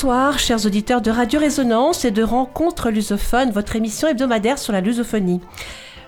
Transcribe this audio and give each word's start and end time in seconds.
Bonsoir, 0.00 0.38
chers 0.38 0.64
auditeurs 0.64 1.00
de 1.00 1.10
Radio 1.10 1.40
Résonance 1.40 2.04
et 2.04 2.12
de 2.12 2.22
Rencontre 2.22 2.88
Lusophone, 2.90 3.50
votre 3.50 3.74
émission 3.74 4.06
hebdomadaire 4.06 4.56
sur 4.56 4.72
la 4.72 4.80
lusophonie. 4.80 5.40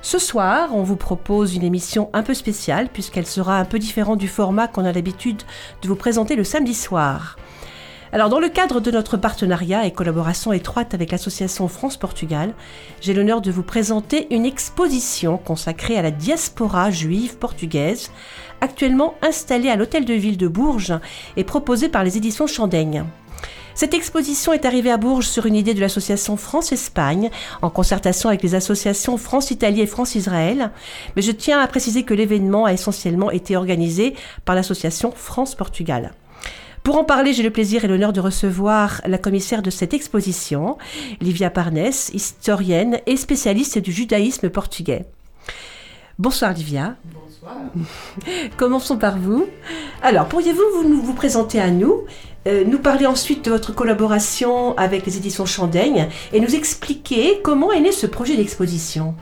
Ce 0.00 0.20
soir, 0.20 0.68
on 0.76 0.84
vous 0.84 0.94
propose 0.94 1.56
une 1.56 1.64
émission 1.64 2.08
un 2.12 2.22
peu 2.22 2.34
spéciale 2.34 2.88
puisqu'elle 2.88 3.26
sera 3.26 3.58
un 3.58 3.64
peu 3.64 3.80
différente 3.80 4.20
du 4.20 4.28
format 4.28 4.68
qu'on 4.68 4.84
a 4.84 4.92
l'habitude 4.92 5.42
de 5.82 5.88
vous 5.88 5.96
présenter 5.96 6.36
le 6.36 6.44
samedi 6.44 6.72
soir. 6.72 7.36
Alors, 8.12 8.28
dans 8.28 8.38
le 8.38 8.48
cadre 8.48 8.78
de 8.78 8.92
notre 8.92 9.16
partenariat 9.16 9.84
et 9.84 9.92
collaboration 9.92 10.52
étroite 10.52 10.94
avec 10.94 11.10
l'association 11.10 11.66
France-Portugal, 11.66 12.54
j'ai 13.00 13.12
l'honneur 13.12 13.40
de 13.40 13.50
vous 13.50 13.64
présenter 13.64 14.32
une 14.32 14.46
exposition 14.46 15.36
consacrée 15.36 15.98
à 15.98 16.02
la 16.02 16.12
diaspora 16.12 16.92
juive 16.92 17.38
portugaise, 17.38 18.12
actuellement 18.60 19.14
installée 19.20 19.68
à 19.68 19.74
l'hôtel 19.74 20.04
de 20.04 20.14
ville 20.14 20.38
de 20.38 20.46
Bourges 20.46 20.94
et 21.36 21.42
proposée 21.42 21.88
par 21.88 22.04
les 22.04 22.16
éditions 22.16 22.46
Chandaigne. 22.46 23.04
Cette 23.80 23.94
exposition 23.94 24.52
est 24.52 24.66
arrivée 24.66 24.90
à 24.90 24.98
Bourges 24.98 25.26
sur 25.26 25.46
une 25.46 25.54
idée 25.56 25.72
de 25.72 25.80
l'association 25.80 26.36
France-Espagne, 26.36 27.30
en 27.62 27.70
concertation 27.70 28.28
avec 28.28 28.42
les 28.42 28.54
associations 28.54 29.16
France-Italie 29.16 29.80
et 29.80 29.86
France-Israël, 29.86 30.70
mais 31.16 31.22
je 31.22 31.32
tiens 31.32 31.58
à 31.58 31.66
préciser 31.66 32.02
que 32.02 32.12
l'événement 32.12 32.66
a 32.66 32.74
essentiellement 32.74 33.30
été 33.30 33.56
organisé 33.56 34.16
par 34.44 34.54
l'association 34.54 35.12
France-Portugal. 35.16 36.12
Pour 36.82 36.98
en 36.98 37.04
parler, 37.04 37.32
j'ai 37.32 37.42
le 37.42 37.48
plaisir 37.48 37.82
et 37.82 37.88
l'honneur 37.88 38.12
de 38.12 38.20
recevoir 38.20 39.00
la 39.06 39.16
commissaire 39.16 39.62
de 39.62 39.70
cette 39.70 39.94
exposition, 39.94 40.76
Livia 41.22 41.48
Parnes, 41.48 41.78
historienne 42.12 42.98
et 43.06 43.16
spécialiste 43.16 43.78
du 43.78 43.92
judaïsme 43.92 44.50
portugais. 44.50 45.06
Bonsoir 46.18 46.52
Livia. 46.52 46.96
Bonsoir. 47.14 47.56
Commençons 48.58 48.98
par 48.98 49.16
vous. 49.16 49.46
Alors, 50.02 50.28
pourriez-vous 50.28 50.82
vous, 50.82 51.00
vous 51.00 51.14
présenter 51.14 51.58
à 51.58 51.70
nous 51.70 52.04
euh, 52.46 52.64
nous 52.66 52.78
parler 52.78 53.04
ensuite 53.04 53.44
de 53.44 53.50
votre 53.50 53.74
collaboration 53.74 54.74
avec 54.78 55.04
les 55.04 55.18
éditions 55.18 55.44
Chandaigne 55.44 56.08
et 56.32 56.40
nous 56.40 56.54
expliquer 56.54 57.40
comment 57.42 57.70
est 57.70 57.80
né 57.80 57.92
ce 57.92 58.06
projet 58.06 58.34
d'exposition. 58.34 59.14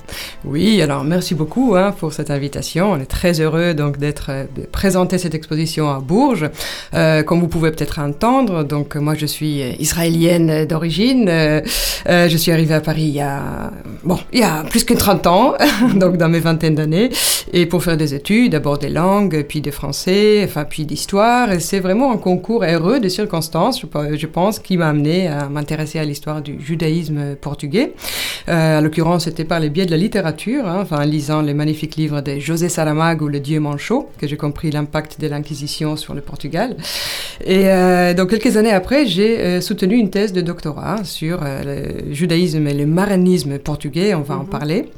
Oui, 0.44 0.80
alors 0.83 1.02
merci 1.02 1.34
beaucoup 1.34 1.74
hein, 1.74 1.91
pour 1.91 2.12
cette 2.12 2.30
invitation. 2.30 2.92
On 2.92 3.00
est 3.00 3.06
très 3.06 3.41
heureux 3.41 3.74
donc 3.74 3.98
d'être 3.98 4.27
euh, 4.30 4.44
de 4.56 4.62
présenter 4.62 5.19
cette 5.19 5.34
exposition 5.34 5.91
à 5.91 5.98
Bourges. 5.98 6.48
Euh, 6.94 7.24
comme 7.24 7.41
vous 7.41 7.48
pouvez 7.48 7.72
peut-être 7.72 7.98
entendre, 7.98 8.62
donc 8.62 8.94
moi 8.94 9.16
je 9.16 9.27
suis 9.27 9.62
israélienne 9.80 10.64
d'origine. 10.66 11.28
je 12.06 12.36
suis 12.36 12.52
arrivée 12.52 12.74
à 12.74 12.80
Paris 12.80 13.02
il 13.02 13.14
y 13.14 13.20
a 13.20 13.72
bon 14.05 14.19
il 14.33 14.39
y 14.39 14.44
a 14.44 14.62
plus 14.62 14.84
que 14.84 14.94
30 14.94 15.27
ans, 15.27 15.55
donc 15.96 16.19
dans 16.19 16.28
mes 16.28 16.41
vingtaines 16.41 16.77
d'années, 16.77 17.11
et 17.52 17.66
pour 17.66 17.83
faire 17.83 17.96
des 17.96 18.14
études, 18.14 18.52
d'abord 18.52 18.78
des 18.78 18.91
langues, 18.91 19.44
puis 19.48 19.61
des 19.61 19.72
français, 19.72 20.42
enfin 20.44 20.64
puis 20.64 20.84
d'histoire. 20.86 21.48
C'est 21.58 21.80
vraiment 21.80 22.12
un 22.12 22.19
concours 22.19 22.62
heureux 22.62 23.00
de 23.00 23.08
circonstances, 23.09 23.83
je, 23.83 24.27
pense, 24.27 24.59
qui 24.59 24.77
m'a 24.77 24.89
amené 24.89 25.28
à 25.28 25.48
m'intéresser 25.48 25.98
à 25.98 26.05
l'histoire 26.05 26.42
du 26.42 26.61
judaïsme 26.61 27.37
portugais. 27.37 27.95
Euh, 28.48 28.78
à 28.78 28.81
l'occurrence, 28.81 29.25
c'était 29.25 29.45
par 29.45 29.61
les 29.61 29.70
biais 29.70 29.87
de 29.87 29.91
la 29.91 29.97
littérature, 29.97 30.67
hein, 30.67 30.81
enfin, 30.83 30.98
en 30.98 31.05
lisant 31.05 31.42
les 31.42 31.55
magnifiques 31.55 31.97
livres 31.97 32.20
de 32.20 32.39
José 32.39 32.69
Saramago 32.69 33.27
ou 33.27 33.29
Le 33.29 33.41
Dieu 33.41 33.61
Manchot, 33.61 34.09
que 34.19 34.27
j'ai 34.27 34.36
compris 34.36 34.70
l'impact 34.70 35.20
de 35.20 35.27
l'Inquisition 35.27 35.97
sur 35.97 36.14
le 36.14 36.20
Portugal. 36.20 36.77
Et 37.45 37.69
euh, 37.69 38.14
donc, 38.14 38.31
quelques 38.31 38.56
années 38.56 38.73
après, 38.73 39.06
j'ai 39.06 39.39
euh, 39.39 39.61
soutenu 39.61 39.97
une 39.97 40.11
thèse 40.11 40.33
de 40.33 40.41
doctorat 40.41 41.05
sur 41.05 41.41
le 41.42 42.13
judaïsme 42.13 42.67
et 42.67 42.74
le 42.74 42.86
maranisme 42.86 43.58
portugais, 43.58 44.14
on 44.14 44.23
va 44.23 44.36
en 44.36 44.45
mhm. 44.45 44.48
parler. 44.48 44.89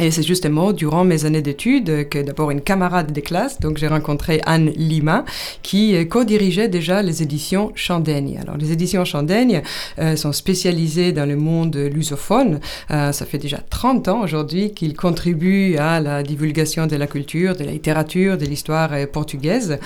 Et 0.00 0.12
c'est 0.12 0.22
justement 0.22 0.72
durant 0.72 1.04
mes 1.04 1.24
années 1.24 1.42
d'études 1.42 2.08
que 2.08 2.22
d'abord 2.22 2.52
une 2.52 2.60
camarade 2.60 3.10
des 3.10 3.22
classes, 3.22 3.58
donc 3.58 3.78
j'ai 3.78 3.88
rencontré 3.88 4.40
Anne 4.46 4.70
Lima, 4.76 5.24
qui 5.62 5.96
euh, 5.96 6.04
co-dirigeait 6.04 6.68
déjà 6.68 7.02
les 7.02 7.20
éditions 7.20 7.72
Chandaigne. 7.74 8.38
Alors 8.40 8.56
les 8.56 8.70
éditions 8.70 9.04
Chandaigne 9.04 9.62
euh, 9.98 10.14
sont 10.14 10.32
spécialisées 10.32 11.10
dans 11.10 11.26
le 11.26 11.34
monde 11.34 11.76
lusophone. 11.76 12.60
Euh, 12.92 13.10
ça 13.10 13.26
fait 13.26 13.38
déjà 13.38 13.58
30 13.70 14.06
ans 14.06 14.20
aujourd'hui 14.22 14.72
qu'ils 14.72 14.94
contribuent 14.94 15.76
à 15.78 15.98
la 15.98 16.22
divulgation 16.22 16.86
de 16.86 16.94
la 16.94 17.08
culture, 17.08 17.56
de 17.56 17.64
la 17.64 17.72
littérature, 17.72 18.38
de 18.38 18.44
l'histoire 18.44 18.90
portugaise. 19.12 19.78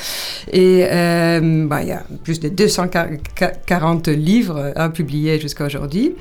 Et 0.53 0.83
bah, 0.83 1.83
il 1.83 1.89
y 1.89 1.93
a 1.93 2.05
plus 2.23 2.41
de 2.41 2.49
240 2.49 4.09
livres 4.09 4.73
à 4.77 4.91
publier 4.91 5.41
jusqu'à 5.41 5.65
aujourd'hui. 5.65 6.15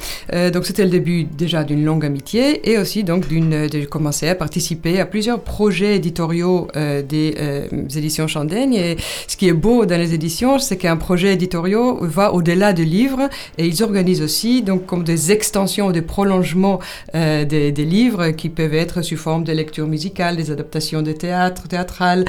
donc 0.53 0.66
c'était 0.66 0.84
le 0.84 0.90
début 0.90 1.25
déjà 1.25 1.63
d'une 1.63 1.84
longue 1.84 2.06
amitié 2.06 2.69
et 2.69 2.78
aussi 2.78 3.03
donc 3.03 3.28
d'une 3.28 3.68
j'ai 3.81 3.88
commencé 3.88 4.28
à 4.28 4.36
participer 4.36 5.00
à 5.00 5.06
plusieurs 5.06 5.42
projets 5.42 5.96
éditoriaux 5.96 6.68
euh, 6.75 7.02
des 7.02 7.36
euh, 7.40 7.68
éditions 7.96 8.28
Chandaigne. 8.28 8.75
Et 8.75 8.97
ce 9.28 9.36
qui 9.36 9.47
est 9.47 9.53
beau 9.53 9.86
dans 9.86 9.97
les 9.97 10.14
éditions, 10.14 10.59
c'est 10.59 10.78
qu'un 10.78 10.97
projet 10.97 11.34
éditorial 11.34 11.96
va 12.02 12.34
au-delà 12.34 12.74
des 12.74 12.86
livres 12.86 13.30
et 13.58 13.66
ils 13.66 13.84
organisent 13.84 14.22
aussi 14.22 14.62
donc 14.62 14.86
comme 14.86 15.03
des 15.03 15.31
extensions 15.31 15.88
ou 15.88 15.92
des 15.92 16.02
prolongements 16.02 16.80
euh, 17.16 17.44
des, 17.46 17.72
des, 17.72 17.86
livres 17.86 18.30
qui 18.30 18.50
peuvent 18.50 18.74
être 18.74 19.02
sous 19.02 19.18
forme 19.18 19.44
de 19.44 19.52
lecture 19.52 19.88
musicale, 19.88 20.38
des 20.38 20.52
adaptations 20.52 21.02
de 21.02 21.12
théâtre, 21.12 21.68
théâtrales, 21.68 22.25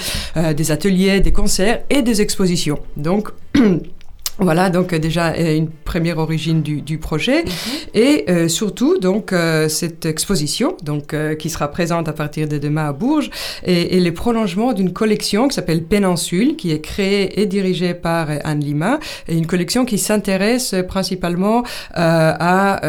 des 0.57 0.71
ateliers, 0.71 1.21
des 1.21 1.33
concerts 1.33 1.83
et 1.91 2.03
des 2.03 2.21
expositions. 2.21 2.79
Donc 2.97 3.29
Voilà, 4.39 4.71
donc 4.71 4.93
euh, 4.93 4.99
déjà 4.99 5.33
euh, 5.33 5.57
une 5.57 5.69
première 5.69 6.17
origine 6.19 6.63
du, 6.63 6.81
du 6.81 6.97
projet. 6.97 7.43
Mhm. 7.43 7.51
et 7.95 8.25
euh, 8.29 8.49
surtout 8.49 8.99
donc 8.99 9.35
cette 9.69 10.07
exposition 10.07 10.77
donc 10.83 11.15
qui 11.39 11.51
sera 11.51 11.69
présente 11.69 12.09
à 12.09 12.13
partir 12.13 12.49
de 12.49 12.59
demain 12.59 12.89
à 12.89 12.93
Bourges 12.93 13.31
et, 13.65 13.97
et 13.97 14.01
les 14.01 14.13
prolongements 14.13 14.73
d'une 14.73 14.93
collection 14.93 15.49
qui 15.49 15.55
s'appelle 15.55 15.83
Péninsule 15.85 16.57
qui 16.57 16.71
est 16.71 16.81
créée 16.81 17.41
et 17.41 17.47
dirigée 17.47 17.95
par 17.95 18.29
Anne 18.45 18.61
Lima. 18.61 18.99
Et 19.29 19.37
une 19.37 19.47
collection 19.47 19.85
qui 19.85 19.99
s'intéresse 19.99 20.75
principalement 20.89 21.63
à 21.95 22.81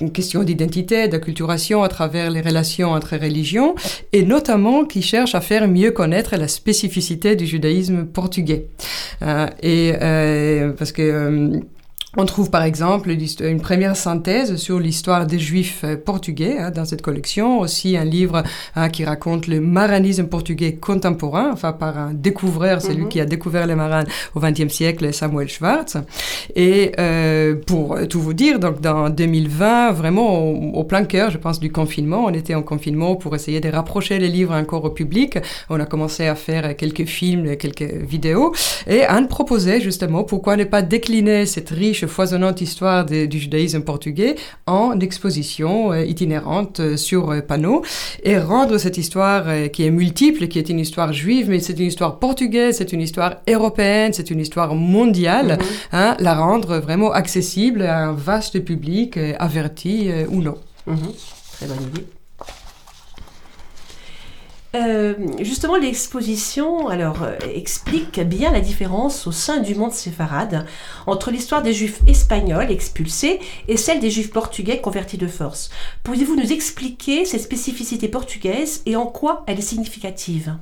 une 0.00 0.12
question 0.12 0.42
d'identité, 0.42 1.08
d'acculturation 1.08 1.82
à 1.82 1.88
travers 1.88 2.30
les 2.30 2.40
relations 2.40 2.90
entre 2.90 3.16
religions 3.16 3.74
et 4.12 4.22
notamment 4.22 4.84
qui 4.84 5.02
cherche 5.02 5.34
à 5.34 5.40
faire 5.40 5.68
mieux 5.68 5.90
connaître 5.90 6.36
la 6.36 6.48
spécificité 6.48 7.36
du 7.36 7.46
judaïsme 7.46 8.06
portugais. 8.06 8.66
Et 9.62 9.92
parce 10.76 10.92
que 10.92 11.02
euh, 11.02 11.60
on 12.16 12.24
trouve 12.24 12.50
par 12.50 12.62
exemple 12.62 13.10
une 13.10 13.60
première 13.60 13.96
synthèse 13.96 14.56
sur 14.56 14.78
l'histoire 14.78 15.26
des 15.26 15.38
Juifs 15.38 15.82
euh, 15.84 15.96
portugais 15.96 16.58
hein, 16.58 16.70
dans 16.70 16.84
cette 16.84 17.02
collection, 17.02 17.60
aussi 17.60 17.96
un 17.96 18.04
livre 18.04 18.42
hein, 18.74 18.88
qui 18.88 19.04
raconte 19.04 19.46
le 19.46 19.60
maranisme 19.60 20.26
portugais 20.26 20.76
contemporain, 20.76 21.50
enfin 21.52 21.72
par 21.72 21.98
un 21.98 22.14
découvreur, 22.14 22.80
celui 22.80 23.02
mhm. 23.02 23.08
qui 23.08 23.20
a 23.20 23.26
découvert 23.26 23.66
les 23.66 23.74
marins 23.74 24.04
au 24.34 24.40
XXe 24.40 24.72
siècle, 24.72 25.12
Samuel 25.12 25.48
Schwartz. 25.48 25.98
Et 26.54 26.92
euh, 26.98 27.54
pour 27.66 27.98
tout 28.08 28.20
vous 28.20 28.34
dire, 28.34 28.58
donc 28.58 28.80
dans 28.80 29.10
2020, 29.10 29.92
vraiment 29.92 30.50
au, 30.50 30.84
plein 30.84 31.04
cœur, 31.04 31.30
je 31.30 31.38
pense, 31.38 31.60
du 31.60 31.70
confinement, 31.70 32.24
on 32.24 32.30
était 32.32 32.54
en 32.54 32.62
confinement 32.62 33.16
pour 33.16 33.34
essayer 33.34 33.60
de 33.60 33.68
rapprocher 33.68 34.18
les 34.18 34.28
livres 34.28 34.54
encore 34.54 34.84
au 34.84 34.90
public. 34.90 35.38
On 35.68 35.78
a 35.80 35.84
commencé 35.84 36.26
à 36.26 36.34
faire 36.34 36.76
quelques 36.76 37.04
films, 37.04 37.56
quelques 37.56 37.82
vidéos, 37.82 38.54
et 38.86 39.02
Anne 39.02 39.28
proposait 39.28 39.80
justement 39.80 40.24
pourquoi 40.24 40.56
ne 40.56 40.64
pas 40.64 40.82
décliner 40.82 41.44
cette 41.46 41.70
riche 41.70 42.05
foisonnante 42.06 42.60
histoire 42.60 43.04
du 43.04 43.38
judaïsme 43.38 43.82
portugais 43.82 44.36
en 44.66 44.98
exposition 45.00 45.92
euh, 45.92 46.04
itinérante 46.04 46.80
euh, 46.80 46.96
sur 46.96 47.30
euh, 47.30 47.40
panneau 47.40 47.82
et 48.22 48.38
rendre 48.38 48.78
cette 48.78 48.98
histoire 48.98 49.44
qui 49.72 49.84
est 49.84 49.90
multiple, 49.90 50.48
qui 50.48 50.58
est 50.58 50.68
une 50.68 50.80
histoire 50.80 51.12
juive, 51.12 51.48
mais 51.48 51.60
c'est 51.60 51.78
une 51.78 51.86
histoire 51.86 52.18
portugaise, 52.18 52.76
c'est 52.78 52.92
une 52.92 53.00
histoire 53.00 53.36
européenne, 53.48 54.12
c'est 54.12 54.30
une 54.30 54.40
histoire 54.40 54.74
mondiale, 54.74 55.58
mhm. 55.58 55.66
hein, 55.92 56.16
la 56.18 56.34
rendre 56.34 56.78
vraiment 56.78 57.12
accessible 57.12 57.82
à 57.82 57.98
un 57.98 58.12
vaste 58.12 58.60
public, 58.60 59.18
averti 59.38 60.10
ou 60.30 60.42
non. 60.42 60.56
Mhm. 60.86 61.12
Très 61.52 61.66
bonne 61.66 61.82
idée. 61.82 62.15
Euh, 64.76 65.14
justement, 65.40 65.76
l'exposition 65.76 66.90
euh, 66.90 67.12
explique 67.54 68.20
bien 68.20 68.52
la 68.52 68.60
différence 68.60 69.26
au 69.26 69.32
sein 69.32 69.60
du 69.60 69.74
monde 69.74 69.92
séfarade 69.92 70.66
entre 71.06 71.30
l'histoire 71.30 71.62
des 71.62 71.72
Juifs 71.72 72.00
espagnols 72.06 72.70
expulsés 72.70 73.40
et 73.68 73.78
celle 73.78 74.00
des 74.00 74.10
Juifs 74.10 74.30
portugais 74.30 74.80
convertis 74.80 75.16
de 75.16 75.28
force. 75.28 75.70
Pourriez-vous 76.02 76.36
nous 76.36 76.52
expliquer 76.52 77.24
cette 77.24 77.40
spécificité 77.40 78.08
portugaise 78.08 78.82
et 78.84 78.96
en 78.96 79.06
quoi 79.06 79.44
elle 79.46 79.58
est 79.58 79.62
significative? 79.62 80.56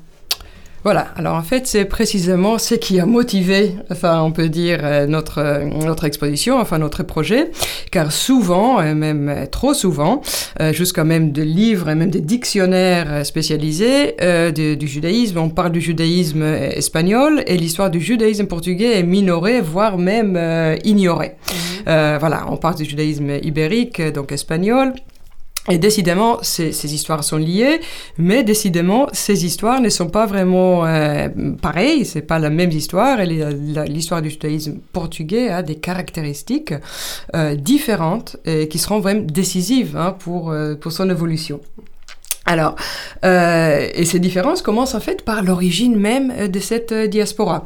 Voilà, 0.85 1.07
alors 1.17 1.35
en 1.37 1.43
fait, 1.43 1.67
c'est 1.67 1.87
précisément 1.87 2.59
ce 2.59 2.75
qui 2.75 3.01
a 3.01 3.07
motivé, 3.07 3.75
enfin, 3.91 4.21
on 4.21 4.33
peut 4.33 4.51
dire, 4.51 4.81
euh, 4.83 5.07
notre, 5.07 5.39
euh, 5.39 5.65
notre 5.65 6.05
exposition, 6.05 6.59
enfin, 6.61 6.77
notre 6.77 7.03
projet, 7.03 7.51
car 7.91 8.13
souvent, 8.13 8.83
et 8.83 8.93
même 8.93 9.47
trop 9.51 9.73
souvent, 9.73 10.21
euh, 10.61 10.75
jusqu'à 10.75 11.05
même 11.05 11.33
de 11.33 11.41
livres 11.41 11.89
et 11.89 11.95
même 11.95 12.11
des 12.11 12.21
dictionnaires 12.21 13.25
spécialisés 13.25 14.15
du 14.53 14.87
judaïsme, 14.87 15.39
on 15.39 15.49
parle 15.49 15.73
du 15.73 15.81
judaïsme 15.81 16.43
espagnol 16.43 17.43
et 17.47 17.57
l'histoire 17.57 17.89
du 17.89 18.01
judaïsme 18.01 18.47
portugais 18.47 18.99
est 18.99 19.03
minorée, 19.03 19.63
voire 19.63 19.97
même 19.97 20.39
ignorée. 20.85 21.37
Mhm. 21.87 22.19
voilà, 22.19 22.45
on 22.51 22.59
parle 22.59 22.75
du 22.75 22.85
judaïsme 22.85 23.39
ibérique, 23.43 24.03
donc 24.13 24.33
espagnol, 24.33 24.93
Et 25.71 25.79
décidément, 25.79 26.39
ces, 26.43 26.95
histoires 26.95 27.25
sont 27.25 27.39
liées, 27.39 27.81
mais 28.19 28.45
décidément, 28.45 29.09
ces 29.13 29.47
histoires 29.47 29.81
ne 29.81 29.89
sont 29.89 30.09
pas 30.11 30.27
vraiment 30.27 30.85
euh, 30.85 31.29
pareilles. 31.63 32.05
C'est 32.05 32.23
pas 32.23 32.39
la 32.39 32.51
même 32.51 32.71
histoire. 32.71 33.19
L'histoire 33.25 34.21
du 34.21 34.29
judaïsme 34.29 34.79
portugais 34.93 35.49
a 35.49 35.63
des 35.63 35.77
caractéristiques 35.77 36.75
euh, 37.35 37.55
différentes 37.55 38.37
et 38.45 38.69
qui 38.69 38.79
seront 38.79 39.01
vraiment 39.01 39.23
décisives 39.23 39.97
hein, 39.97 40.15
pour, 40.19 40.51
euh, 40.51 40.75
pour 40.75 40.93
son 40.93 41.09
évolution. 41.09 41.61
Alors, 42.47 42.77
euh, 43.25 43.89
et 43.95 44.05
ces 44.05 44.19
différences 44.19 44.61
commencent 44.61 44.95
en 44.95 45.01
fait 45.01 45.25
par 45.25 45.43
l'origine 45.43 45.97
même 45.97 46.31
euh, 46.37 46.49
de 46.49 46.61
cette 46.61 46.93
euh, 46.93 47.07
diaspora. 47.07 47.65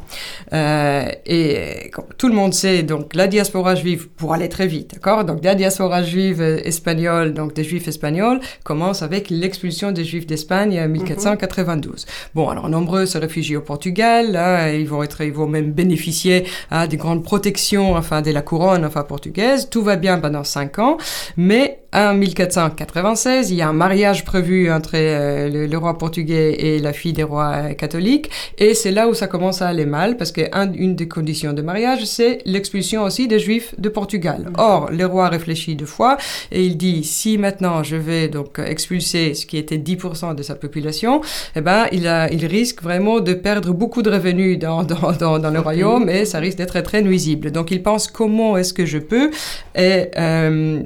Euh, 0.53 1.05
et 1.25 1.89
comme 1.91 2.05
tout 2.17 2.29
le 2.29 2.33
monde 2.33 2.53
sait, 2.53 2.83
donc 2.83 3.13
la 3.13 3.27
diaspora 3.27 3.75
juive, 3.75 4.07
pour 4.07 4.33
aller 4.33 4.47
très 4.47 4.67
vite, 4.67 4.93
d'accord? 4.93 5.25
Donc 5.25 5.43
la 5.43 5.55
diaspora 5.55 6.01
juive 6.01 6.41
espagnole, 6.41 7.33
donc 7.33 7.53
des 7.53 7.65
juifs 7.65 7.89
espagnols, 7.89 8.39
commence 8.63 9.01
avec 9.01 9.29
l'expulsion 9.29 9.91
des 9.91 10.05
juifs 10.05 10.25
d'Espagne 10.25 10.79
en 10.79 10.87
1492. 10.87 12.05
Bon, 12.33 12.47
alors 12.47 12.69
nombreux 12.69 13.05
se 13.05 13.17
réfugient 13.17 13.57
au 13.57 13.61
Portugal, 13.61 14.31
là, 14.31 14.73
ils 14.73 14.87
vont 14.87 15.03
être, 15.03 15.21
ils 15.21 15.33
vont 15.33 15.47
même 15.47 15.73
bénéficier 15.73 16.45
à 16.71 16.87
des 16.87 16.95
grandes 16.95 17.23
protections, 17.23 17.95
enfin, 17.95 18.21
de 18.21 18.31
la 18.31 18.41
couronne, 18.41 18.85
enfin, 18.85 19.03
portugaise. 19.03 19.69
Tout 19.69 19.81
va 19.81 19.97
bien 19.97 20.19
pendant 20.19 20.45
cinq 20.45 20.79
ans, 20.79 20.97
mais 21.35 21.79
en 21.93 22.13
1496, 22.13 23.49
il 23.49 23.57
y 23.57 23.61
a 23.61 23.67
un 23.67 23.73
mariage 23.73 24.23
prévu 24.23 24.68
entre 24.71 24.91
euh, 24.95 25.67
le, 25.67 25.77
roi 25.77 25.97
portugais 25.97 26.53
et 26.53 26.79
la 26.79 26.93
fille 26.93 27.13
des 27.13 27.23
rois 27.23 27.51
euh, 27.55 27.73
catholiques, 27.73 28.29
et 28.57 28.73
c'est 28.73 28.91
là 28.91 29.07
où 29.07 29.13
ça 29.13 29.27
commence 29.27 29.61
à 29.61 29.67
aller 29.67 29.85
mal, 29.85 30.17
parce 30.17 30.31
qu'une 30.31 30.95
des 30.95 31.07
conditions 31.07 31.53
de 31.53 31.61
mariage, 31.61 32.05
c'est 32.05 32.39
l'expulsion 32.45 33.03
aussi 33.03 33.27
des 33.27 33.39
juifs 33.39 33.73
de 33.77 33.89
Portugal. 33.89 34.51
Or, 34.57 34.89
le 34.91 35.05
roi 35.05 35.29
réfléchit 35.29 35.75
deux 35.75 35.85
fois, 35.85 36.17
et 36.51 36.65
il 36.65 36.77
dit, 36.77 37.03
si 37.03 37.37
maintenant 37.37 37.83
je 37.83 37.95
vais 37.95 38.27
donc 38.27 38.59
expulser 38.59 39.33
ce 39.33 39.45
qui 39.45 39.57
était 39.57 39.77
10% 39.77 40.35
de 40.35 40.43
sa 40.43 40.55
population, 40.55 41.21
eh 41.55 41.61
ben, 41.61 41.87
il, 41.91 42.07
a, 42.07 42.31
il 42.31 42.45
risque 42.45 42.81
vraiment 42.81 43.19
de 43.19 43.33
perdre 43.33 43.73
beaucoup 43.73 44.01
de 44.01 44.09
revenus 44.09 44.59
dans, 44.59 44.83
dans, 44.83 45.11
dans, 45.13 45.39
dans 45.39 45.51
le 45.51 45.59
royaume, 45.59 46.09
et 46.09 46.25
ça 46.25 46.39
risque 46.39 46.57
d'être 46.57 46.79
très 46.81 47.01
nuisible. 47.01 47.51
Donc 47.51 47.71
il 47.71 47.81
pense, 47.83 48.07
comment 48.07 48.57
est-ce 48.57 48.73
que 48.73 48.85
je 48.85 48.97
peux? 48.97 49.31
Et, 49.75 50.07
euh, 50.17 50.83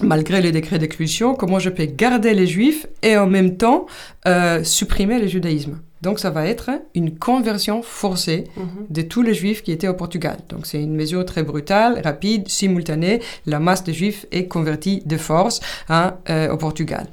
malgré 0.00 0.40
les 0.40 0.52
décrets 0.52 0.78
d'expulsion, 0.78 1.34
comment 1.34 1.58
je 1.58 1.70
peux 1.70 1.86
garder 1.86 2.34
les 2.34 2.46
juifs 2.46 2.86
et 3.02 3.16
en 3.16 3.26
même 3.26 3.56
temps 3.56 3.86
euh, 4.26 4.62
supprimer 4.64 5.18
le 5.18 5.26
judaïsme. 5.26 5.78
Donc 6.02 6.18
ça 6.18 6.30
va 6.30 6.46
être 6.46 6.70
une 6.94 7.18
conversion 7.18 7.82
forcée 7.82 8.44
mhm. 8.56 8.86
de 8.90 9.02
tous 9.02 9.22
les 9.22 9.34
juifs 9.34 9.62
qui 9.62 9.72
étaient 9.72 9.88
au 9.88 9.94
Portugal. 9.94 10.36
Donc 10.48 10.66
c'est 10.66 10.80
une 10.80 10.94
mesure 10.94 11.24
très 11.24 11.42
brutale, 11.42 12.00
rapide, 12.04 12.48
simultanée. 12.48 13.20
La 13.46 13.60
masse 13.60 13.82
de 13.82 13.92
juifs 13.92 14.26
est 14.30 14.46
convertie 14.46 15.02
de 15.06 15.16
force 15.16 15.60
hein, 15.88 16.14
euh, 16.28 16.50
au 16.52 16.58
Portugal. 16.58 17.06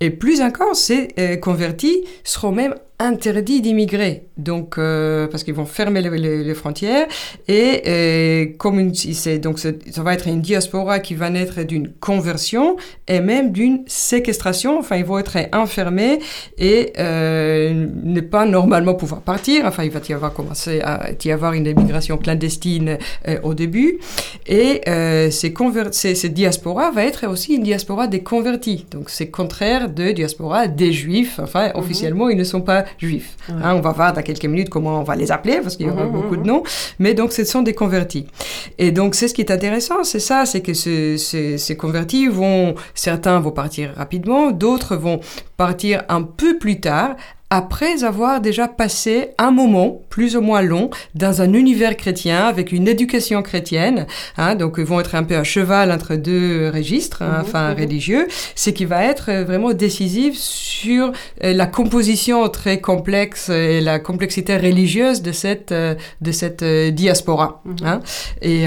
Et 0.00 0.10
plus 0.10 0.42
encore, 0.42 0.76
ces 0.76 1.08
euh, 1.18 1.36
convertis 1.36 2.04
seront 2.24 2.52
même 2.52 2.74
interdit 2.98 3.60
d'immigrer, 3.60 4.24
donc 4.38 4.78
euh, 4.78 5.26
parce 5.26 5.44
qu'ils 5.44 5.54
vont 5.54 5.66
fermer 5.66 6.00
les, 6.00 6.54
frontières 6.54 7.06
et, 7.46 7.82
euh, 7.86 8.46
comme 8.56 8.80
une, 8.80 8.92
donc 9.40 9.58
ça 9.58 10.02
va 10.02 10.14
être 10.14 10.26
une 10.26 10.40
diaspora 10.40 11.00
qui 11.00 11.14
va 11.14 11.28
naître 11.28 11.62
d'une 11.62 11.92
conversion 11.92 12.76
et 13.06 13.20
même 13.20 13.52
d'une 13.52 13.82
séquestration. 13.86 14.78
Enfin, 14.78 14.96
ils 14.96 15.04
vont 15.04 15.18
être 15.18 15.36
enfermés 15.52 16.20
et 16.56 16.94
euh, 16.98 17.86
ne 18.02 18.20
pas 18.22 18.46
normalement 18.46 18.94
pouvoir 18.94 19.20
partir. 19.20 19.66
Enfin, 19.66 19.84
il 19.84 19.90
va 19.90 20.00
y 20.08 20.12
avoir 20.14 20.32
commencé 20.32 20.80
à 20.80 21.10
y 21.22 21.30
avoir 21.30 21.52
une 21.52 21.66
immigration 21.66 22.16
clandestine 22.16 22.96
euh, 23.28 23.38
au 23.42 23.52
début 23.52 23.98
et 24.46 24.80
ces, 25.30 25.54
ces, 25.92 26.14
ces 26.14 26.28
diaspora 26.30 26.90
va 26.92 27.04
être 27.04 27.26
aussi 27.26 27.56
une 27.56 27.62
diaspora 27.62 28.06
des 28.06 28.22
convertis. 28.22 28.86
Donc 28.90 29.10
c'est 29.10 29.28
contraire 29.28 29.90
de 29.90 30.12
diaspora 30.12 30.66
des 30.66 30.92
juifs. 30.92 31.38
Enfin, 31.42 31.68
mhm. 31.68 31.72
officiellement, 31.76 32.28
ils 32.30 32.38
ne 32.38 32.44
sont 32.44 32.62
pas 32.62 32.85
juifs. 32.98 33.36
Hein, 33.48 33.74
on 33.74 33.80
va 33.80 33.92
voir 33.92 34.12
dans 34.12 34.22
quelques 34.22 34.44
minutes 34.44 34.68
comment 34.68 35.00
on 35.00 35.02
va 35.02 35.16
les 35.16 35.30
appeler, 35.32 35.60
parce 35.62 35.76
qu'il 35.76 35.86
y 35.86 35.90
aura 35.90 36.04
mhm, 36.04 36.12
beaucoup 36.12 36.36
de 36.36 36.40
mhm. 36.40 36.46
noms. 36.46 36.62
Mais 36.98 37.14
donc, 37.14 37.32
ce 37.32 37.44
sont 37.44 37.62
des 37.62 37.74
convertis. 37.74 38.26
Et 38.78 38.92
donc, 38.92 39.14
c'est 39.14 39.28
ce 39.28 39.34
qui 39.34 39.40
est 39.40 39.50
intéressant, 39.50 40.04
c'est 40.04 40.20
ça, 40.20 40.46
c'est 40.46 40.60
que 40.60 40.74
ces 40.74 41.76
convertis 41.78 42.28
vont, 42.28 42.74
certains 42.94 43.40
vont 43.40 43.52
partir 43.52 43.92
rapidement, 43.96 44.50
d'autres 44.50 44.96
vont 44.96 45.20
partir 45.56 46.04
un 46.08 46.22
peu 46.22 46.58
plus 46.58 46.80
tard 46.80 47.16
après 47.50 48.02
avoir 48.02 48.40
déjà 48.40 48.66
passé 48.66 49.30
un 49.38 49.50
moment 49.50 50.00
plus 50.10 50.36
ou 50.36 50.40
moins 50.40 50.62
long 50.62 50.90
dans 51.14 51.42
un 51.42 51.52
univers 51.52 51.96
chrétien 51.96 52.46
avec 52.46 52.72
une 52.72 52.88
éducation 52.88 53.42
chrétienne, 53.42 54.06
hein, 54.36 54.56
donc 54.56 54.76
ils 54.78 54.84
vont 54.84 54.98
être 54.98 55.14
un 55.14 55.22
peu 55.22 55.36
à 55.36 55.44
cheval 55.44 55.92
entre 55.92 56.16
deux 56.16 56.70
registres, 56.70 57.22
hein, 57.22 57.38
mhm, 57.38 57.40
enfin 57.42 57.72
mhm. 57.72 57.80
religieux, 57.80 58.26
ce 58.54 58.70
qui 58.70 58.84
va 58.84 59.04
être 59.04 59.30
vraiment 59.44 59.72
décisif 59.72 60.36
sur 60.36 61.12
euh, 61.44 61.52
la 61.52 61.66
composition 61.66 62.48
très 62.48 62.80
complexe 62.80 63.48
et 63.48 63.80
la 63.80 63.98
complexité 63.98 64.56
religieuse 64.56 65.22
de 65.22 65.32
cette 65.32 65.72
euh, 65.72 65.94
de 66.20 66.32
cette 66.32 66.62
euh, 66.62 66.90
diaspora. 66.90 67.62
Mhm. 67.64 67.76
Hein. 67.84 68.00
Et 68.42 68.66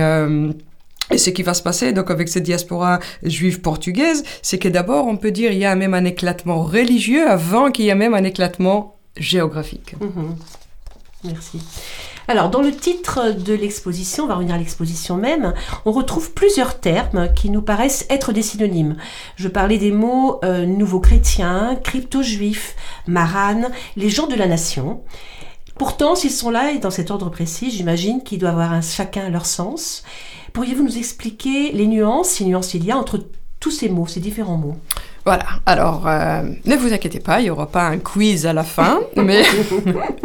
et 1.11 1.17
ce 1.17 1.29
qui 1.29 1.43
va 1.43 1.53
se 1.53 1.63
passer 1.63 1.91
donc 1.93 2.11
avec 2.11 2.29
cette 2.29 2.43
diaspora 2.43 2.99
juive 3.23 3.61
portugaise, 3.61 4.23
c'est 4.41 4.59
que 4.59 4.69
d'abord 4.69 5.07
on 5.07 5.17
peut 5.17 5.31
dire 5.31 5.51
il 5.51 5.59
y 5.59 5.65
a 5.65 5.75
même 5.75 5.93
un 5.93 6.05
éclatement 6.05 6.63
religieux 6.63 7.29
avant 7.29 7.71
qu'il 7.71 7.85
y 7.85 7.89
ait 7.89 7.95
même 7.95 8.13
un 8.13 8.23
éclatement 8.23 8.97
géographique. 9.17 9.95
Mhm. 9.99 10.35
Merci. 11.25 11.59
Alors, 12.29 12.49
dans 12.49 12.61
le 12.61 12.71
titre 12.71 13.31
de 13.31 13.53
l'exposition, 13.53 14.25
on 14.25 14.27
va 14.27 14.35
revenir 14.35 14.55
à 14.55 14.57
l'exposition 14.57 15.17
même, 15.17 15.53
on 15.83 15.91
retrouve 15.91 16.31
plusieurs 16.31 16.79
termes 16.79 17.33
qui 17.33 17.49
nous 17.49 17.63
paraissent 17.63 18.05
être 18.09 18.31
des 18.31 18.43
synonymes. 18.43 18.95
Je 19.35 19.47
parlais 19.47 19.79
des 19.79 19.91
mots 19.91 20.39
euh, 20.45 20.65
nouveau 20.65 20.99
chrétien, 20.99 21.77
crypto-juif, 21.83 22.75
marane, 23.07 23.69
les 23.97 24.09
gens 24.09 24.27
de 24.27 24.35
la 24.35 24.47
nation. 24.47 25.01
Pourtant, 25.77 26.15
s'ils 26.15 26.31
sont 26.31 26.51
là 26.51 26.71
et 26.71 26.77
dans 26.77 26.91
cet 26.91 27.09
ordre 27.09 27.29
précis, 27.29 27.71
j'imagine 27.71 28.21
qu'ils 28.21 28.37
doivent 28.37 28.59
avoir 28.59 28.73
un, 28.73 28.81
chacun 28.81 29.29
leur 29.29 29.45
sens. 29.45 30.03
Pourriez-vous 30.53 30.83
nous 30.83 30.97
expliquer 30.97 31.71
les 31.71 31.87
nuances, 31.87 32.29
si 32.29 32.45
nuances 32.45 32.73
il 32.73 32.85
y 32.85 32.91
a 32.91 32.97
entre 32.97 33.19
tous 33.59 33.71
ces 33.71 33.89
mots, 33.89 34.07
ces 34.07 34.19
différents 34.19 34.57
mots? 34.57 34.77
Voilà, 35.25 35.45
alors 35.65 36.07
euh, 36.07 36.43
ne 36.65 36.75
vous 36.75 36.93
inquiétez 36.93 37.19
pas, 37.19 37.39
il 37.41 37.43
n'y 37.43 37.49
aura 37.49 37.67
pas 37.67 37.83
un 37.83 37.97
quiz 37.97 38.45
à 38.45 38.53
la 38.53 38.63
fin, 38.63 39.01
mais, 39.15 39.43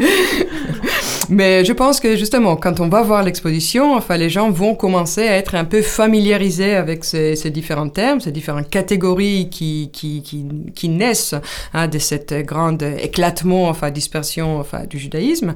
mais 1.29 1.65
je 1.65 1.73
pense 1.73 2.01
que 2.01 2.17
justement, 2.17 2.57
quand 2.57 2.81
on 2.81 2.89
va 2.89 3.03
voir 3.03 3.23
l'exposition, 3.23 3.95
enfin, 3.95 4.17
les 4.17 4.31
gens 4.31 4.51
vont 4.51 4.75
commencer 4.75 5.27
à 5.27 5.37
être 5.37 5.55
un 5.55 5.65
peu 5.65 5.83
familiarisés 5.83 6.75
avec 6.75 7.05
ces, 7.05 7.35
différents 7.51 7.89
termes, 7.89 8.21
ces 8.21 8.33
différentes 8.33 8.71
catégories 8.71 9.49
qui, 9.51 9.91
qui, 9.93 10.23
qui, 10.23 10.47
qui 10.75 10.89
naissent 10.89 11.35
hein, 11.73 11.89
de 11.89 11.99
cette 11.99 12.35
grande 12.47 12.83
éclatement, 12.83 13.69
enfin, 13.69 13.91
dispersion 13.91 14.59
enfin, 14.59 14.85
du 14.85 14.99
judaïsme. 14.99 15.55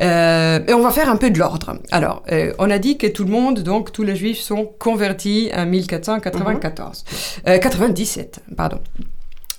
Euh, 0.00 0.60
et 0.66 0.74
on 0.74 0.82
va 0.82 0.90
faire 0.90 1.08
un 1.08 1.16
peu 1.16 1.30
de 1.30 1.38
l'ordre. 1.38 1.78
Alors, 1.90 2.22
euh, 2.32 2.52
on 2.58 2.70
a 2.70 2.78
dit 2.78 2.98
que 2.98 3.06
tout 3.06 3.24
le 3.24 3.30
monde, 3.30 3.60
donc 3.60 3.92
tous 3.92 4.02
les 4.02 4.16
juifs, 4.16 4.40
sont 4.40 4.70
convertis 4.78 5.50
en 5.54 5.66
1494, 5.66 7.04
97, 7.44 8.40
pardon. 8.56 8.80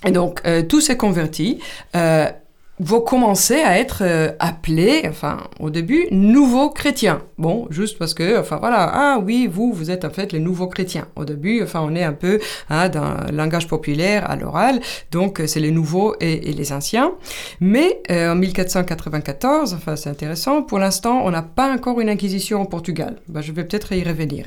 Et 0.06 0.10
donc, 0.10 0.40
euh, 0.46 0.62
tous 0.62 0.80
ces 0.80 0.96
convertis 0.96 1.58
euh, 1.94 2.28
vont 2.78 3.00
commencer 3.00 3.56
à 3.56 3.78
être 3.78 4.02
euh, 4.02 4.32
appelés, 4.38 5.02
enfin, 5.08 5.38
au 5.60 5.70
début, 5.70 6.06
nouveaux 6.10 6.70
chrétiens. 6.70 7.22
Bon, 7.38 7.66
juste 7.70 7.98
parce 7.98 8.12
que, 8.12 8.38
enfin, 8.38 8.56
voilà, 8.56 8.90
ah 8.92 9.18
oui, 9.24 9.48
vous, 9.50 9.72
vous 9.72 9.90
êtes 9.90 10.04
en 10.04 10.10
fait 10.10 10.32
les 10.32 10.40
nouveaux 10.40 10.66
chrétiens. 10.66 11.06
Au 11.16 11.24
début, 11.24 11.62
enfin, 11.62 11.80
on 11.82 11.94
est 11.94 12.02
un 12.02 12.12
peu 12.12 12.38
hein, 12.68 12.88
dans 12.88 13.14
le 13.30 13.36
langage 13.36 13.66
populaire 13.66 14.28
à 14.30 14.36
l'oral, 14.36 14.80
donc 15.10 15.42
c'est 15.46 15.60
les 15.60 15.70
nouveaux 15.70 16.14
et, 16.20 16.52
les 16.52 16.72
anciens. 16.72 17.12
Mais 17.60 18.02
en 18.10 18.34
1494, 18.34 19.74
enfin, 19.74 19.96
c'est 19.96 20.10
intéressant, 20.10 20.62
pour 20.62 20.78
l'instant, 20.78 21.22
on 21.24 21.30
n'a 21.30 21.42
pas 21.42 21.72
encore 21.72 22.00
une 22.00 22.08
inquisition 22.08 22.62
au 22.62 22.66
Portugal. 22.66 23.16
Ben, 23.28 23.40
je 23.40 23.52
vais 23.52 23.64
peut-être 23.64 23.92
y 23.92 24.02
revenir. 24.02 24.46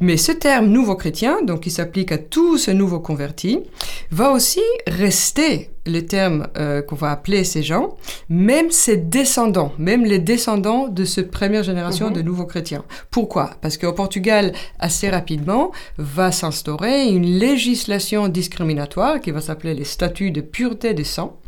Mais 0.00 0.16
ce 0.16 0.32
terme 0.32 0.66
nouveau 0.66 0.96
chrétien, 0.96 1.42
donc 1.42 1.60
qui 1.60 1.70
s'applique 1.70 2.12
à 2.12 2.18
tous 2.18 2.58
ces 2.58 2.74
nouveaux 2.74 3.00
convertis, 3.00 3.60
va 4.10 4.30
aussi 4.30 4.62
rester 4.86 5.70
le 5.86 6.04
terme 6.04 6.48
euh, 6.56 6.82
qu'on 6.82 6.96
va 6.96 7.10
appeler 7.10 7.44
ces 7.44 7.62
gens, 7.62 7.96
même 8.28 8.70
ses 8.70 8.96
descendants, 8.96 9.72
même 9.78 10.04
les 10.04 10.18
descendants 10.18 10.88
de 10.88 11.04
cette 11.04 11.30
première 11.30 11.62
génération 11.62 12.10
de 12.10 12.20
mhm. 12.20 12.26
nouveaux 12.26 12.46
chrétiens. 12.46 12.84
Pourquoi? 13.10 13.50
Parce 13.60 13.78
qu'au 13.78 13.92
Portugal, 13.92 14.52
assez 14.78 15.08
rapidement, 15.08 15.72
va 15.98 16.32
s'instaurer 16.32 17.08
une 17.08 17.26
législation 17.26 18.28
discriminatoire 18.28 19.20
qui 19.20 19.30
va 19.30 19.40
s'appeler 19.40 19.74
les 19.74 19.84
statuts 19.84 20.30
de 20.30 20.40
pureté 20.40 20.94
des 20.94 21.04
sang, 21.04 21.38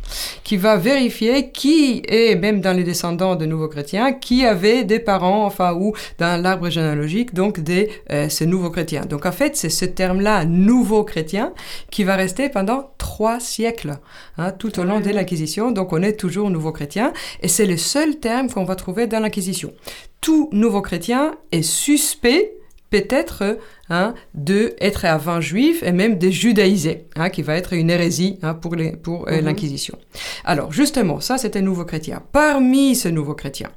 qui 0.43 0.57
va 0.57 0.77
vérifier 0.77 1.51
qui 1.51 2.01
est, 2.07 2.35
même 2.35 2.61
dans 2.61 2.75
les 2.75 2.83
descendants 2.83 3.35
de 3.35 3.45
nouveaux 3.45 3.67
chrétiens, 3.67 4.13
qui 4.13 4.45
avait 4.45 4.83
des 4.83 4.99
parents, 4.99 5.45
enfin, 5.45 5.73
ou 5.73 5.93
dans 6.17 6.41
l'arbre 6.41 6.69
généalogique, 6.69 7.33
donc 7.33 7.59
des 7.59 7.89
euh, 8.11 8.29
ces 8.29 8.45
nouveaux 8.45 8.69
chrétiens. 8.69 9.05
Donc 9.05 9.25
en 9.25 9.31
fait, 9.31 9.55
c'est 9.55 9.69
ce 9.69 9.85
terme-là, 9.85 10.45
nouveau 10.45 11.03
chrétien, 11.03 11.53
qui 11.91 12.03
va 12.03 12.15
rester 12.15 12.49
pendant 12.49 12.91
trois 12.97 13.39
siècles, 13.39 13.97
hein, 14.37 14.51
tout 14.51 14.79
au 14.79 14.83
long 14.83 14.99
de 14.99 15.09
l'Inquisition. 15.09 15.71
Donc 15.71 15.93
on 15.93 16.01
est 16.01 16.13
toujours 16.13 16.49
nouveau 16.49 16.71
chrétien, 16.71 17.13
et 17.41 17.47
c'est 17.47 17.65
le 17.65 17.77
seul 17.77 18.17
terme 18.17 18.49
qu'on 18.49 18.65
va 18.65 18.75
trouver 18.75 19.07
dans 19.07 19.19
l'Inquisition. 19.19 19.73
Tout 20.21 20.49
nouveau 20.51 20.81
chrétien 20.81 21.35
est 21.51 21.61
suspect 21.61 22.58
peut 22.89 23.05
être 23.09 23.57
hein, 23.89 24.13
de 24.33 24.73
être 24.79 25.05
avant 25.05 25.41
juif 25.41 25.83
et 25.83 25.91
même 25.91 26.17
de 26.17 26.29
judaïser, 26.29 27.05
hein, 27.15 27.29
qui 27.29 27.41
va 27.41 27.55
être 27.55 27.73
une 27.73 27.89
hérésie 27.89 28.39
hein, 28.41 28.53
pour, 28.53 28.75
les, 28.75 28.91
pour 28.95 29.27
euh, 29.27 29.37
Mhm. 29.37 29.45
l'Inquisition. 29.45 29.97
Alors 30.45 30.71
justement, 30.71 31.19
ça 31.19 31.37
c'était 31.37 31.61
nouveaux 31.61 31.85
chrétiens. 31.85 32.21
Parmi 32.31 32.95
ces 32.95 33.11
nouveaux 33.11 33.35
chrétiens, 33.35 33.69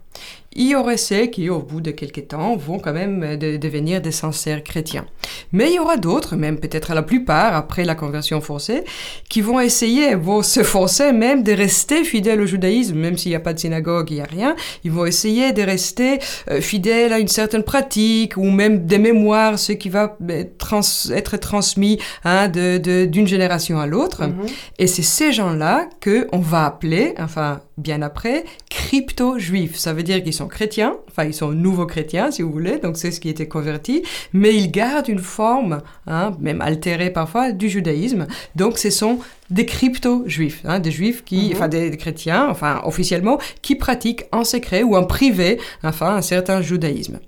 il 0.55 0.69
y 0.69 0.75
aurait 0.75 0.97
ceux 0.97 1.27
qui, 1.27 1.49
au 1.51 1.59
bout 1.61 1.81
de 1.81 1.91
quelques 1.91 2.29
temps, 2.29 2.57
vont 2.57 2.79
quand 2.79 2.93
même 2.93 3.23
euh, 3.23 3.37
de- 3.37 3.57
devenir 3.57 4.01
des 4.01 4.13
sincères 4.13 4.63
chrétiens. 4.63 5.07
Mais 5.53 5.71
il 5.71 5.75
y 5.75 5.79
aura 5.79 5.97
d'autres, 5.97 6.37
même 6.37 6.59
peut-être 6.59 6.95
la 6.95 7.03
plupart, 7.03 7.55
après 7.55 7.85
la 7.85 7.95
conversion 7.95 8.41
forcée, 8.41 8.85
qui 9.29 9.41
vont 9.41 9.61
essayer, 9.61 10.15
vont 10.15 10.43
se 10.43 10.63
forcer 10.63 11.13
même 11.13 11.43
de 11.43 11.53
rester 11.53 12.05
fidèles 12.05 12.41
au 12.41 12.47
judaïsme, 12.47 12.97
même 12.99 13.17
s'il 13.19 13.31
n'y 13.31 13.37
a 13.37 13.41
pas 13.41 13.53
de 13.55 13.59
synagogue, 13.59 14.11
il 14.11 14.15
n'y 14.15 14.21
a 14.21 14.25
rien. 14.25 14.57
Ils 14.85 14.91
vont 14.91 15.07
essayer 15.07 15.53
de 15.53 15.63
rester 15.63 16.19
euh, 16.51 16.61
fidèles 16.61 17.13
à 17.13 17.19
une 17.19 17.29
certaine 17.29 17.63
pratique 17.63 18.37
ou 18.37 18.45
même 18.51 18.87
des 18.87 18.99
mémoires, 18.99 19.59
ce 19.59 19.73
qui 19.73 19.89
va 19.89 20.17
euh, 20.31 20.45
trans- 20.59 20.81
être 21.13 21.37
transmis 21.39 21.99
hein, 22.25 22.49
de- 22.49 22.79
de- 22.79 23.05
d'une 23.07 23.27
génération 23.27 23.79
à 23.81 23.87
l'autre. 23.87 24.25
Mhm. 24.27 24.47
Et 24.79 24.87
c'est 24.87 25.03
ces 25.03 25.33
gens-là 25.33 25.89
que 26.01 26.29
on 26.33 26.39
va 26.39 26.67
appeler, 26.67 27.15
enfin 27.19 27.61
bien 27.79 28.03
après, 28.03 28.45
crypto-juifs. 28.71 29.77
Ça 29.77 29.93
veut 29.93 30.03
dire 30.03 30.23
qu'ils 30.23 30.33
sont 30.35 30.42
chrétiens, 30.47 30.97
enfin 31.11 31.25
ils 31.25 31.35
sont 31.35 31.51
nouveaux 31.53 31.87
chrétiens 31.87 32.31
si 32.31 32.43
vous 32.43 32.51
voulez, 32.53 32.79
donc 32.79 32.97
c'est 32.97 33.11
ce 33.11 33.21
qui 33.21 33.29
était 33.29 33.49
converti, 33.49 34.03
mais 34.33 34.55
ils 34.55 34.71
gardent 34.71 35.09
une 35.09 35.19
forme, 35.19 35.83
hein, 36.07 36.33
même 36.41 36.61
altérée 36.61 37.11
parfois, 37.11 37.53
du 37.53 37.69
judaïsme. 37.69 38.27
Donc 38.57 38.79
ce 38.79 38.91
sont 38.91 39.19
des 39.51 39.67
crypto-juifs, 39.67 40.63
hein, 40.65 40.79
des 40.81 40.91
juifs 40.91 41.25
qui, 41.25 41.49
Mhm. 41.49 41.53
enfin 41.57 41.69
des, 41.69 41.91
des 41.91 41.97
chrétiens, 41.97 42.49
enfin 42.51 42.81
officiellement, 42.85 43.39
qui 43.63 43.75
pratiquent 43.77 44.25
en 44.33 44.45
secret 44.45 44.83
ou 44.83 44.97
en 44.97 45.05
privé, 45.05 45.59
enfin 45.83 46.17
un 46.17 46.23
certain 46.23 46.63
judaïsme. 46.63 47.19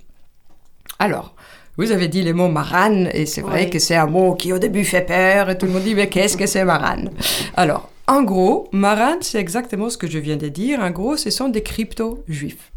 Alors. 0.99 1.35
Vous 1.77 1.91
avez 1.91 2.07
dit 2.07 2.23
les 2.23 2.33
mots 2.33 2.47
maran, 2.47 3.07
et 3.13 3.27
c'est 3.27 3.41
vrai 3.41 3.65
Oui. 3.65 3.71
que 3.71 3.81
c'est 3.81 3.97
un 3.97 4.07
mot 4.07 4.37
qui 4.37 4.53
au 4.53 4.61
début 4.61 4.85
fait 4.85 5.01
peur, 5.01 5.51
et 5.51 5.59
tout 5.59 5.67
le 5.67 5.73
monde 5.73 5.83
dit, 5.83 5.97
mais 5.97 6.09
qu'est-ce 6.09 6.37
que 6.37 6.47
c'est 6.47 6.65
maran 6.65 6.99
Alors, 7.57 7.91
en 8.07 8.23
gros, 8.23 8.69
maran, 8.71 9.17
c'est 9.23 9.41
exactement 9.41 9.91
ce 9.91 9.99
que 9.99 10.07
je 10.07 10.21
viens 10.21 10.37
de 10.37 10.47
dire. 10.47 10.79
En 10.79 10.91
gros, 10.93 11.17
ce 11.17 11.31
sont 11.31 11.49
des 11.49 11.65
crypto-juifs. 11.65 12.71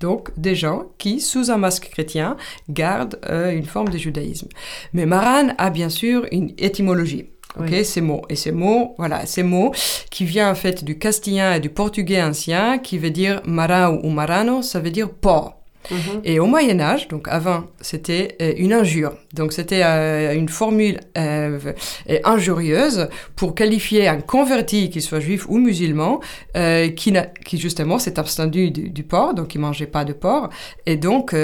Donc, 0.00 0.30
des 0.38 0.54
gens 0.54 0.84
qui, 0.98 1.20
sous 1.20 1.50
un 1.50 1.56
masque 1.56 1.88
chrétien, 1.90 2.36
gardent 2.68 3.18
euh, 3.30 3.50
une 3.50 3.64
forme 3.64 3.88
de 3.88 3.98
judaïsme. 3.98 4.48
Mais 4.92 5.06
maran 5.06 5.48
a 5.56 5.70
bien 5.70 5.88
sûr 5.88 6.26
une 6.32 6.52
étymologie. 6.58 7.30
Ok, 7.58 7.68
Oui. 7.70 7.84
ces 7.86 8.02
mots. 8.02 8.20
Et 8.28 8.36
ces 8.36 8.52
mots, 8.52 8.94
voilà, 8.98 9.24
ces 9.24 9.42
mots 9.42 9.72
qui 10.10 10.26
vient 10.26 10.50
en 10.50 10.54
fait 10.54 10.84
du 10.84 10.98
castillan 10.98 11.54
et 11.54 11.60
du 11.60 11.70
portugais 11.70 12.22
ancien, 12.22 12.76
qui 12.78 12.98
veut 12.98 13.10
dire 13.10 13.40
marau 13.46 13.98
ou 14.02 14.10
marano, 14.10 14.60
ça 14.60 14.78
veut 14.80 14.90
dire 14.90 15.08
port. 15.08 15.55
Mhm. 15.90 16.20
Et 16.24 16.40
au 16.40 16.46
Moyen 16.46 16.80
Âge, 16.80 17.08
donc 17.08 17.28
avant, 17.28 17.64
c'était 17.80 18.36
euh, 18.42 18.52
une 18.56 18.72
injure. 18.72 19.12
Donc 19.34 19.52
c'était 19.52 19.82
euh, 19.84 20.34
une 20.34 20.48
formule 20.48 21.00
euh, 21.16 21.58
injurieuse 22.24 23.08
pour 23.36 23.54
qualifier 23.54 24.08
un 24.08 24.20
converti, 24.20 24.90
qu'il 24.90 25.02
soit 25.02 25.20
juif 25.20 25.46
ou 25.48 25.58
musulman, 25.58 26.20
qui, 26.54 27.14
justement 27.58 27.98
s'est 27.98 28.18
abstenu 28.18 28.70
du, 28.70 28.90
du 28.90 29.02
porc, 29.02 29.34
donc 29.34 29.54
il 29.54 29.58
mangeait 29.58 29.86
pas 29.86 30.04
de 30.04 30.12
porc. 30.12 30.50
Et 30.86 30.96
donc 30.96 31.34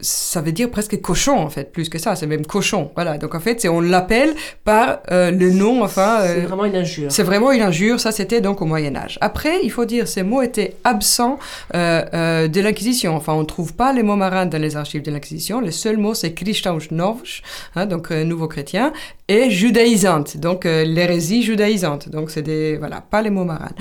ça 0.00 0.40
veut 0.40 0.52
dire 0.52 0.70
presque 0.70 1.00
cochon 1.00 1.38
en 1.38 1.50
fait, 1.50 1.72
plus 1.72 1.88
que 1.88 1.98
ça, 1.98 2.16
c'est 2.16 2.26
même 2.26 2.46
cochon. 2.46 2.90
Voilà. 2.94 3.18
Donc 3.18 3.34
en 3.34 3.40
fait, 3.40 3.66
on 3.70 3.80
l'appelle 3.80 4.34
par 4.64 5.00
le 5.10 5.50
nom, 5.50 5.82
enfin. 5.82 6.20
C'est 6.26 6.40
vraiment 6.40 6.64
une 6.64 6.76
injure. 6.76 7.12
c'est 7.12 7.22
vraiment 7.22 7.52
une 7.52 7.62
injure, 7.62 8.00
ça 8.00 8.12
c'était 8.12 8.40
donc 8.40 8.60
au 8.62 8.66
Moyen 8.66 8.96
Âge. 8.96 9.18
Après, 9.20 9.60
il 9.62 9.70
faut 9.70 9.84
dire, 9.84 10.08
ces 10.08 10.22
mots 10.22 10.42
étaient 10.42 10.76
absents 10.84 11.38
de 11.72 12.60
l'Inquisition. 12.60 13.14
Enfin, 13.14 13.34
on 13.34 13.44
trouve 13.44 13.74
pas 13.74 13.85
les 13.92 14.02
mots 14.02 14.16
marins 14.16 14.46
dans 14.46 14.60
les 14.60 14.76
archives 14.76 15.02
de 15.02 15.10
l'Inquisition. 15.10 15.60
Le 15.60 15.70
seul 15.70 15.96
mot, 15.96 16.14
c'est 16.14 16.32
Christausnovsch, 16.32 17.42
hein, 17.74 17.86
donc 17.86 18.10
euh, 18.10 18.24
nouveau 18.24 18.48
chrétien, 18.48 18.92
et 19.28 19.50
judaïsante, 19.50 20.36
donc 20.36 20.66
euh, 20.66 20.84
l'hérésie 20.84 21.42
judaïsante. 21.42 22.08
Donc 22.08 22.30
c'est 22.30 22.42
des, 22.42 22.76
voilà, 22.76 23.00
pas 23.00 23.22
les 23.22 23.30
mots 23.30 23.44
marins. 23.44 23.72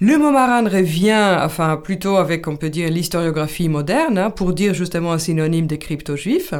Le 0.00 0.16
mot 0.16 0.30
maran 0.30 0.68
revient, 0.68 1.38
enfin 1.42 1.76
plutôt 1.76 2.16
avec, 2.16 2.48
on 2.48 2.56
peut 2.56 2.70
dire, 2.70 2.88
l'historiographie 2.90 3.68
moderne, 3.68 4.16
hein, 4.16 4.30
pour 4.30 4.52
dire 4.52 4.72
justement 4.72 5.12
un 5.12 5.18
synonyme 5.18 5.66
de 5.66 5.76
crypto-juif. 5.76 6.54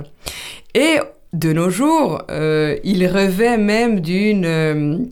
Et 0.75 0.99
de 1.33 1.53
nos 1.53 1.71
jours, 1.71 2.23
euh, 2.31 2.77
il 2.85 3.07
revêt 3.07 3.57
même 3.57 4.01
d'une 4.01 5.11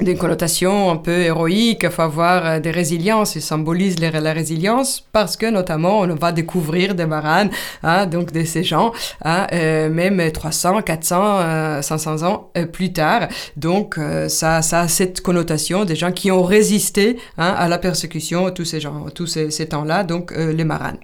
d'une 0.00 0.18
connotation 0.18 0.90
un 0.90 0.96
peu 0.96 1.18
héroïque, 1.20 1.88
faut 1.88 2.02
avoir 2.02 2.46
euh, 2.46 2.60
des 2.60 2.70
résiliences, 2.72 3.36
il 3.36 3.42
symbolise 3.42 3.98
la 4.00 4.32
résilience 4.32 5.04
parce 5.12 5.36
que 5.36 5.46
notamment 5.46 6.00
on 6.00 6.14
va 6.14 6.32
découvrir 6.32 6.94
des 6.94 7.06
maranes, 7.06 7.50
hein, 7.82 8.06
donc 8.06 8.32
de 8.32 8.44
ces 8.44 8.64
gens, 8.64 8.92
hein, 9.24 9.46
euh, 9.52 9.88
même 9.88 10.32
300, 10.32 10.82
400, 10.82 11.38
euh, 11.40 11.82
500 11.82 12.22
ans 12.22 12.50
euh, 12.56 12.66
plus 12.66 12.92
tard. 12.92 13.28
Donc 13.56 13.98
ça, 14.28 14.62
ça 14.62 14.80
a 14.80 14.88
cette 14.88 15.20
connotation 15.20 15.84
des 15.84 15.96
gens 15.96 16.12
qui 16.12 16.30
ont 16.30 16.42
résisté 16.42 17.16
hein, 17.38 17.54
à 17.56 17.68
la 17.68 17.78
persécution, 17.78 18.50
tous 18.50 18.64
ces 18.64 18.80
gens, 18.80 19.06
tous 19.14 19.26
ces, 19.26 19.50
ces 19.50 19.66
temps-là, 19.66 20.04
donc 20.04 20.32
les 20.36 20.64
maranes. 20.64 20.98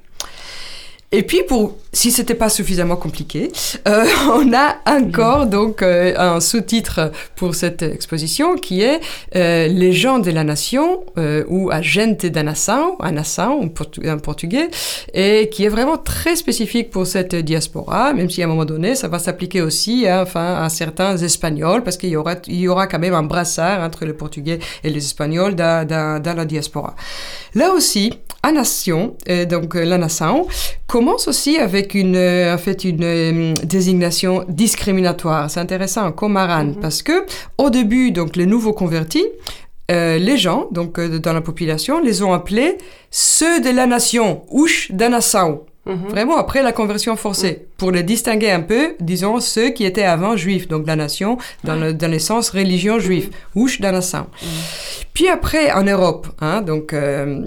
Et 1.12 1.24
puis, 1.24 1.42
pour, 1.48 1.76
si 1.92 2.12
c'était 2.12 2.36
pas 2.36 2.48
suffisamment 2.48 2.94
compliqué, 2.94 3.50
euh, 3.88 4.04
on 4.32 4.52
a 4.54 4.76
encore 4.86 5.46
donc 5.46 5.82
euh, 5.82 6.14
un 6.16 6.38
sous-titre 6.38 7.10
pour 7.34 7.56
cette 7.56 7.82
exposition 7.82 8.54
qui 8.54 8.82
est 8.82 9.00
euh, 9.34 9.66
Les 9.66 9.92
gens 9.92 10.20
de 10.20 10.30
la 10.30 10.44
nation 10.44 11.02
euh, 11.18 11.42
ou 11.48 11.68
A 11.72 11.82
gente 11.82 12.26
da 12.30 12.44
nação, 12.44 12.96
a 13.00 13.10
nação 13.10 13.60
en, 13.60 13.66
portu- 13.68 14.08
en 14.08 14.18
portugais, 14.20 14.70
et 15.12 15.48
qui 15.50 15.64
est 15.64 15.68
vraiment 15.68 15.96
très 15.98 16.36
spécifique 16.36 16.90
pour 16.90 17.08
cette 17.08 17.34
diaspora, 17.34 18.12
même 18.12 18.30
si 18.30 18.40
à 18.40 18.44
un 18.44 18.48
moment 18.48 18.64
donné, 18.64 18.94
ça 18.94 19.08
va 19.08 19.18
s'appliquer 19.18 19.62
aussi 19.62 20.06
à, 20.06 20.22
enfin, 20.22 20.62
à 20.62 20.68
certains 20.68 21.16
Espagnols, 21.16 21.82
parce 21.82 21.96
qu'il 21.96 22.10
y 22.10 22.16
aura, 22.16 22.36
il 22.46 22.60
y 22.60 22.68
aura 22.68 22.86
quand 22.86 23.00
même 23.00 23.14
un 23.14 23.24
brassard 23.24 23.80
entre 23.82 24.04
les 24.04 24.12
Portugais 24.12 24.60
et 24.84 24.90
les 24.90 25.04
Espagnols 25.04 25.56
dans, 25.56 25.84
dans, 25.84 26.22
dans 26.22 26.34
la 26.34 26.44
diaspora. 26.44 26.94
Là 27.56 27.72
aussi, 27.72 28.12
a 28.42 28.52
nation, 28.52 29.16
euh, 29.28 29.44
donc 29.44 29.76
euh, 29.76 29.84
la 29.84 29.98
nation, 29.98 30.46
commence 30.86 31.28
aussi 31.28 31.58
avec 31.58 31.94
une, 31.94 32.16
euh, 32.16 32.54
en 32.54 32.58
fait, 32.58 32.84
une 32.84 33.54
désignation 33.64 34.44
discriminatoire. 34.48 35.50
C'est 35.50 35.60
intéressant, 35.60 36.10
comme 36.12 36.32
Maran, 36.32 36.64
Mhm. 36.64 36.76
parce 36.80 37.02
que 37.02 37.26
au 37.58 37.68
début, 37.70 38.10
donc 38.12 38.36
les 38.36 38.46
nouveaux 38.46 38.72
convertis, 38.72 39.26
euh, 39.90 40.18
les 40.18 40.38
gens, 40.38 40.68
donc 40.70 40.98
euh, 40.98 41.18
dans 41.18 41.32
la 41.34 41.40
population, 41.42 42.00
les 42.00 42.22
ont 42.22 42.32
appelés 42.32 42.78
ceux 43.10 43.60
de 43.60 43.70
la 43.70 43.86
nation, 43.86 44.42
ouche 44.50 44.90
da 44.90 45.08
nação. 45.08 45.60
Mhm. 45.86 46.08
Vraiment 46.10 46.36
après 46.36 46.62
la 46.62 46.72
conversion 46.72 47.16
forcée, 47.16 47.66
pour 47.78 47.90
les 47.90 48.02
distinguer 48.02 48.50
un 48.50 48.60
peu, 48.60 48.94
disons 49.00 49.40
ceux 49.40 49.70
qui 49.70 49.84
étaient 49.84 50.04
avant 50.04 50.36
juifs, 50.36 50.68
donc 50.68 50.86
la 50.86 50.94
nation 50.94 51.38
dans 51.64 51.74
le, 51.74 51.92
dans 51.94 52.18
sens 52.20 52.50
religion 52.50 52.98
juive, 53.00 53.30
ouche 53.54 53.80
da 53.80 53.90
nação. 53.90 54.26
Puis 55.14 55.28
après 55.28 55.72
en 55.72 55.82
Europe, 55.82 56.26
hein, 56.40 56.60
donc 56.62 56.92
euh, 56.92 57.46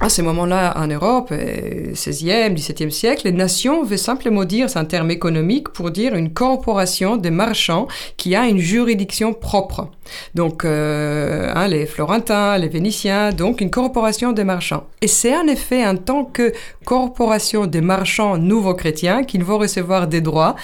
à 0.00 0.08
ce 0.08 0.22
moment-là 0.22 0.72
en 0.76 0.86
Europe, 0.86 1.28
euh, 1.30 1.92
16e, 1.92 2.54
17e 2.54 2.90
siècle, 2.90 3.22
les 3.26 3.32
nations 3.32 3.84
veut 3.84 3.98
simplement 3.98 4.44
dire, 4.44 4.70
c'est 4.70 4.78
un 4.78 4.86
terme 4.86 5.10
économique 5.10 5.68
pour 5.68 5.90
dire 5.90 6.14
une 6.14 6.32
corporation 6.32 7.18
de 7.18 7.28
marchands 7.28 7.86
qui 8.16 8.34
a 8.34 8.46
une 8.46 8.58
juridiction 8.58 9.34
propre. 9.34 9.88
Donc 10.34 10.64
euh, 10.64 11.52
hein, 11.54 11.68
les 11.68 11.84
Florentins, 11.84 12.56
les 12.56 12.68
Vénitiens, 12.68 13.30
donc 13.30 13.60
une 13.60 13.70
corporation 13.70 14.32
des 14.32 14.44
marchands. 14.44 14.84
Et 15.02 15.06
c'est 15.06 15.36
en 15.36 15.46
effet 15.46 15.86
en 15.86 15.96
tant 15.96 16.24
que 16.24 16.52
corporation 16.86 17.66
des 17.66 17.82
marchands 17.82 18.38
nouveaux 18.38 18.74
chrétiens 18.74 19.22
qu'ils 19.22 19.44
vont 19.44 19.58
recevoir 19.58 20.06
des 20.06 20.22
droits 20.22 20.56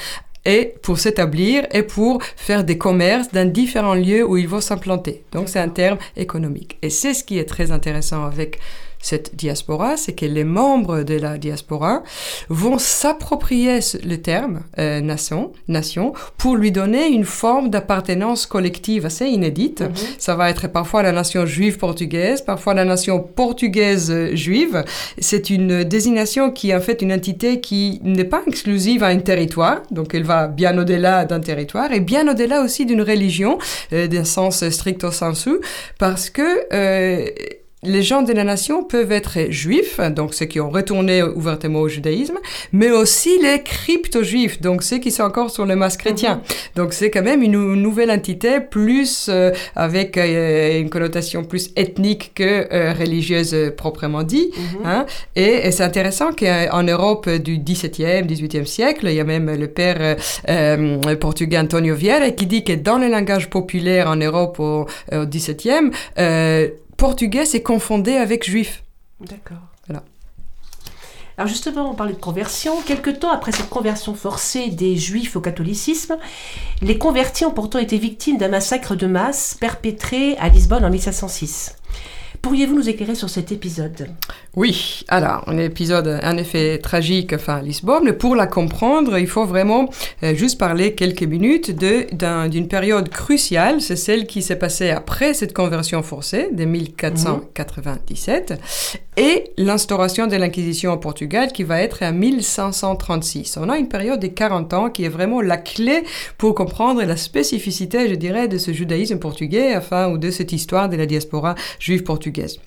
et 0.46 0.74
pour 0.82 0.98
s'établir 0.98 1.66
et 1.72 1.82
pour 1.82 2.22
faire 2.36 2.64
des 2.64 2.78
commerces 2.78 3.30
dans 3.32 3.50
différents 3.50 3.94
lieux 3.94 4.24
où 4.24 4.38
ils 4.38 4.48
vont 4.48 4.60
s'implanter. 4.62 5.24
Donc 5.32 5.48
c'est 5.50 5.58
un 5.58 5.68
terme 5.68 5.98
économique. 6.16 6.78
Et 6.80 6.88
c'est 6.88 7.12
ce 7.12 7.22
qui 7.24 7.38
est 7.38 7.44
très 7.44 7.70
intéressant 7.72 8.24
avec 8.24 8.60
cette 9.06 9.36
diaspora, 9.36 9.96
c'est 9.96 10.14
que 10.14 10.26
les 10.26 10.42
membres 10.42 11.04
de 11.04 11.14
la 11.14 11.38
diaspora 11.38 12.02
vont 12.48 12.76
s'approprier 12.76 13.78
le 14.04 14.16
terme 14.16 14.62
euh, 14.80 15.00
nation, 15.00 15.52
nation 15.68 16.12
pour 16.36 16.56
lui 16.56 16.72
donner 16.72 17.06
une 17.06 17.24
forme 17.24 17.70
d'appartenance 17.70 18.46
collective 18.46 19.06
assez 19.06 19.26
inédite. 19.26 19.82
Mhm. 19.82 19.94
Ça 20.18 20.34
va 20.34 20.50
être 20.50 20.66
parfois 20.66 21.04
la 21.04 21.12
nation 21.12 21.46
juive 21.46 21.78
portugaise, 21.78 22.42
parfois 22.42 22.74
la 22.74 22.84
nation 22.84 23.20
portugaise 23.20 24.10
euh, 24.10 24.34
juive. 24.34 24.82
C'est 25.20 25.50
une 25.50 25.84
désignation 25.84 26.50
qui 26.50 26.70
est 26.70 26.74
en 26.74 26.80
fait 26.80 27.00
une 27.00 27.12
entité 27.12 27.60
qui 27.60 28.00
n'est 28.02 28.24
pas 28.24 28.42
exclusive 28.48 29.04
à 29.04 29.08
un 29.08 29.18
territoire, 29.18 29.82
donc 29.92 30.16
elle 30.16 30.24
va 30.24 30.48
bien 30.48 30.76
au-delà 30.76 31.24
d'un 31.26 31.38
territoire 31.38 31.92
et 31.92 32.00
bien 32.00 32.26
au-delà 32.26 32.60
aussi 32.60 32.84
d'une 32.86 33.02
religion, 33.02 33.58
euh, 33.92 34.08
d'un 34.08 34.24
sens 34.24 34.68
stricto 34.68 35.12
sensu, 35.12 35.60
parce 35.96 36.28
que 36.28 36.42
euh, 36.72 37.28
les 37.86 38.02
gens 38.02 38.22
de 38.22 38.32
la 38.32 38.44
nation 38.44 38.82
peuvent 38.84 39.12
être 39.12 39.50
juifs, 39.50 40.00
donc 40.10 40.34
ceux 40.34 40.46
qui 40.46 40.60
ont 40.60 40.70
retourné 40.70 41.22
ouvertement 41.22 41.80
au 41.80 41.88
judaïsme, 41.88 42.38
mais 42.72 42.90
aussi 42.90 43.38
les 43.42 43.62
crypto-juifs, 43.62 44.60
donc 44.60 44.82
ceux 44.82 44.98
qui 44.98 45.10
sont 45.10 45.22
encore 45.22 45.50
sur 45.50 45.66
le 45.66 45.76
masque 45.76 46.00
chrétien. 46.00 46.36
Mhm. 46.36 46.42
Donc 46.76 46.92
c'est 46.92 47.10
quand 47.10 47.22
même 47.22 47.42
une, 47.42 47.56
nouvelle 47.56 48.10
entité, 48.10 48.60
plus 48.60 49.28
euh, 49.28 49.52
avec 49.74 50.18
euh, 50.18 50.80
une 50.80 50.90
connotation 50.90 51.44
plus 51.44 51.70
ethnique 51.76 52.32
que 52.34 52.66
euh, 52.72 52.92
religieuse 52.92 53.72
proprement 53.76 54.22
dit. 54.22 54.50
Mhm. 54.56 54.86
Hein. 54.86 55.06
Et, 55.34 55.70
c'est 55.70 55.84
intéressant 55.84 56.32
qu'en 56.32 56.82
Europe 56.82 57.28
du 57.28 57.58
17e, 57.58 58.26
18e 58.26 58.64
siècle, 58.64 59.06
il 59.08 59.14
y 59.14 59.20
a 59.20 59.24
même 59.24 59.54
le 59.54 59.68
père 59.68 60.16
portugais 61.20 61.58
Antonio 61.58 61.94
Vieira 61.94 62.30
qui 62.30 62.46
dit 62.46 62.64
que 62.64 62.72
dans 62.72 62.98
le 62.98 63.08
langage 63.08 63.50
populaire 63.50 64.08
en 64.08 64.16
Europe 64.16 64.58
au, 64.58 64.86
au 65.12 65.24
17e, 65.24 65.90
portugais 66.96 67.46
c'est 67.46 67.62
confondé 67.62 68.14
avec 68.14 68.44
juif. 68.44 68.82
D'accord. 69.20 69.58
Voilà. 69.86 70.02
Alors 71.38 71.48
justement, 71.48 71.90
on 71.90 71.94
parlait 71.94 72.14
de 72.14 72.18
conversion. 72.18 72.80
Quelque 72.80 73.10
temps 73.10 73.30
après 73.30 73.52
cette 73.52 73.68
conversion 73.68 74.14
forcée 74.14 74.68
des 74.68 74.96
juifs 74.96 75.36
au 75.36 75.40
catholicisme, 75.40 76.16
les 76.80 76.96
convertis 76.96 77.44
ont 77.44 77.50
pourtant 77.50 77.78
été 77.78 77.98
victimes 77.98 78.38
d'un 78.38 78.48
massacre 78.48 78.96
de 78.96 79.06
masse 79.06 79.54
perpétré 79.60 80.36
à 80.38 80.48
Lisbonne 80.48 80.84
en 80.84 80.90
1506. 80.90 81.76
Pourriez-vous 82.40 82.74
nous 82.74 82.88
éclairer 82.88 83.14
sur 83.14 83.28
cet 83.28 83.52
épisode? 83.52 84.08
Oui, 84.56 85.04
alors, 85.08 85.44
un 85.48 85.58
épisode 85.58 86.18
en 86.22 86.38
effet 86.38 86.78
tragique, 86.78 87.34
enfin, 87.34 87.56
à 87.56 87.60
Lisbonne. 87.62 88.04
Mais 88.04 88.14
pour 88.14 88.34
la 88.34 88.46
comprendre, 88.46 89.18
il 89.18 89.26
faut 89.26 89.44
vraiment 89.44 89.90
euh, 90.22 90.34
juste 90.34 90.58
parler 90.58 90.94
quelques 90.94 91.24
minutes 91.24 91.72
d'une 91.72 92.66
période 92.66 93.10
cruciale. 93.10 93.82
C'est 93.82 93.96
celle 93.96 94.26
qui 94.26 94.40
s'est 94.40 94.56
passée 94.56 94.88
après 94.88 95.34
cette 95.34 95.52
conversion 95.52 96.02
forcée 96.02 96.48
de 96.52 96.64
1497 96.64 98.54
et 99.18 99.50
l'instauration 99.58 100.26
de 100.26 100.36
l'Inquisition 100.36 100.94
au 100.94 100.96
Portugal 100.96 101.52
qui 101.52 101.62
va 101.62 101.82
être 101.82 102.02
en 102.02 102.14
1536. 102.14 103.58
On 103.60 103.68
a 103.68 103.76
une 103.76 103.88
période 103.88 104.20
de 104.20 104.28
40 104.28 104.72
ans 104.72 104.88
qui 104.88 105.04
est 105.04 105.10
vraiment 105.10 105.42
la 105.42 105.58
clé 105.58 106.02
pour 106.38 106.54
comprendre 106.54 107.02
la 107.02 107.18
spécificité, 107.18 108.08
je 108.08 108.14
dirais, 108.14 108.48
de 108.48 108.56
ce 108.56 108.72
judaïsme 108.72 109.18
portugais, 109.18 109.76
enfin, 109.76 110.08
ou 110.08 110.16
de 110.16 110.30
cette 110.30 110.52
histoire 110.52 110.88
de 110.88 110.96
la 110.96 111.04
diaspora 111.04 111.54
juive 111.78 112.04
portugaise 112.04 112.58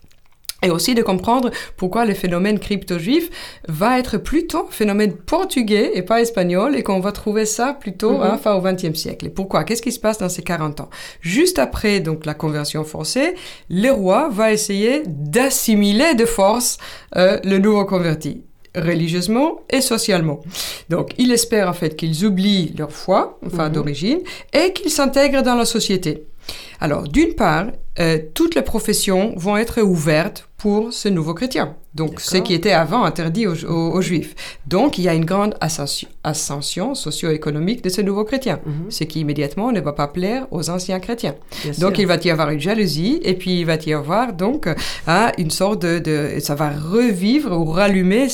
et 0.62 0.70
aussi 0.70 0.96
de 0.96 1.02
comprendre 1.02 1.52
pourquoi 1.78 2.06
le 2.06 2.14
phénomène 2.14 2.60
crypto-juif 2.60 3.30
va 3.68 4.00
être 4.00 4.18
plutôt 4.18 4.68
phénomène 4.70 5.14
portugais 5.14 5.92
et 5.96 6.02
pas 6.02 6.22
espagnol 6.22 6.76
et 6.76 6.84
qu'on 6.84 7.00
va 7.00 7.12
trouver 7.12 7.46
ça 7.46 7.74
plutôt 7.74 8.18
mm 8.18 8.40
fin 8.40 8.54
au 8.54 8.62
XXe 8.62 8.98
siècle. 8.98 9.26
Et 9.26 9.30
pourquoi? 9.30 9.64
Qu'est-ce 9.64 9.82
qui 9.82 9.92
se 9.92 10.00
passe 10.00 10.20
dans 10.20 10.30
ces 10.30 10.44
40 10.44 10.82
ans? 10.82 10.90
Juste 11.22 11.60
après 11.60 12.00
donc 12.00 12.26
la 12.26 12.34
conversion 12.34 12.84
forcée, 12.84 13.36
le 13.70 13.90
roi 13.90 14.30
va 14.30 14.54
essayer 14.54 15.04
d'assimiler 15.06 16.14
de 16.14 16.26
force 16.26 16.78
euh, 17.16 17.40
le 17.44 17.58
nouveau 17.58 17.86
converti 17.86 18.44
religieusement 18.76 19.62
et 19.70 19.82
socialement. 19.82 20.42
Donc, 20.90 21.14
il 21.18 21.32
espère 21.32 21.70
en 21.70 21.74
fait 21.74 21.96
qu'ils 21.96 22.26
oublient 22.26 22.74
leur 22.78 22.92
foi, 22.92 23.40
enfin 23.46 23.68
mhm. 23.68 23.74
d'origine, 23.74 24.20
et 24.54 24.74
qu'ils 24.74 24.92
s'intègrent 24.92 25.44
dans 25.44 25.56
la 25.56 25.66
société. 25.66 26.24
Alors, 26.80 27.04
d'une 27.04 27.34
part, 27.34 27.68
euh, 28.00 28.20
toutes 28.34 28.56
les 28.56 28.62
professions 28.62 29.34
vont 29.36 29.58
être 29.58 29.82
ouvertes 29.82 30.50
pour 30.58 30.92
ce 30.94 31.08
nouveau 31.08 31.34
chrétien. 31.34 31.76
Donc, 31.96 32.20
ce 32.20 32.38
qui 32.38 32.54
était 32.54 32.72
avant 32.72 33.04
interdit 33.04 33.48
aux, 33.48 34.02
Juifs. 34.02 34.36
Donc, 34.68 35.00
il 35.00 35.04
y 35.04 35.10
a 35.10 35.14
une 35.14 35.26
grande 35.26 35.56
ascension, 35.60 36.94
socio-économique 36.94 37.84
de 37.84 37.90
ce 37.90 38.02
nouveau 38.02 38.24
chrétien, 38.26 38.60
mhm. 38.64 38.92
ce 38.92 39.04
qui 39.06 39.22
immédiatement 39.22 39.72
ne 39.72 39.80
va 39.80 39.94
pas 39.94 40.08
plaire 40.08 40.46
aux 40.52 40.70
anciens 40.70 41.00
chrétiens. 41.00 41.36
donc, 41.80 41.98
il 41.98 42.06
va 42.06 42.18
y 42.18 42.30
avoir 42.30 42.52
une 42.52 42.60
jalousie, 42.60 43.20
et 43.24 43.34
puis 43.34 43.62
il 43.62 43.66
va 43.66 43.76
y 43.76 43.94
avoir 43.94 44.34
donc 44.34 44.68
hein, 45.08 45.32
une 45.38 45.50
sorte 45.50 45.82
de, 45.82 46.40
Ça 46.40 46.56
va 46.56 46.70
revivre 46.70 47.58
ou 47.58 47.66
rallumer 47.66 48.28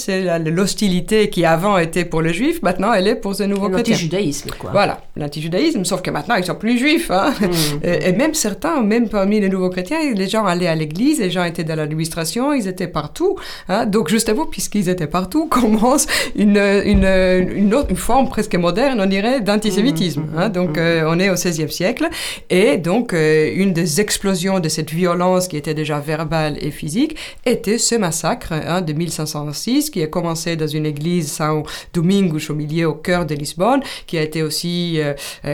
l'hostilité 0.46 1.30
qui 1.30 1.46
avant 1.46 1.78
était 1.78 2.06
pour 2.06 2.22
le 2.22 2.34
Juif, 2.34 2.62
maintenant 2.62 2.92
elle 2.92 3.08
est 3.08 3.16
pour 3.16 3.36
ce 3.36 3.44
nouveau 3.44 3.70
chrétien. 3.70 3.94
L'antijudaïsme, 3.94 4.50
quoi. 4.60 4.72
Voilà, 4.72 5.02
l'antijudaïsme, 5.16 5.86
sauf 5.86 6.02
que 6.02 6.12
maintenant 6.12 6.36
ils 6.36 6.46
sont 6.46 6.56
plus 6.56 6.78
juifs. 6.78 7.10
Hein. 7.10 7.34
Mhm. 7.40 7.50
Et, 7.84 8.10
et, 8.10 8.12
même 8.12 8.34
certains, 8.36 8.82
même 8.82 9.10
parmi 9.10 9.40
les 9.40 9.50
nouveaux 9.50 9.70
chrétiens, 9.70 10.00
les 10.14 10.28
gens 10.28 10.46
allaient 10.46 10.68
à 10.68 10.76
l'église, 10.76 11.20
les 11.20 11.32
gens 11.32 11.44
étaient 11.44 11.64
dans 11.64 11.76
l'administration, 11.76 12.54
ils 12.54 12.68
étaient 12.68 12.88
partout. 12.88 13.38
Hein. 13.68 13.86
Donc 13.86 14.10
justement, 14.10 14.46
puisqu'ils 14.46 14.90
étaient 14.90 15.08
partout, 15.08 15.48
commence 15.50 16.06
une, 16.36 16.58
une, 16.58 17.06
une, 17.06 17.74
autre, 17.74 17.90
une 17.90 17.96
forme 17.96 18.30
presque 18.30 18.56
moderne, 18.56 19.00
on 19.02 19.06
dirait, 19.06 19.42
d'antisémitisme. 19.42 20.22
Mmh, 20.22 20.38
hein. 20.38 20.50
Donc 20.50 20.78
mmh. 20.78 20.80
euh, 20.80 21.10
on 21.10 21.20
est 21.20 21.30
au 21.30 21.36
XVIe 21.36 21.72
siècle. 21.72 22.08
Et 22.50 22.78
donc 22.78 23.14
euh, 23.14 23.52
une 23.56 23.74
des 23.74 24.02
explosions 24.02 24.60
de 24.60 24.70
cette 24.70 24.92
violence 24.92 25.48
qui 25.48 25.58
était 25.58 25.74
déjà 25.74 26.00
verbale 26.00 26.58
et 26.62 26.72
physique 26.72 27.16
était 27.46 27.78
ce 27.78 27.96
massacre 27.96 28.54
hein, 28.54 28.82
de 28.82 28.94
1506 28.94 29.90
qui 29.90 30.04
a 30.04 30.08
commencé 30.08 30.56
dans 30.56 30.68
une 30.68 30.86
église 30.86 31.32
São 31.32 31.64
Domingos 31.94 32.50
au 32.52 32.56
milieu, 32.56 32.90
au 32.90 32.94
cœur 32.94 33.26
de 33.26 33.36
Lisbonne, 33.36 33.82
qui 34.08 34.18
a 34.18 34.22
été 34.22 34.44
aussi, 34.44 35.00
euh, 35.00 35.14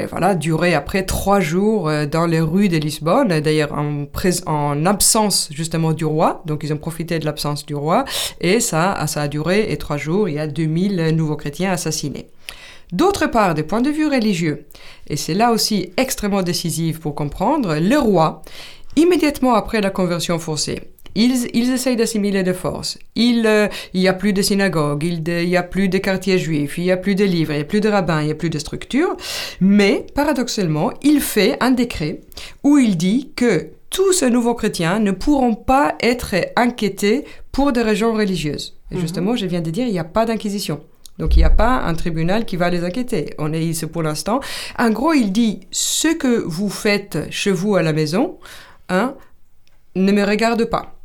voilà, 0.09 0.35
duré 0.35 0.73
après 0.73 1.03
trois 1.03 1.39
jours 1.39 1.91
dans 2.11 2.25
les 2.25 2.39
rues 2.39 2.69
de 2.79 2.83
Lisbonne, 2.83 3.39
d'ailleurs 3.39 3.73
en, 3.73 4.05
en 4.47 4.85
absence 4.85 5.49
justement 5.51 5.93
du 5.93 6.05
roi. 6.05 6.41
Donc 6.45 6.61
ils 6.63 6.73
ont 6.73 6.77
profité 6.77 7.19
de 7.19 7.25
l'absence 7.25 7.65
du 7.65 7.75
roi 7.75 8.05
et 8.39 8.59
ça, 8.59 9.05
ça 9.07 9.21
a 9.21 9.27
duré 9.27 9.71
et 9.71 9.77
trois 9.77 9.97
jours, 9.97 10.27
il 10.27 10.35
y 10.35 10.39
a 10.39 10.47
2000 10.47 11.15
nouveaux 11.15 11.35
chrétiens 11.35 11.71
assassinés. 11.71 12.27
D'autre 12.91 13.27
part, 13.27 13.53
des 13.53 13.63
points 13.63 13.81
de 13.81 13.89
vue 13.89 14.07
religieux, 14.07 14.65
et 15.07 15.15
c'est 15.15 15.33
là 15.33 15.51
aussi 15.51 15.93
extrêmement 15.95 16.43
décisif 16.43 16.99
pour 16.99 17.15
comprendre, 17.15 17.77
le 17.77 17.97
roi, 17.97 18.41
immédiatement 18.97 19.53
après 19.53 19.79
la 19.79 19.89
conversion 19.89 20.37
forcée, 20.39 20.90
ils, 21.15 21.47
ils 21.53 21.71
essayent 21.71 21.95
d'assimiler 21.95 22.43
de 22.43 22.53
force. 22.53 22.97
Il 23.15 23.45
euh, 23.45 23.67
n'y 23.93 24.07
a 24.07 24.13
plus 24.13 24.33
de 24.33 24.41
synagogues, 24.41 25.03
il 25.03 25.23
n'y 25.23 25.57
a 25.57 25.63
plus 25.63 25.89
de 25.89 25.97
quartiers 25.97 26.37
juifs, 26.37 26.77
il 26.77 26.83
n'y 26.83 26.91
a 26.91 26.97
plus 26.97 27.15
de 27.15 27.25
livres, 27.25 27.51
il 27.51 27.57
n'y 27.57 27.61
a 27.61 27.65
plus 27.65 27.81
de 27.81 27.89
rabbins, 27.89 28.21
il 28.21 28.25
n'y 28.25 28.31
a 28.31 28.35
plus 28.35 28.49
de 28.49 28.59
structures. 28.59 29.15
Mais, 29.59 30.05
paradoxalement, 30.15 30.91
il 31.01 31.21
fait 31.21 31.57
un 31.61 31.71
décret 31.71 32.21
où 32.63 32.77
il 32.77 32.97
dit 32.97 33.31
que 33.35 33.69
tous 33.89 34.13
ces 34.13 34.29
nouveaux 34.29 34.55
chrétiens 34.55 34.99
ne 34.99 35.11
pourront 35.11 35.55
pas 35.55 35.95
être 36.01 36.35
inquiétés 36.55 37.25
pour 37.51 37.73
des 37.73 37.81
raisons 37.81 38.13
religieuses. 38.13 38.77
Et 38.91 38.95
mhm. 38.95 39.01
justement, 39.01 39.35
je 39.35 39.45
viens 39.45 39.61
de 39.61 39.69
dire, 39.69 39.85
il 39.85 39.91
n'y 39.91 39.99
a 39.99 40.05
pas 40.05 40.25
d'inquisition. 40.25 40.81
Donc 41.19 41.35
il 41.35 41.39
n'y 41.39 41.45
a 41.45 41.51
pas 41.51 41.81
un 41.81 41.93
tribunal 41.93 42.45
qui 42.45 42.55
va 42.55 42.69
les 42.69 42.83
inquiéter. 42.83 43.33
On 43.37 43.53
est 43.53 43.63
ici 43.63 43.85
pour 43.85 44.01
l'instant. 44.01 44.39
En 44.79 44.89
gros, 44.89 45.13
il 45.13 45.31
dit 45.31 45.59
ce 45.69 46.07
que 46.07 46.41
vous 46.41 46.69
faites 46.69 47.27
chez 47.29 47.51
vous 47.51 47.75
à 47.75 47.83
la 47.83 47.93
maison, 47.93 48.39
hein, 48.89 49.15
ne 49.95 50.11
me 50.11 50.23
regarde 50.23 50.65
pas. 50.65 51.00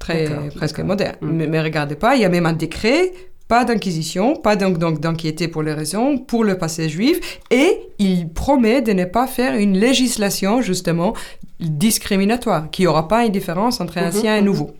Très 0.00 0.28
presque 0.56 0.80
moderne. 0.80 1.16
Mhm. 1.20 1.36
Ne 1.36 1.46
me 1.46 1.60
regarde 1.60 1.94
pas. 1.94 2.16
Il 2.16 2.22
y 2.22 2.24
a 2.24 2.28
même 2.28 2.46
un 2.46 2.52
décret 2.52 3.12
pas 3.50 3.64
d'inquisition, 3.64 4.36
pas 4.36 4.54
donc 4.54 4.78
d'inquiéter 4.78 5.48
pour 5.48 5.64
les 5.64 5.72
raisons, 5.72 6.18
pour 6.18 6.44
le 6.44 6.56
passé 6.56 6.88
juif, 6.88 7.40
et 7.50 7.80
il 7.98 8.28
promet 8.28 8.80
de 8.80 8.92
ne 8.92 9.04
pas 9.04 9.26
faire 9.26 9.56
une 9.56 9.76
législation 9.76 10.62
justement 10.62 11.14
discriminatoire, 11.58 12.70
qui 12.70 12.86
aura 12.86 13.08
pas 13.08 13.24
une 13.24 13.32
différence 13.32 13.80
entre 13.80 13.98
mhm, 13.98 14.06
ancien 14.06 14.36
et 14.36 14.40
mhm. 14.40 14.46
nouveau. 14.46 14.70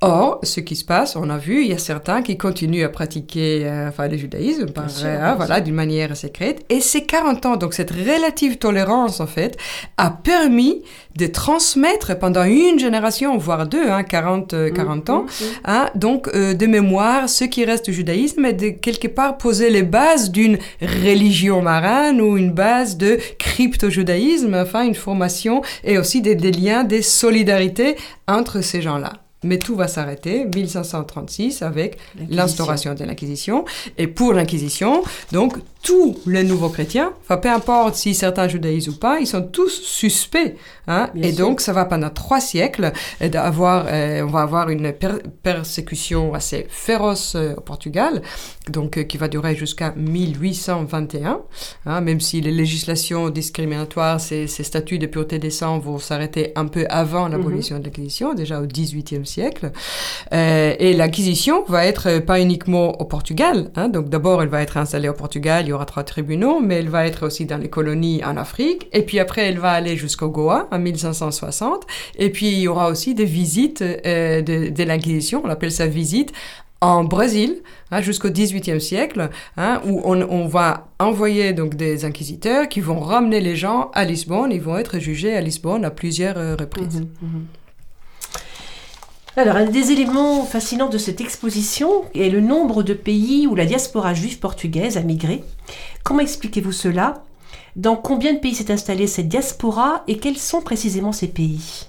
Or, 0.00 0.40
ce 0.42 0.60
qui 0.60 0.76
se 0.76 0.84
passe, 0.84 1.16
on 1.16 1.30
a 1.30 1.38
vu, 1.38 1.62
il 1.62 1.68
y 1.68 1.72
a 1.72 1.78
certains 1.78 2.22
qui 2.22 2.36
continuent 2.36 2.84
à 2.84 2.88
pratiquer 2.88 3.62
euh, 3.64 3.88
enfin, 3.88 4.06
le 4.08 4.16
judaïsme 4.16 4.66
par, 4.66 4.86
euh, 5.02 5.34
voilà, 5.36 5.60
d'une 5.60 5.74
manière 5.74 6.14
secrète. 6.16 6.64
Et 6.68 6.80
ces 6.80 7.04
40 7.04 7.46
ans, 7.46 7.56
donc 7.56 7.74
cette 7.74 7.90
relative 7.90 8.58
tolérance, 8.58 9.20
en 9.20 9.26
fait, 9.26 9.56
a 9.96 10.10
permis 10.10 10.82
de 11.16 11.26
transmettre 11.26 12.18
pendant 12.18 12.44
une 12.44 12.78
génération, 12.78 13.38
voire 13.38 13.66
deux, 13.66 13.88
hein, 13.88 14.02
40, 14.02 14.72
40 14.74 15.08
euh, 15.08 15.12
mm, 15.12 15.16
ans, 15.16 15.22
mm, 15.22 15.26
mm. 15.26 15.46
Hein, 15.64 15.90
donc 15.94 16.30
de 16.34 16.66
mémoire 16.66 17.28
ce 17.28 17.44
qui 17.44 17.64
reste 17.64 17.86
du 17.86 17.94
judaïsme 17.94 18.44
et 18.44 18.52
de 18.52 18.70
quelque 18.70 19.08
part 19.08 19.38
poser 19.38 19.70
les 19.70 19.84
bases 19.84 20.30
d'une 20.30 20.58
religion 20.82 21.62
marane 21.62 22.20
ou 22.20 22.36
une 22.36 22.52
base 22.52 22.96
de 22.96 23.18
crypto-judaïsme, 23.38 24.54
enfin 24.54 24.82
une 24.82 24.94
formation 24.94 25.62
et 25.84 25.98
aussi 25.98 26.20
des 26.20 26.34
liens, 26.50 26.84
des 26.84 27.02
solidarités 27.02 27.96
entre 28.26 28.60
ces 28.60 28.82
gens-là 28.82 29.23
mais 29.44 29.58
tout 29.58 29.76
va 29.76 29.88
s'arrêter 29.88 30.44
1536 30.44 31.62
avec 31.62 31.98
l'instauration 32.28 32.94
de 32.94 33.04
l'Inquisition. 33.04 33.64
Et 33.98 34.06
pour 34.06 34.32
l'Inquisition, 34.32 35.02
donc 35.32 35.56
tous 35.84 36.18
les 36.26 36.44
nouveaux 36.44 36.70
chrétiens, 36.70 37.12
enfin 37.20 37.36
peu 37.36 37.50
importe 37.50 37.94
si 37.94 38.14
certains 38.14 38.48
judaïsent 38.48 38.88
ou 38.88 38.98
pas, 38.98 39.20
ils 39.20 39.26
sont 39.26 39.42
tous 39.42 39.68
suspects. 39.68 40.56
Hein? 40.86 41.10
Et 41.14 41.32
donc 41.32 41.60
ça 41.60 41.72
va 41.72 41.84
pendant 41.84 42.08
trois 42.10 42.40
siècles 42.40 42.92
d'avoir, 43.20 43.86
euh, 43.88 44.22
on 44.22 44.30
va 44.30 44.40
avoir 44.40 44.70
une 44.70 44.92
persécution 45.42 46.34
assez 46.34 46.66
féroce 46.70 47.34
euh, 47.36 47.54
au 47.56 47.60
Portugal, 47.60 48.22
donc 48.70 48.96
euh, 48.96 49.02
qui 49.02 49.18
va 49.18 49.28
durer 49.28 49.54
jusqu'à 49.54 49.92
1821, 49.96 51.42
hein? 51.86 52.00
même 52.00 52.20
si 52.20 52.40
les 52.40 52.50
législations 52.50 53.28
discriminatoires, 53.28 54.20
ces, 54.20 54.46
ces 54.46 54.64
statuts 54.64 54.98
de 54.98 55.06
pureté 55.06 55.38
des 55.38 55.50
sangs 55.50 55.78
vont 55.78 55.98
s'arrêter 55.98 56.52
un 56.56 56.66
peu 56.66 56.86
avant 56.88 57.28
l'abolition 57.28 57.78
de 57.78 57.84
l'Inquisition, 57.84 58.32
déjà 58.32 58.60
au 58.60 58.66
XVIIIe 58.66 59.26
siècle. 59.26 59.70
et 60.32 60.94
l'Inquisition 60.94 61.64
va 61.68 61.84
être 61.84 62.20
pas 62.20 62.40
uniquement 62.40 63.00
au 63.00 63.04
Portugal, 63.04 63.70
hein? 63.76 63.90
donc 63.90 64.08
d'abord 64.08 64.42
elle 64.42 64.48
va 64.48 64.62
être 64.62 64.78
installée 64.78 65.10
au 65.10 65.14
Portugal, 65.14 65.68
aura 65.74 65.84
trois 65.84 66.04
tribunaux, 66.04 66.60
mais 66.60 66.76
elle 66.76 66.88
va 66.88 67.06
être 67.06 67.26
aussi 67.26 67.46
dans 67.46 67.58
les 67.58 67.68
colonies 67.68 68.24
en 68.24 68.36
Afrique. 68.36 68.88
Et 68.92 69.02
puis 69.02 69.18
après, 69.18 69.42
elle 69.42 69.58
va 69.58 69.72
aller 69.72 69.96
jusqu'au 69.96 70.28
Goa 70.28 70.68
en 70.70 70.78
1560. 70.78 71.86
Et 72.18 72.30
puis 72.30 72.46
il 72.46 72.60
y 72.60 72.68
aura 72.68 72.88
aussi 72.88 73.14
des 73.14 73.24
visites 73.24 73.82
euh, 73.82 74.42
de, 74.42 74.82
l'Inquisition, 74.84 75.42
on 75.44 75.48
appelle 75.48 75.72
ça 75.72 75.86
visite, 75.86 76.32
en 76.80 77.04
Brésil 77.04 77.62
hein, 77.90 78.02
jusqu'au 78.02 78.28
XVIIIe 78.28 78.80
siècle, 78.80 79.30
hein, 79.56 79.80
où 79.86 80.02
on, 80.04 80.46
va 80.46 80.88
envoyer 80.98 81.54
donc 81.54 81.76
des 81.76 82.04
inquisiteurs 82.04 82.68
qui 82.68 82.80
vont 82.80 83.00
ramener 83.00 83.40
les 83.40 83.56
gens 83.56 83.90
à 83.94 84.04
Lisbonne. 84.04 84.52
Ils 84.52 84.60
vont 84.60 84.76
être 84.76 84.98
jugés 84.98 85.34
à 85.34 85.40
Lisbonne 85.40 85.84
à 85.84 85.90
plusieurs 85.90 86.36
euh, 86.36 86.56
reprises. 86.56 87.00
Mmh, 87.00 87.26
mmh. 87.26 87.46
Alors, 89.36 89.56
un 89.56 89.64
des 89.64 89.90
éléments 89.90 90.44
fascinants 90.44 90.88
de 90.88 90.96
cette 90.96 91.20
exposition 91.20 92.04
est 92.14 92.30
le 92.30 92.40
nombre 92.40 92.84
de 92.84 92.94
pays 92.94 93.48
où 93.48 93.56
la 93.56 93.66
diaspora 93.66 94.14
juive 94.14 94.38
portugaise 94.38 94.96
a 94.96 95.00
migré. 95.00 95.42
Comment 96.04 96.20
expliquez-vous 96.20 96.70
cela? 96.70 97.24
Dans 97.74 97.96
combien 97.96 98.34
de 98.34 98.38
pays 98.38 98.54
s'est 98.54 98.70
installée 98.70 99.08
cette 99.08 99.26
diaspora 99.26 100.04
et 100.06 100.18
quels 100.18 100.38
sont 100.38 100.60
précisément 100.60 101.10
ces 101.10 101.26
pays? 101.26 101.88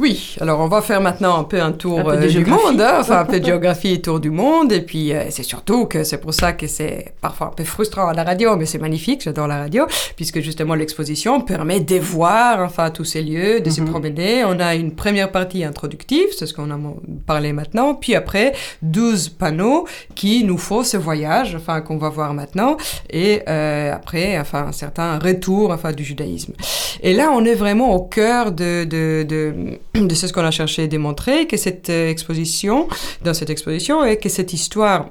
Oui, 0.00 0.34
alors 0.40 0.60
on 0.60 0.66
va 0.66 0.80
faire 0.80 1.02
maintenant 1.02 1.38
un 1.38 1.44
peu 1.44 1.60
un 1.60 1.72
tour 1.72 2.00
un 2.00 2.04
peu 2.04 2.10
euh, 2.12 2.26
du 2.26 2.46
monde, 2.46 2.80
hein, 2.80 2.96
enfin 3.00 3.18
un 3.20 3.24
peu 3.26 3.38
de 3.38 3.44
géographie 3.50 3.92
et 3.92 4.00
tour 4.00 4.18
du 4.18 4.30
monde, 4.30 4.72
et 4.72 4.80
puis 4.80 5.12
euh, 5.12 5.24
c'est 5.28 5.42
surtout 5.42 5.84
que 5.84 6.04
c'est 6.04 6.16
pour 6.16 6.32
ça 6.32 6.54
que 6.54 6.66
c'est 6.66 7.12
parfois 7.20 7.48
un 7.48 7.50
peu 7.50 7.64
frustrant 7.64 8.08
à 8.08 8.14
la 8.14 8.24
radio, 8.24 8.56
mais 8.56 8.64
c'est 8.64 8.78
magnifique, 8.78 9.20
j'adore 9.22 9.46
la 9.46 9.58
radio, 9.58 9.84
puisque 10.16 10.40
justement 10.40 10.74
l'exposition 10.74 11.42
permet 11.42 11.80
de 11.80 11.98
voir 11.98 12.60
enfin 12.60 12.88
tous 12.90 13.04
ces 13.04 13.20
lieux, 13.20 13.60
de 13.60 13.68
se 13.68 13.82
mhm. 13.82 13.90
promener. 13.90 14.42
On 14.46 14.58
a 14.58 14.74
une 14.74 14.94
première 14.94 15.30
partie 15.30 15.64
introductive, 15.64 16.28
c'est 16.38 16.46
ce 16.46 16.54
qu'on 16.54 16.70
a 16.70 16.78
parlé 17.26 17.52
maintenant, 17.52 17.94
puis 17.94 18.14
après 18.14 18.54
12 18.80 19.28
panneaux 19.28 19.86
qui 20.14 20.44
nous 20.44 20.56
font 20.56 20.82
ce 20.82 20.96
voyage, 20.96 21.54
enfin 21.54 21.82
qu'on 21.82 21.98
va 21.98 22.08
voir 22.08 22.32
maintenant, 22.32 22.78
et 23.10 23.42
euh, 23.50 23.92
après 23.92 24.38
enfin 24.38 24.68
un 24.68 24.72
certain 24.72 25.18
retour 25.18 25.72
enfin 25.72 25.92
du 25.92 26.04
judaïsme. 26.04 26.54
Et 27.02 27.12
là 27.12 27.30
on 27.34 27.44
est 27.44 27.54
vraiment 27.54 27.94
au 27.94 28.00
cœur 28.00 28.52
de, 28.52 28.84
de, 28.84 29.26
de 29.28 29.78
de 29.94 30.14
ce 30.14 30.32
qu'on 30.32 30.44
a 30.44 30.50
cherché 30.50 30.84
à 30.84 30.86
démontrer, 30.86 31.46
que 31.46 31.56
cette 31.56 31.90
euh, 31.90 32.10
exposition, 32.10 32.88
dans 33.24 33.34
cette 33.34 33.50
exposition, 33.50 34.04
et 34.04 34.16
que 34.16 34.28
cette 34.28 34.52
histoire 34.52 35.10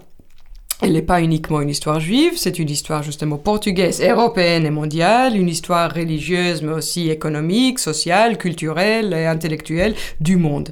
elle 0.82 0.94
n'est 0.94 1.02
pas 1.02 1.22
uniquement 1.22 1.60
une 1.60 1.70
histoire 1.70 2.00
juive, 2.00 2.34
c'est 2.38 2.58
une 2.58 2.70
histoire 2.70 3.04
justement 3.04 3.38
portugaise, 3.38 4.02
européenne 4.02 4.66
et 4.66 4.70
mondiale, 4.70 5.36
une 5.36 5.50
histoire 5.50 5.94
religieuse, 5.94 6.62
mais 6.62 6.72
aussi 6.72 7.10
économique, 7.10 7.80
sociale, 7.80 8.38
culturelle 8.38 9.14
et 9.14 9.26
intellectuelle 9.26 9.94
du 10.22 10.38
monde. 10.38 10.70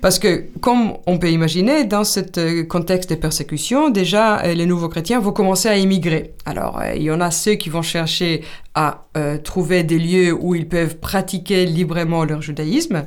Parce 0.00 0.18
que, 0.18 0.46
comme 0.60 0.94
on 1.06 1.18
peut 1.18 1.30
imaginer, 1.30 1.84
dans 1.84 2.04
ce 2.04 2.20
euh, 2.38 2.64
contexte 2.64 3.10
de 3.10 3.14
persécution, 3.14 3.90
déjà, 3.90 4.40
euh, 4.40 4.54
les 4.54 4.64
nouveaux 4.64 4.88
chrétiens 4.88 5.20
vont 5.20 5.32
commencer 5.32 5.68
à 5.68 5.76
émigrer. 5.76 6.32
Alors, 6.46 6.80
il 6.96 7.02
y 7.02 7.10
en 7.10 7.20
a 7.20 7.30
ceux 7.30 7.54
qui 7.54 7.68
vont 7.68 7.82
chercher 7.82 8.42
à 8.74 9.06
euh, 9.16 9.36
trouver 9.38 9.82
des 9.82 9.98
lieux 9.98 10.32
où 10.32 10.54
ils 10.54 10.66
peuvent 10.66 10.96
pratiquer 10.96 11.66
librement 11.66 12.24
leur 12.24 12.40
judaïsme. 12.40 13.04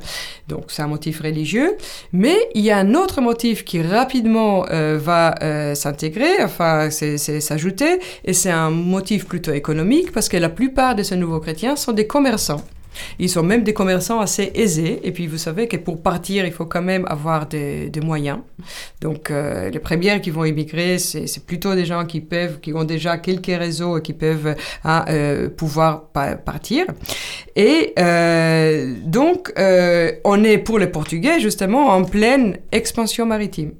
Donc 0.48 0.66
c'est 0.68 0.82
un 0.82 0.86
motif 0.86 1.20
religieux. 1.20 1.76
Mais 2.12 2.36
il 2.54 2.62
y 2.62 2.70
a 2.70 2.78
un 2.78 2.94
autre 2.94 3.20
motif 3.20 3.64
qui 3.64 3.82
rapidement 3.82 4.66
euh, 4.70 4.98
va 5.02 5.34
euh, 5.42 5.74
s'intégrer, 5.74 6.42
enfin 6.42 6.90
c'est 6.90 7.18
s'ajouter, 7.18 7.98
et 8.24 8.32
c'est 8.32 8.50
un 8.50 8.70
motif 8.70 9.26
plutôt 9.26 9.52
économique 9.52 10.12
parce 10.12 10.28
que 10.28 10.36
la 10.36 10.48
plupart 10.48 10.94
de 10.94 11.02
ces 11.02 11.16
nouveaux 11.16 11.40
chrétiens 11.40 11.76
sont 11.76 11.92
des 11.92 12.06
commerçants. 12.06 12.62
Ils 13.18 13.28
sont 13.28 13.42
même 13.42 13.62
des 13.62 13.74
commerçants 13.74 14.20
assez 14.20 14.50
aisés. 14.54 15.00
Et 15.04 15.12
puis, 15.12 15.26
vous 15.26 15.38
savez 15.38 15.68
que 15.68 15.76
pour 15.76 16.02
partir, 16.02 16.44
il 16.46 16.52
faut 16.52 16.66
quand 16.66 16.82
même 16.82 17.04
avoir 17.08 17.46
des, 17.46 17.90
moyens. 18.02 18.38
Donc, 19.00 19.30
euh, 19.30 19.70
les 19.70 19.78
premières 19.78 20.20
qui 20.20 20.30
vont 20.30 20.44
émigrer, 20.44 20.98
c'est 20.98 21.46
plutôt 21.46 21.74
des 21.74 21.86
gens 21.86 22.04
qui 22.04 22.20
peuvent, 22.20 22.60
qui 22.60 22.72
ont 22.74 22.84
déjà 22.84 23.18
quelques 23.18 23.46
réseaux 23.46 23.98
et 23.98 24.02
qui 24.02 24.12
peuvent 24.12 24.54
hein, 24.84 25.04
euh, 25.08 25.48
pouvoir 25.48 26.10
partir. 26.10 26.86
Et 27.56 27.94
euh, 27.98 28.94
donc, 29.04 29.52
on 29.56 30.44
est 30.44 30.58
pour 30.58 30.78
les 30.78 30.86
Portugais, 30.86 31.40
justement, 31.40 31.88
en 31.88 32.04
pleine 32.04 32.58
expansion 32.70 33.26
maritime. 33.26 33.72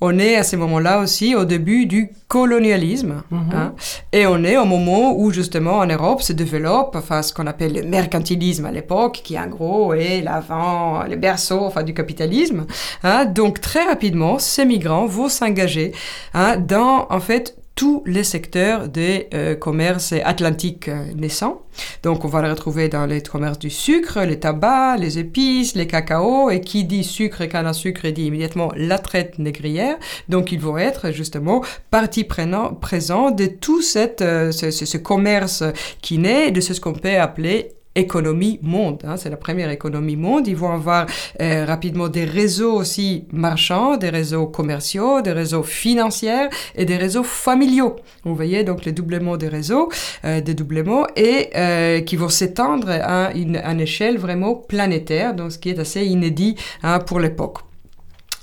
On 0.00 0.18
est 0.18 0.36
à 0.36 0.42
ce 0.42 0.56
moment-là 0.56 1.00
aussi 1.00 1.34
au 1.34 1.44
début 1.44 1.86
du 1.86 2.10
colonialisme. 2.28 3.22
Mhm. 3.30 3.50
hein, 3.54 3.74
et 4.12 4.26
on 4.26 4.42
est 4.44 4.56
au 4.56 4.64
moment 4.64 5.14
où 5.16 5.30
justement 5.30 5.78
en 5.78 5.86
Europe 5.86 6.22
se 6.22 6.32
développe 6.32 6.94
enfin, 6.96 7.22
ce 7.22 7.32
qu'on 7.32 7.46
appelle 7.46 7.74
le 7.74 7.82
mercantilisme 7.82 8.66
à 8.66 8.72
l'époque, 8.72 9.20
qui 9.24 9.38
en 9.38 9.46
gros 9.46 9.94
est 9.94 10.22
l'avant, 10.22 11.04
le 11.04 11.16
berceau 11.16 11.60
enfin, 11.60 11.82
du 11.82 11.94
capitalisme. 11.94 12.66
Hein, 13.02 13.26
donc 13.26 13.60
très 13.60 13.84
rapidement, 13.84 14.38
ces 14.38 14.64
migrants 14.64 15.06
vont 15.06 15.28
s'engager 15.28 15.92
hein, 16.34 16.56
dans 16.56 17.06
en 17.10 17.20
fait 17.20 17.56
tous 17.82 18.04
les 18.06 18.22
secteurs 18.22 18.88
des 18.88 19.26
euh, 19.34 19.56
commerces 19.56 20.12
atlantiques 20.12 20.86
euh, 20.86 21.02
naissants. 21.16 21.62
Donc, 22.04 22.24
on 22.24 22.28
va 22.28 22.40
les 22.40 22.48
retrouver 22.48 22.88
dans 22.88 23.06
les 23.06 23.20
commerces 23.20 23.58
du 23.58 23.70
sucre, 23.70 24.20
les 24.20 24.38
tabacs, 24.38 25.00
les 25.00 25.18
épices, 25.18 25.74
les 25.74 25.88
cacao. 25.88 26.48
Et 26.50 26.60
qui 26.60 26.84
dit 26.84 27.02
sucre 27.02 27.40
et 27.40 27.48
canne 27.48 27.66
à 27.66 27.72
sucre 27.72 28.06
dit 28.06 28.26
immédiatement 28.26 28.70
la 28.76 29.00
traite 29.00 29.40
négrière. 29.40 29.96
Donc, 30.28 30.52
ils 30.52 30.60
vont 30.60 30.78
être 30.78 31.10
justement 31.10 31.64
partie 31.90 32.22
présente 32.22 33.34
de 33.36 33.46
tout 33.46 33.80
euh, 33.96 34.52
ce, 34.52 34.96
commerce 34.98 35.64
qui 36.00 36.18
naît, 36.18 36.52
de 36.52 36.60
ce 36.60 36.80
qu'on 36.80 36.92
peut 36.92 37.18
appeler 37.18 37.72
économie 37.94 38.58
monde. 38.62 39.02
Hein, 39.04 39.16
c'est 39.16 39.30
la 39.30 39.36
première 39.36 39.70
économie 39.70 40.16
monde. 40.16 40.46
Ils 40.46 40.56
vont 40.56 40.72
avoir 40.72 41.06
euh, 41.40 41.64
rapidement 41.64 42.08
des 42.08 42.24
réseaux 42.24 42.72
aussi 42.72 43.24
marchands, 43.32 43.96
des 43.96 44.10
réseaux 44.10 44.46
commerciaux, 44.46 45.20
des 45.20 45.32
réseaux 45.32 45.62
financiers 45.62 46.48
et 46.74 46.84
des 46.84 46.96
réseaux 46.96 47.24
familiaux. 47.24 47.96
Vous 48.24 48.34
voyez 48.34 48.64
donc 48.64 48.84
le 48.84 48.92
doublement 48.92 49.36
des 49.36 49.48
réseaux, 49.48 49.90
euh, 50.24 50.40
des 50.40 50.54
doublements 50.54 51.06
et 51.16 51.50
euh, 51.54 52.00
qui 52.00 52.16
vont 52.16 52.28
s'étendre 52.28 52.88
à 52.90 53.32
une, 53.34 53.56
à 53.56 53.72
une 53.72 53.80
échelle 53.80 54.18
vraiment 54.18 54.54
planétaire, 54.54 55.34
donc 55.34 55.52
ce 55.52 55.58
qui 55.58 55.70
est 55.70 55.78
assez 55.78 56.04
inédit 56.04 56.56
hein, 56.82 56.98
pour 56.98 57.20
l'époque. 57.20 57.58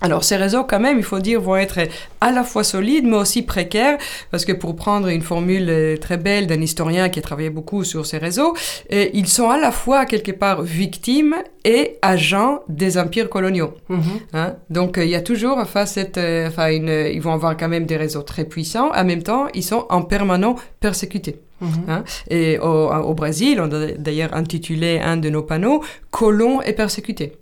Alors 0.02 0.24
ces 0.24 0.38
réseaux, 0.38 0.64
quand 0.64 0.80
même, 0.80 0.98
il 0.98 1.04
faut 1.04 1.20
dire, 1.20 1.42
vont 1.42 1.58
être 1.58 1.80
à 2.22 2.32
la 2.32 2.44
fois 2.44 2.64
solides, 2.64 3.06
mais 3.06 3.18
aussi 3.18 3.42
précaires, 3.42 3.98
parce 4.32 4.46
que 4.46 4.54
pour 4.54 4.76
prendre 4.76 5.10
une 5.10 5.22
formule 5.22 5.70
euh, 5.70 5.98
très 5.98 6.18
belle 6.18 6.48
d'un 6.48 6.62
historien 6.62 7.10
qui 7.10 7.20
a 7.20 7.22
travaillé 7.22 7.50
beaucoup 7.50 7.84
sur 7.84 8.06
ces 8.06 8.18
réseaux, 8.18 8.56
euh, 8.94 9.08
ils 9.14 9.28
sont 9.28 9.50
à 9.50 9.58
la 9.58 9.72
fois 9.72 10.06
quelque 10.06 10.32
part 10.32 10.62
victimes 10.62 11.36
et 11.66 11.98
agents 12.02 12.62
des 12.70 12.98
empires 12.98 13.30
coloniaux. 13.30 13.74
Mm-hmm. 13.90 13.98
hein? 14.34 14.56
Donc 14.70 14.98
euh, 14.98 15.04
il 15.04 15.10
y 15.10 15.16
a 15.16 15.22
toujours 15.22 15.58
enfin 15.58 15.86
cette, 15.86 16.18
enfin 16.18 16.72
une, 16.72 17.12
ils 17.14 17.22
vont 17.22 17.34
avoir 17.34 17.58
quand 17.58 17.68
même 17.68 17.86
des 17.86 17.98
réseaux 17.98 18.24
très 18.24 18.46
puissants. 18.46 18.92
En 18.96 19.04
même 19.04 19.24
temps, 19.24 19.48
ils 19.54 19.64
sont 19.64 19.86
en 19.90 20.02
permanent 20.02 20.56
persécutés. 20.80 21.42
Mm-hmm. 21.62 21.90
Hein? 21.90 22.04
Et 22.30 22.58
au, 22.58 22.90
au 22.90 23.14
Brésil, 23.14 23.60
on 23.60 23.70
a 23.70 23.88
d'ailleurs 23.98 24.34
intitulé 24.34 25.02
un 25.04 25.18
de 25.18 25.30
nos 25.30 25.44
panneaux 25.44 25.84
"Colons 26.10 26.62
et 26.62 26.72
persécutés". 26.72 27.34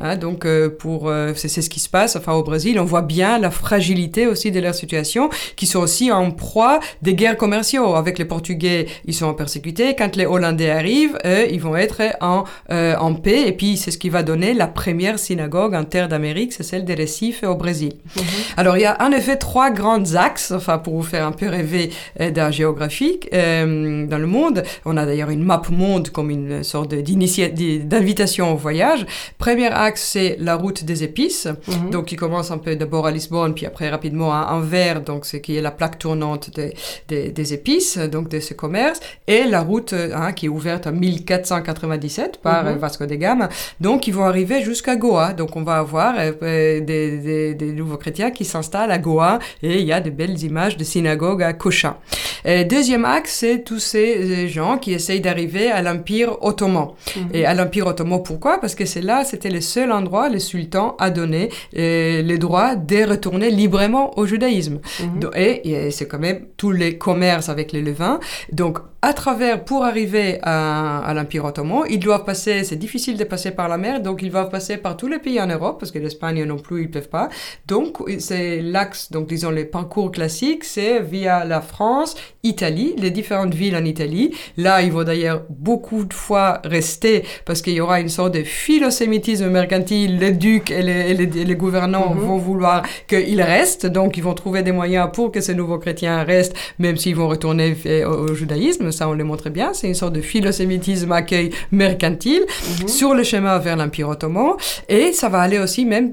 Hein, 0.00 0.16
donc, 0.16 0.44
euh, 0.44 0.68
pour, 0.68 1.08
euh, 1.08 1.32
c'est, 1.36 1.48
ce 1.48 1.70
qui 1.70 1.80
se 1.80 1.88
passe. 1.88 2.16
Enfin, 2.16 2.32
au 2.32 2.42
Brésil, 2.42 2.80
on 2.80 2.84
voit 2.84 3.02
bien 3.02 3.38
la 3.38 3.50
fragilité 3.50 4.26
aussi 4.26 4.50
de 4.50 4.60
leur 4.60 4.74
situation, 4.74 5.30
qui 5.56 5.66
sont 5.66 5.80
aussi 5.80 6.10
en 6.10 6.30
proie 6.30 6.80
des 7.02 7.14
guerres 7.14 7.36
commerciaux. 7.36 7.94
Avec 7.94 8.18
les 8.18 8.24
Portugais, 8.24 8.86
ils 9.04 9.14
sont 9.14 9.32
persécutés. 9.34 9.94
Quand 9.96 10.16
les 10.16 10.26
Hollandais 10.26 10.70
arrivent, 10.70 11.18
eux, 11.24 11.46
ils 11.50 11.60
vont 11.60 11.76
être 11.76 12.02
en, 12.20 12.44
euh, 12.70 12.96
en 12.96 13.14
paix. 13.14 13.44
Et 13.46 13.52
puis, 13.52 13.76
c'est 13.76 13.90
ce 13.90 13.98
qui 13.98 14.08
va 14.08 14.22
donner 14.22 14.54
la 14.54 14.66
première 14.66 15.18
synagogue 15.18 15.74
en 15.74 15.84
terre 15.84 16.08
d'Amérique, 16.08 16.52
c'est 16.52 16.62
celle 16.62 16.84
des 16.84 16.94
Récifs 16.94 17.42
au 17.42 17.54
Brésil. 17.54 17.92
Mm-hmm. 18.16 18.22
Alors, 18.56 18.76
il 18.76 18.80
y 18.80 18.86
a 18.86 18.96
en 19.00 19.12
effet 19.12 19.36
trois 19.36 19.70
grands 19.70 20.14
axes, 20.14 20.50
enfin, 20.50 20.78
pour 20.78 20.94
vous 20.94 21.02
faire 21.02 21.26
un 21.26 21.32
peu 21.32 21.48
rêver 21.48 21.90
d'un 22.18 22.50
géographique 22.50 23.28
dans 23.30 24.18
le 24.18 24.26
monde. 24.26 24.62
On 24.84 24.96
a 24.96 25.06
d'ailleurs 25.06 25.30
une 25.30 25.44
map 25.44 25.58
monde 25.70 26.10
comme 26.10 26.30
une 26.30 26.62
sorte 26.62 26.94
d'invitation 26.94 28.52
au 28.52 28.56
voyage. 28.56 29.06
Première 29.38 29.67
axe, 29.72 30.02
c'est 30.12 30.36
la 30.40 30.56
route 30.56 30.84
des 30.84 31.04
épices, 31.04 31.46
mhm. 31.46 31.90
donc 31.90 32.06
qui 32.06 32.16
commence 32.16 32.50
un 32.50 32.58
peu 32.58 32.76
d'abord 32.76 33.06
à 33.06 33.10
Lisbonne, 33.10 33.54
puis 33.54 33.66
après 33.66 33.88
rapidement 33.88 34.32
à 34.32 34.52
Anvers, 34.52 35.00
donc 35.00 35.26
ce 35.26 35.36
qui 35.36 35.56
est 35.56 35.62
la 35.62 35.70
plaque 35.70 35.98
tournante 35.98 36.50
des, 36.54 37.30
des, 37.30 37.54
épices, 37.54 37.98
donc 37.98 38.28
de 38.28 38.40
ce 38.40 38.54
commerce, 38.54 39.00
et 39.26 39.44
la 39.44 39.62
route 39.62 39.92
hein, 39.92 40.32
qui 40.32 40.46
est 40.46 40.48
ouverte 40.48 40.86
en 40.86 40.92
1497 40.92 42.38
par 42.42 42.64
mhm. 42.64 42.78
Vasco 42.78 43.06
de 43.06 43.14
Gama, 43.14 43.48
donc 43.80 44.06
ils 44.06 44.14
vont 44.14 44.24
arriver 44.24 44.62
jusqu'à 44.62 44.96
Goa, 44.96 45.32
donc 45.32 45.56
on 45.56 45.62
va 45.62 45.78
avoir 45.78 46.14
euh, 46.18 46.80
des, 46.80 47.54
des, 47.54 47.72
nouveaux 47.72 47.96
chrétiens 47.96 48.30
qui 48.30 48.44
s'installent 48.44 48.90
à 48.90 48.98
Goa, 48.98 49.38
et 49.62 49.80
il 49.80 49.86
y 49.86 49.92
a 49.92 50.00
de 50.00 50.10
belles 50.10 50.42
images 50.42 50.76
de 50.76 50.84
synagogues 50.84 51.42
à 51.42 51.52
Cochin. 51.52 51.96
deuxième 52.44 53.04
axe, 53.04 53.36
c'est 53.38 53.64
tous 53.64 53.78
ces 53.78 54.48
gens 54.48 54.78
qui 54.78 54.92
essayent 54.92 55.20
d'arriver 55.20 55.70
à 55.70 55.82
l'Empire 55.82 56.36
ottoman. 56.40 56.88
Mhm. 57.16 57.28
Et 57.32 57.46
à 57.46 57.54
l'Empire 57.54 57.86
ottoman, 57.86 58.22
pourquoi? 58.22 58.60
Parce 58.60 58.74
que 58.74 58.84
c'est 58.84 59.00
là, 59.00 59.24
c'était 59.24 59.50
le 59.58 59.62
seul 59.62 59.90
endroit, 59.90 60.28
le 60.28 60.38
sultan 60.38 60.94
a 61.00 61.10
donné 61.10 61.50
euh, 61.76 62.22
le 62.22 62.38
droit 62.38 62.76
de 62.76 63.08
retourner 63.08 63.50
librement 63.50 64.16
au 64.16 64.24
judaïsme. 64.24 64.78
Mhm. 65.00 65.30
Et, 65.34 65.90
c'est 65.90 66.06
quand 66.06 66.20
même 66.20 66.46
tous 66.56 66.70
les 66.70 66.96
commerces 66.96 67.48
avec 67.48 67.72
les 67.72 67.82
levains. 67.82 68.20
Donc, 68.52 68.78
à 69.00 69.12
travers, 69.12 69.64
pour 69.64 69.84
arriver 69.84 70.38
à, 70.42 70.98
à 70.98 71.14
l'Empire 71.14 71.44
ottoman, 71.44 71.84
ils 71.88 72.00
doivent 72.00 72.24
passer, 72.24 72.64
c'est 72.64 72.76
difficile 72.76 73.16
de 73.16 73.24
passer 73.24 73.52
par 73.52 73.68
la 73.68 73.78
mer, 73.78 74.00
donc 74.00 74.22
ils 74.22 74.30
doivent 74.30 74.50
passer 74.50 74.76
par 74.76 74.96
tous 74.96 75.06
les 75.06 75.18
pays 75.18 75.40
en 75.40 75.46
Europe, 75.46 75.78
parce 75.78 75.92
que 75.92 76.00
l'Espagne 76.00 76.44
non 76.44 76.58
plus, 76.58 76.82
ils 76.82 76.90
peuvent 76.90 77.08
pas. 77.08 77.28
Donc, 77.66 77.98
c'est 78.18 78.60
l'axe, 78.60 79.12
donc 79.12 79.28
disons 79.28 79.50
les 79.50 79.64
parcours 79.64 80.10
classiques, 80.10 80.64
c'est 80.64 81.00
via 81.00 81.44
la 81.44 81.60
France, 81.60 82.16
Italie, 82.42 82.94
les 82.98 83.10
différentes 83.10 83.54
villes 83.54 83.76
en 83.76 83.84
Italie. 83.84 84.34
Là, 84.56 84.82
il 84.82 84.92
va 84.92 85.04
d'ailleurs 85.04 85.44
beaucoup 85.48 86.04
de 86.04 86.14
fois 86.14 86.60
rester, 86.64 87.24
parce 87.44 87.62
qu'il 87.62 87.74
y 87.74 87.80
aura 87.80 88.00
une 88.00 88.08
sorte 88.08 88.34
de 88.34 88.42
philosémitisme 88.42 89.47
mercantile. 89.48 90.18
Les 90.18 90.32
ducs 90.32 90.70
et 90.70 90.82
les, 90.82 91.14
les, 91.14 91.54
gouvernants 91.56 92.14
Mhm. 92.14 92.20
vont 92.20 92.36
vouloir 92.38 92.82
qu'ils 93.08 93.42
restent, 93.42 93.86
donc 93.86 94.16
ils 94.16 94.22
vont 94.22 94.34
trouver 94.34 94.62
des 94.62 94.72
moyens 94.72 95.08
pour 95.12 95.32
que 95.32 95.40
ces 95.40 95.54
nouveaux 95.54 95.78
chrétiens 95.78 96.22
restent, 96.24 96.54
même 96.78 96.96
s'ils 96.96 97.16
vont 97.16 97.28
retourner 97.28 97.76
au, 98.06 98.30
au 98.30 98.34
judaïsme. 98.34 98.90
Ça, 98.92 99.08
on 99.08 99.12
le 99.14 99.24
montre 99.24 99.48
bien. 99.50 99.72
C'est 99.72 99.88
une 99.88 99.94
sorte 99.94 100.12
de 100.14 100.20
philosémitisme 100.20 101.12
accueil 101.12 101.50
mercantile 101.72 102.42
Mhm. 102.80 102.88
sur 102.88 103.14
le 103.14 103.22
chemin 103.22 103.58
vers 103.58 103.76
l'Empire 103.76 104.08
ottoman. 104.08 104.52
Et 104.88 105.12
ça 105.12 105.28
va 105.28 105.40
aller 105.40 105.58
aussi 105.58 105.84
même 105.84 106.12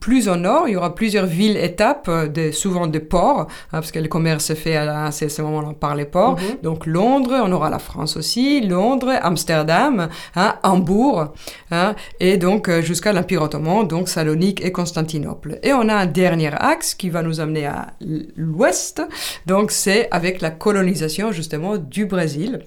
plus 0.00 0.28
au 0.28 0.36
nord. 0.36 0.64
Il 0.68 0.72
y 0.72 0.76
aura 0.76 0.94
plusieurs 0.94 1.26
villes-étapes, 1.26 2.06
euh, 2.08 2.28
de, 2.28 2.50
souvent 2.50 2.86
des 2.86 3.00
ports, 3.00 3.40
hein, 3.40 3.46
parce 3.72 3.90
que 3.92 3.98
le 3.98 4.08
commerce 4.08 4.44
se 4.46 4.54
fait 4.54 4.76
à, 4.76 5.06
à 5.06 5.10
ce 5.12 5.28
ce 5.28 5.42
moment-là 5.42 5.72
par 5.78 5.94
les 5.96 6.04
ports. 6.04 6.34
Mhm. 6.36 6.58
Donc 6.62 6.86
Londres, 6.86 7.34
on 7.44 7.50
aura 7.52 7.70
la 7.70 7.78
France 7.78 8.16
aussi, 8.16 8.60
Londres, 8.60 9.12
Amsterdam, 9.22 10.08
hein, 10.36 10.54
Hambourg, 10.62 11.32
hein, 11.70 11.94
et 12.20 12.36
donc 12.36 12.68
jusqu'à 12.82 13.12
l'Empire 13.12 13.42
ottoman, 13.42 13.86
donc 13.86 14.08
Salonique 14.08 14.64
et 14.64 14.72
Constantinople. 14.72 15.58
Et 15.62 15.72
on 15.72 15.88
a 15.88 15.94
un 15.94 16.06
dernier 16.06 16.52
axe 16.54 16.94
qui 16.94 17.10
va 17.10 17.22
nous 17.22 17.40
amener 17.40 17.66
à 17.66 17.88
l'ouest, 18.36 19.02
donc 19.46 19.70
c'est 19.70 20.08
avec 20.10 20.40
la 20.40 20.50
colonisation 20.50 21.32
justement 21.32 21.76
du 21.76 22.06
Brésil. 22.06 22.60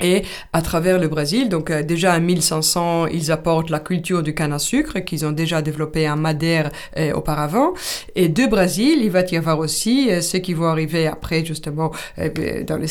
Et 0.00 0.24
à 0.52 0.60
travers 0.60 0.98
le 0.98 1.08
Brésil, 1.08 1.48
donc 1.48 1.70
euh, 1.70 1.82
déjà 1.82 2.14
en 2.14 2.20
1500, 2.20 3.06
ils 3.06 3.32
apportent 3.32 3.70
la 3.70 3.80
culture 3.80 4.22
du 4.22 4.34
canne 4.34 4.52
à 4.52 4.58
sucre 4.58 4.98
qu'ils 4.98 5.24
ont 5.24 5.32
déjà 5.32 5.62
développé 5.62 6.08
en 6.08 6.16
Madère 6.16 6.70
euh, 6.98 7.14
auparavant. 7.14 7.72
Et 8.14 8.28
de 8.28 8.46
Brésil, 8.46 8.98
il 9.00 9.10
va 9.10 9.22
y 9.22 9.36
avoir 9.36 9.58
aussi 9.58 10.10
euh, 10.10 10.20
ceux 10.20 10.40
qui 10.40 10.52
vont 10.52 10.66
arriver 10.66 11.06
après 11.06 11.46
justement 11.46 11.92
euh, 12.18 12.28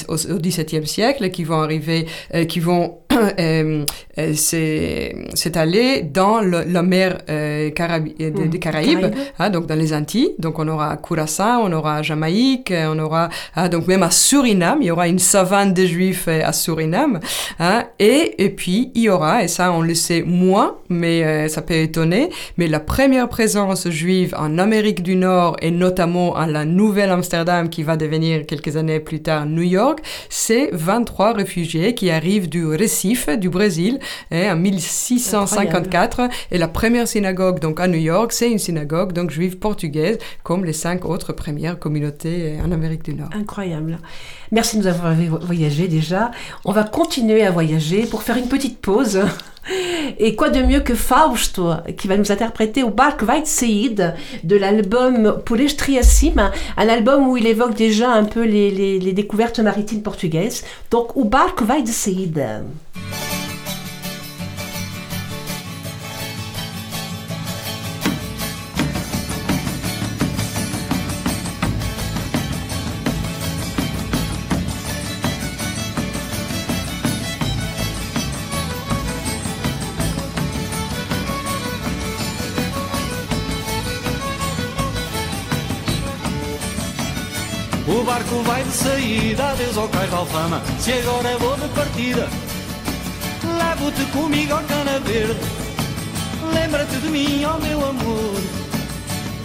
au, 0.07 0.15
XVIIe 0.15 0.87
siècle, 0.87 1.29
qui 1.29 1.43
vont 1.43 1.61
arriver, 1.61 2.07
euh, 2.33 2.45
qui 2.45 2.59
vont 2.59 2.97
euh, 3.39 3.83
euh, 4.17 4.33
s'é- 4.33 5.15
s'étaler 5.33 6.01
dans 6.03 6.39
le- 6.41 6.63
la 6.67 6.81
mer 6.83 7.17
euh, 7.29 7.69
euh, 7.79 7.99
des, 7.99 8.31
Mhm. 8.31 8.49
des 8.49 8.59
Caraïbes, 8.59 8.99
Caraïbes. 8.99 9.15
hein, 9.39 9.49
donc 9.49 9.65
dans 9.67 9.75
les 9.75 9.93
Antilles. 9.93 10.31
Donc 10.39 10.59
on 10.59 10.67
aura 10.67 10.97
Curaçao, 10.97 11.61
on 11.63 11.71
aura 11.71 12.01
Jamaïque, 12.01 12.71
euh, 12.71 12.93
on 12.95 12.99
aura 12.99 13.29
ah, 13.55 13.69
donc 13.69 13.87
même 13.87 14.03
à 14.03 14.11
Suriname, 14.11 14.79
il 14.81 14.87
y 14.87 14.91
aura 14.91 15.07
une 15.07 15.19
savane 15.19 15.73
de 15.73 15.85
Juifs 15.85 16.27
à 16.27 16.51
Suriname. 16.53 17.19
hein, 17.59 17.83
et, 17.99 18.43
et 18.43 18.49
puis 18.49 18.91
il 18.95 19.03
y 19.03 19.09
aura, 19.09 19.43
et 19.43 19.47
ça 19.47 19.71
on 19.71 19.81
le 19.81 19.93
sait 19.95 20.21
moins, 20.25 20.75
mais 20.89 21.47
ça 21.49 21.61
peut 21.61 21.73
étonner, 21.75 22.29
mais 22.57 22.67
la 22.67 22.79
première 22.79 23.27
présence 23.29 23.89
juive 23.89 24.33
en 24.37 24.57
Amérique 24.57 25.01
du 25.03 25.15
Nord 25.15 25.57
et 25.61 25.71
notamment 25.71 26.35
à 26.35 26.47
la 26.47 26.65
Nouvelle-Amsterdam 26.65 27.69
qui 27.69 27.83
va 27.83 27.97
devenir 27.97 28.45
quelques 28.45 28.77
années 28.77 28.99
plus 28.99 29.21
tard 29.21 29.45
New 29.45 29.61
York, 29.63 29.99
c'est 30.29 30.69
23 30.71 31.33
réfugiés 31.33 31.93
qui 31.95 32.09
arrivent 32.09 32.49
du 32.49 32.65
Du 33.39 33.49
Brésil, 33.49 33.99
hein, 34.31 34.53
en 34.53 34.55
1654. 34.55 36.29
Et 36.51 36.57
la 36.57 36.67
première 36.67 37.07
synagogue 37.07 37.59
donc 37.59 37.79
à 37.79 37.87
New 37.87 37.99
York, 37.99 38.31
c'est 38.31 38.49
une 38.51 38.57
synagogue 38.59 39.13
donc 39.13 39.29
juive 39.31 39.57
portugaise, 39.57 40.17
comme 40.43 40.65
les 40.65 40.73
cinq 40.73 41.05
autres 41.05 41.31
premières 41.33 41.77
communautés 41.77 42.57
euh, 42.59 42.65
en 42.65 42.71
Amérique 42.71 43.03
du 43.03 43.13
Nord. 43.13 43.29
Incroyable. 43.33 43.99
Merci 44.51 44.77
de 44.77 44.81
nous 44.83 44.87
avoir 44.87 45.13
vo- 45.13 45.39
voyagé 45.39 45.87
déjà. 45.87 46.31
On 46.65 46.71
va 46.71 46.83
continuer 46.83 47.45
à 47.45 47.51
voyager 47.51 48.05
pour 48.07 48.23
faire 48.23 48.37
une 48.37 48.47
petite 48.47 48.79
pause. 48.79 49.21
Et 50.19 50.35
quoi 50.35 50.49
de 50.49 50.61
mieux 50.61 50.81
que 50.81 50.95
Fausto, 50.95 51.71
qui 51.97 52.07
va 52.07 52.17
nous 52.17 52.31
interpréter 52.31 52.83
au 52.83 52.89
Bark 52.89 53.21
Seed 53.45 54.13
de 54.43 54.55
l'album 54.55 55.41
Pulestriacim, 55.43 56.51
un 56.77 56.89
album 56.89 57.27
où 57.27 57.37
il 57.37 57.47
évoque 57.47 57.75
déjà 57.75 58.11
un 58.11 58.25
peu 58.25 58.43
les, 58.43 59.13
découvertes 59.13 59.59
maritimes 59.59 60.03
portugaises. 60.03 60.63
Donc, 60.91 61.15
au 61.17 61.25
Bark 61.25 61.61
White 61.67 61.87
saída, 88.85 89.49
adeus 89.49 89.77
ao 89.77 89.87
cais 89.89 90.09
de 90.09 90.15
Alfama. 90.15 90.61
Se 90.79 90.93
agora 90.93 91.37
vou 91.39 91.57
de 91.57 91.67
partida, 91.69 92.27
levo-te 93.57 94.05
comigo 94.11 94.53
ao 94.53 94.63
cana 94.63 94.99
verde. 94.99 95.39
Lembra-te 96.53 96.97
de 96.97 97.09
mim, 97.09 97.43
ó 97.45 97.57
meu 97.57 97.89
amor. 97.89 98.41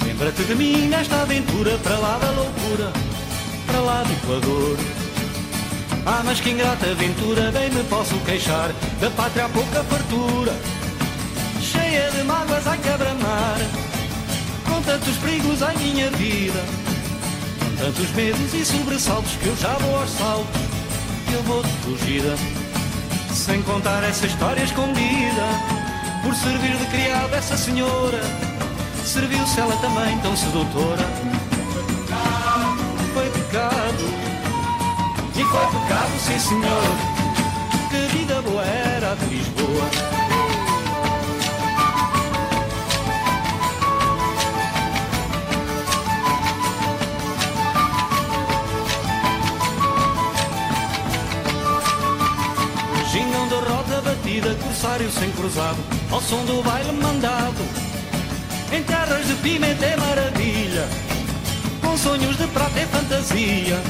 Lembra-te 0.04 0.44
de 0.44 0.54
mim 0.54 0.88
nesta 0.88 1.22
aventura, 1.22 1.78
para 1.78 1.98
lá 1.98 2.18
da 2.18 2.30
loucura, 2.30 2.92
para 3.66 3.80
lá 3.80 4.02
do 4.02 4.12
Equador. 4.12 4.76
Ah, 6.06 6.22
mas 6.24 6.40
que 6.40 6.50
ingrata 6.50 6.90
aventura, 6.90 7.50
bem 7.52 7.70
me 7.70 7.84
posso 7.84 8.14
queixar 8.26 8.70
da 9.00 9.10
pátria 9.10 9.44
há 9.46 9.48
pouca 9.48 9.84
fartura, 9.84 10.52
cheia 11.60 12.10
de 12.10 12.22
mágoas 12.24 12.66
a 12.66 12.76
quebra-mar, 12.76 13.58
com 14.68 14.82
tantos 14.82 15.16
perigos 15.18 15.62
à 15.62 15.72
minha 15.74 16.10
vida. 16.10 16.79
Tantos 17.80 18.10
medos 18.10 18.52
e 18.52 18.62
sobressaltos 18.62 19.32
que 19.36 19.46
eu 19.46 19.56
já 19.56 19.72
vou 19.78 19.98
aos 19.98 20.10
saltos, 20.10 20.60
eu 21.32 21.42
vou 21.44 21.62
de 21.62 21.72
fugida. 21.78 22.36
Sem 23.32 23.62
contar 23.62 24.04
essa 24.04 24.26
história 24.26 24.62
escondida, 24.62 25.46
por 26.22 26.34
servir 26.34 26.76
de 26.76 26.84
criada 26.86 27.36
essa 27.36 27.56
senhora, 27.56 28.20
serviu-se 29.02 29.58
ela 29.58 29.74
também 29.76 30.18
tão 30.18 30.36
sedutora. 30.36 31.06
Foi 33.14 33.30
pecado, 33.30 34.04
e 35.34 35.42
foi 35.42 35.80
pecado, 35.80 36.20
sim 36.20 36.38
senhor, 36.38 36.96
que 37.88 38.18
vida 38.18 38.42
boa 38.42 38.62
era 38.62 39.16
de 39.16 39.24
Lisboa. 39.24 40.29
Gingão 53.10 53.48
de 53.48 53.54
roda 53.54 54.00
batida, 54.02 54.54
corsário 54.62 55.10
sem 55.10 55.32
cruzado, 55.32 55.78
ao 56.12 56.20
som 56.20 56.44
do 56.44 56.62
baile 56.62 56.92
mandado. 56.92 57.64
Em 58.72 58.84
terras 58.84 59.26
de 59.26 59.34
pimenta 59.34 59.84
é 59.84 59.96
maravilha, 59.96 60.88
com 61.80 61.98
sonhos 61.98 62.36
de 62.38 62.46
prata 62.46 62.78
e 62.78 62.86
fantasia. 62.86 63.82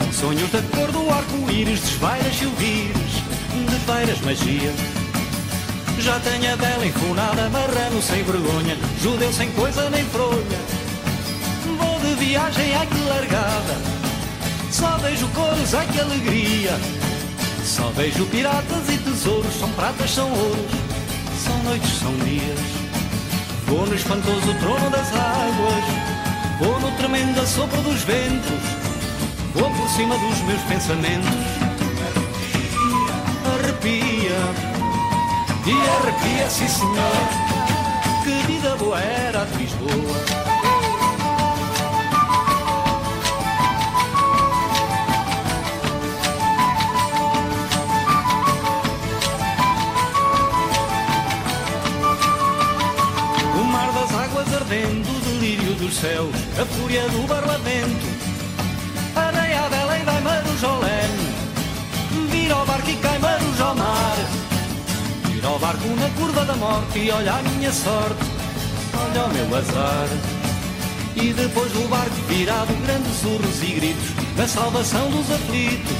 Com 0.00 0.12
sonhos 0.12 0.50
da 0.50 0.60
cor 0.62 0.90
do 0.90 1.08
arco-íris, 1.10 1.78
desvairas 1.78 2.34
silvires, 2.34 3.12
de 3.70 3.78
feiras 3.86 4.20
magia. 4.22 4.74
Já 6.00 6.18
tenho 6.18 6.52
a 6.52 6.56
bela 6.56 6.86
enfunada, 6.86 7.48
marrano 7.50 8.02
sem 8.02 8.24
vergonha, 8.24 8.76
judeu 9.00 9.32
sem 9.32 9.48
coisa 9.52 9.88
nem 9.90 10.04
fronha. 10.06 10.58
Vou 11.78 12.00
de 12.00 12.14
viagem, 12.16 12.74
ai 12.74 12.86
que 12.88 12.98
largada, 12.98 13.76
só 14.72 14.98
vejo 14.98 15.28
cores, 15.28 15.72
ai 15.72 15.86
que 15.86 16.00
alegria. 16.00 17.03
Só 17.64 17.88
vejo 17.96 18.26
piratas 18.26 18.88
e 18.90 18.98
tesouros, 18.98 19.54
são 19.58 19.70
pratas, 19.70 20.10
são 20.10 20.30
ouros, 20.30 20.70
são 21.42 21.58
noites, 21.64 21.98
são 21.98 22.14
dias. 22.18 22.60
Vou 23.66 23.86
no 23.86 23.94
espantoso 23.94 24.54
trono 24.60 24.90
das 24.90 25.08
águas, 25.08 25.84
vou 26.60 26.78
no 26.78 26.94
tremendo 26.98 27.40
assopro 27.40 27.80
dos 27.80 28.02
ventos, 28.02 28.60
vou 29.54 29.70
por 29.70 29.88
cima 29.88 30.14
dos 30.18 30.38
meus 30.42 30.60
pensamentos. 30.62 31.30
Arrepia, 33.54 34.38
e 35.66 35.72
arrepia, 35.72 36.50
sim 36.50 36.68
senhor, 36.68 36.94
que 38.22 38.46
vida 38.46 38.76
boa 38.76 39.00
era 39.00 39.40
a 39.40 39.44
Lisboa. 39.56 40.53
A 56.02 56.66
fúria 56.66 57.08
do 57.08 57.24
barlavento. 57.28 58.06
Areia 59.14 59.60
a 59.60 59.68
vela 59.68 59.96
e 59.96 60.02
vai 60.02 60.20
Marujolene, 60.22 61.34
vira 62.30 62.56
o 62.56 62.66
barco 62.66 62.90
e 62.90 62.96
cai 62.96 63.18
Marujolene 63.20 63.62
ao 63.62 63.74
mar. 63.76 64.16
Vira 65.28 65.50
o 65.50 65.58
barco 65.58 65.88
na 65.88 66.10
curva 66.18 66.44
da 66.44 66.56
morte 66.56 66.98
e 66.98 67.10
olha 67.12 67.34
a 67.34 67.42
minha 67.42 67.72
sorte, 67.72 68.24
olha 68.92 69.24
o 69.24 69.32
meu 69.32 69.56
azar. 69.56 70.08
E 71.14 71.32
depois 71.32 71.70
do 71.72 71.88
barco 71.88 72.14
virado, 72.28 72.74
grandes 72.84 73.22
urros 73.22 73.62
e 73.62 73.74
gritos 73.74 74.10
da 74.36 74.48
salvação 74.48 75.08
dos 75.10 75.30
aflitos. 75.30 75.96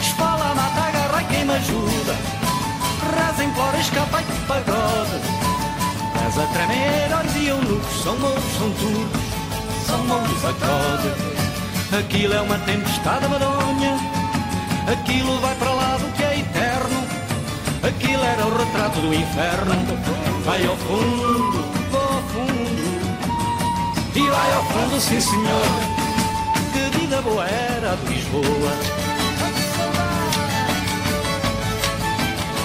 Espala, 0.00 0.54
mata, 0.54 0.80
agarra 0.80 1.22
quem 1.24 1.44
me 1.44 1.52
ajuda. 1.52 2.16
Reza, 3.14 3.44
implora, 3.44 3.78
escapa 3.78 4.22
e 4.22 4.46
pagode. 4.46 5.45
Mas 6.26 6.38
a 6.38 6.46
tremer, 6.48 7.14
olhos 7.16 7.36
e 7.36 7.46
eunucos, 7.46 8.02
são 8.02 8.18
mouros, 8.18 8.42
são 8.58 8.68
turcos, 8.72 9.20
são 9.86 10.04
mouros 10.06 10.44
a 10.44 10.52
code. 10.54 12.00
Aquilo 12.00 12.34
é 12.34 12.40
uma 12.40 12.58
tempestade 12.58 13.28
madonha, 13.28 13.96
aquilo 14.92 15.38
vai 15.38 15.54
para 15.54 15.70
lá 15.70 15.96
do 15.98 16.12
que 16.16 16.24
é 16.24 16.40
eterno. 16.40 17.06
Aquilo 17.80 18.24
era 18.24 18.44
o 18.44 18.58
retrato 18.58 18.98
do 18.98 19.14
inferno. 19.14 19.74
Vai 20.44 20.66
ao 20.66 20.76
fundo, 20.76 21.64
vou 21.92 22.00
ao 22.00 22.22
fundo. 22.32 22.86
E 24.16 24.28
vai 24.28 24.52
ao 24.52 24.64
fundo, 24.64 25.00
sim 25.00 25.20
senhor. 25.20 25.66
Que 26.72 26.98
vida 26.98 27.22
boa 27.22 27.46
era 27.46 27.94
de 27.94 28.12
Lisboa. 28.12 28.72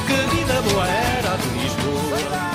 Que 0.08 0.36
vida 0.36 0.62
boa 0.64 0.88
era 0.88 1.38
de 1.38 1.48
Lisboa. 1.60 2.51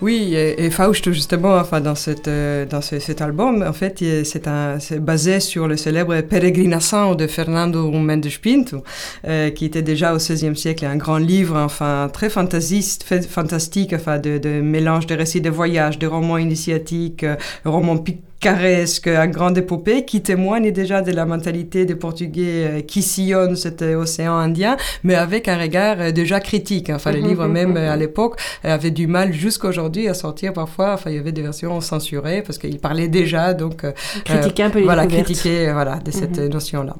Oui, 0.00 0.32
et, 0.36 0.64
et, 0.64 0.70
Fausto 0.70 1.10
justement, 1.12 1.56
enfin 1.56 1.80
dans 1.80 1.96
cette 1.96 2.28
euh, 2.28 2.64
dans 2.64 2.80
ce, 2.80 3.00
cet 3.00 3.20
album, 3.20 3.64
en 3.66 3.72
fait, 3.72 4.04
c'est 4.24 5.04
basé 5.04 5.40
sur 5.40 5.66
le 5.66 5.76
célèbre 5.76 6.20
Peregrinação 6.20 7.16
de 7.16 7.26
Fernando 7.26 7.90
Mendes 7.90 8.28
Pinto, 8.40 8.84
euh, 9.26 9.50
qui 9.50 9.64
était 9.64 9.82
déjà 9.82 10.14
au 10.14 10.18
XVIe 10.18 10.54
siècle 10.54 10.86
un 10.86 10.96
grand 10.96 11.18
livre, 11.18 11.56
enfin 11.56 12.08
très 12.12 12.30
fantasiste, 12.30 13.04
fantastique, 13.28 13.92
enfin 13.92 14.20
de, 14.20 14.38
de 14.38 14.60
mélange 14.60 15.06
de 15.06 15.16
récits 15.16 15.40
de 15.40 15.50
voyage, 15.50 15.98
de 15.98 16.06
romans 16.06 16.38
initiatiques, 16.38 17.24
euh, 17.24 17.34
romans 17.64 17.98
picaresque, 18.40 19.08
un 19.08 19.26
grand 19.26 19.54
épopée 19.56 20.04
qui 20.04 20.22
témoigne 20.22 20.70
déjà 20.70 21.02
de 21.02 21.10
la 21.12 21.24
mentalité 21.26 21.84
des 21.84 21.94
Portugais 21.96 22.84
qui 22.86 23.02
sillonnent 23.02 23.56
cet 23.56 23.82
océan 23.82 24.36
Indien, 24.36 24.76
mais 25.02 25.14
avec 25.14 25.48
un 25.48 25.58
regard 25.58 26.12
déjà 26.12 26.38
critique. 26.40 26.90
Enfin, 26.90 27.10
les 27.12 27.20
livres 27.20 27.46
même 27.46 27.76
à 27.76 27.96
l'époque 27.96 28.38
avaient 28.62 28.90
du 28.92 29.06
mal 29.06 29.32
jusqu'aujourd'hui 29.32 30.08
à 30.08 30.14
sortir 30.14 30.52
parfois. 30.52 30.94
Enfin, 30.94 31.10
il 31.10 31.16
y 31.16 31.18
avait 31.18 31.32
des 31.32 31.42
versions 31.42 31.80
censurées 31.80 32.42
parce 32.42 32.58
qu'ils 32.58 32.78
parlaient 32.78 33.08
déjà, 33.08 33.54
donc 33.54 33.84
critiquer 34.24 34.62
un 34.64 34.70
peu 34.70 34.78
les 34.78 34.84
voilà, 34.84 35.06
critiquer 35.06 35.72
voilà 35.72 35.96
de 35.96 36.10
cette 36.10 36.38
Mhm. 36.38 36.48
notion-là. 36.48 36.94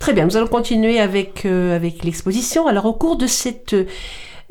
Très 0.00 0.12
bien, 0.12 0.26
nous 0.26 0.36
allons 0.36 0.48
continuer 0.48 1.00
avec, 1.00 1.46
euh, 1.46 1.74
avec 1.76 2.04
l'exposition. 2.04 2.66
Alors, 2.66 2.84
au 2.86 2.92
cours 2.92 3.16
de 3.16 3.26
cette. 3.26 3.74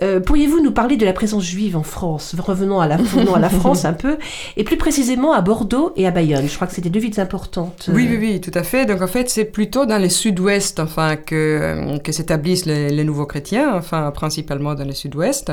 Euh, 0.02 0.20
Pourriez-vous 0.20 0.62
nous 0.62 0.72
parler 0.72 0.98
de 0.98 1.06
la 1.06 1.14
présence 1.14 1.44
juive 1.44 1.78
en 1.78 1.84
France 1.84 2.36
Revenons 2.38 2.80
à 2.80 2.88
la, 2.88 2.98
revenons 2.98 3.36
à 3.36 3.40
la 3.40 3.50
France 3.62 3.86
un 3.86 3.94
peu, 3.94 4.18
et 4.58 4.64
plus 4.64 4.78
précisément 4.78 5.34
à 5.34 5.42
Bordeaux 5.42 5.94
et 5.96 6.08
à 6.08 6.12
Bayonne? 6.12 6.48
Je 6.48 6.56
crois 6.56 6.68
que 6.68 6.74
c'était 6.74 6.90
deux 6.90 7.00
villes 7.00 7.20
importantes. 7.20 7.90
Oui, 7.94 8.08
oui, 8.10 8.18
oui, 8.20 8.42
tout 8.42 8.52
à 8.54 8.64
fait. 8.64 8.86
Donc 8.86 9.02
en 9.02 9.08
fait, 9.08 9.30
c'est 9.30 9.46
plutôt 9.46 9.86
dans 9.86 9.98
les 9.98 10.10
sud-ouest, 10.10 10.80
enfin, 10.80 11.16
que, 11.16 11.36
euh, 11.36 11.98
que 12.00 12.12
s'établissent 12.12 12.66
les, 12.66 12.90
les, 12.90 13.04
nouveaux 13.04 13.26
chrétiens, 13.26 13.76
enfin, 13.76 14.12
principalement 14.12 14.76
dans 14.76 14.86
le 14.86 14.94
sud-ouest, 14.94 15.52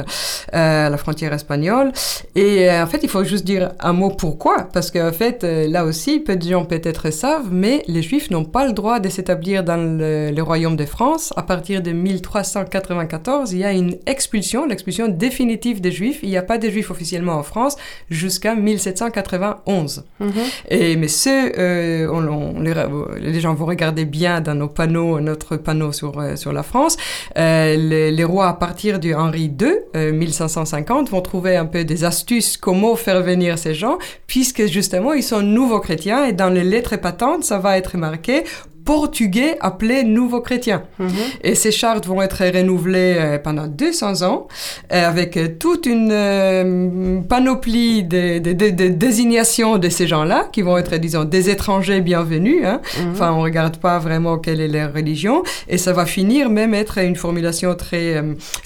euh, 0.54 0.88
la 0.88 0.96
frontière 0.96 1.32
espagnole. 1.32 1.92
Et 2.34 2.70
euh, 2.70 2.84
en 2.84 2.86
fait, 2.86 3.00
il 3.02 3.08
faut 3.08 3.24
juste 3.24 3.44
dire 3.44 3.72
un 3.80 3.92
mot 3.92 4.10
pourquoi, 4.10 4.68
parce 4.72 4.90
qu'en 4.90 5.12
fait, 5.12 5.44
euh, 5.44 5.68
là 5.68 5.84
aussi, 5.84 6.20
peu 6.20 6.36
de 6.36 6.48
gens 6.48 6.64
peut-être 6.64 7.12
savent, 7.12 7.48
mais 7.50 7.82
les 7.86 8.02
juifs 8.02 8.30
n'ont 8.30 8.44
pas 8.44 8.66
le 8.66 8.72
droit 8.72 9.00
de 9.00 9.08
s'établir 9.08 9.64
dans 9.64 9.76
le, 9.76 10.30
le, 10.30 10.42
royaume 10.42 10.76
de 10.76 10.84
France. 10.84 11.32
À 11.36 11.42
partir 11.42 11.82
de 11.82 11.92
1394, 11.92 13.52
il 13.52 13.58
y 13.58 13.64
a 13.64 13.72
une 13.72 13.96
expulsion, 14.06 14.29
l'expulsion 14.66 15.08
définitive 15.08 15.80
des 15.80 15.92
juifs. 15.92 16.20
Il 16.22 16.28
n'y 16.28 16.36
a 16.36 16.42
pas 16.42 16.58
de 16.58 16.68
juifs 16.68 16.90
officiellement 16.90 17.34
en 17.34 17.42
France 17.42 17.76
jusqu'à 18.10 18.54
1791. 18.54 20.04
Mm 20.18 20.26
-hmm. 20.28 20.32
Et 20.68 20.96
mais 20.96 21.08
ceux, 21.08 21.52
euh, 21.58 22.08
on, 22.12 22.26
on, 22.28 22.60
les, 22.60 22.74
les, 23.20 23.40
gens 23.40 23.54
vont 23.54 23.66
regarder 23.66 24.04
bien 24.04 24.40
dans 24.40 24.54
nos 24.62 24.68
panneaux, 24.68 25.20
notre 25.20 25.56
panneau 25.56 25.92
sur, 25.92 26.12
euh, 26.18 26.36
sur 26.36 26.52
la 26.52 26.62
France. 26.62 26.94
Euh, 27.36 27.76
les, 27.90 28.10
les, 28.18 28.24
rois, 28.32 28.48
à 28.48 28.54
partir 28.66 28.92
du 29.04 29.10
Henri 29.14 29.46
II, 29.60 29.74
1550, 29.94 31.10
vont 31.10 31.22
trouver 31.32 31.54
un 31.56 31.66
peu 31.74 31.84
des 31.84 32.00
astuces 32.04 32.56
comment 32.56 32.94
faire 32.96 33.20
venir 33.22 33.58
ces 33.64 33.74
gens, 33.74 33.96
puisque 34.26 34.64
justement, 34.66 35.12
ils 35.20 35.28
sont 35.32 35.42
nouveaux 35.42 35.80
chrétiens 35.80 36.20
et 36.28 36.32
dans 36.32 36.52
les 36.56 36.64
lettres 36.64 36.96
patentes, 36.96 37.44
ça 37.44 37.58
va 37.58 37.70
être 37.80 37.96
marqué 37.96 38.44
portugais 38.84 39.56
appelés 39.60 40.04
nouveaux 40.04 40.40
chrétiens. 40.40 40.82
Mm 40.98 41.06
-hmm. 41.06 41.10
Et 41.48 41.54
ces 41.54 41.72
chartes 41.72 42.06
vont 42.06 42.22
être 42.22 42.42
renouvelées 42.56 43.14
euh, 43.18 43.38
pendant 43.38 43.66
200 43.66 44.22
ans 44.22 44.48
euh, 44.92 45.08
avec 45.08 45.36
euh, 45.36 45.48
toute 45.58 45.86
une 45.86 47.24
panoplie 47.28 48.04
de, 48.04 48.38
de, 48.38 48.52
de, 48.52 48.70
de, 48.70 48.88
désignations 48.88 49.78
de 49.78 49.88
ces 49.88 50.06
gens-là 50.06 50.48
qui 50.52 50.62
vont 50.62 50.76
être, 50.78 50.96
disons, 50.96 51.24
des 51.24 51.50
étrangers 51.50 52.00
bienvenus. 52.00 52.60
Hein. 52.64 52.80
Mm 52.80 53.00
-hmm. 53.00 53.12
Enfin, 53.12 53.28
on 53.36 53.42
regarde 53.48 53.76
pas 53.88 53.98
vraiment 54.06 54.34
quelle 54.44 54.60
est 54.66 54.72
leur 54.78 54.90
religion. 54.98 55.36
Et 55.72 55.78
ça 55.84 55.92
va 55.98 56.04
finir 56.18 56.42
même 56.58 56.72
être 56.82 56.96
une 57.10 57.16
formulation 57.26 57.70
très 57.84 58.08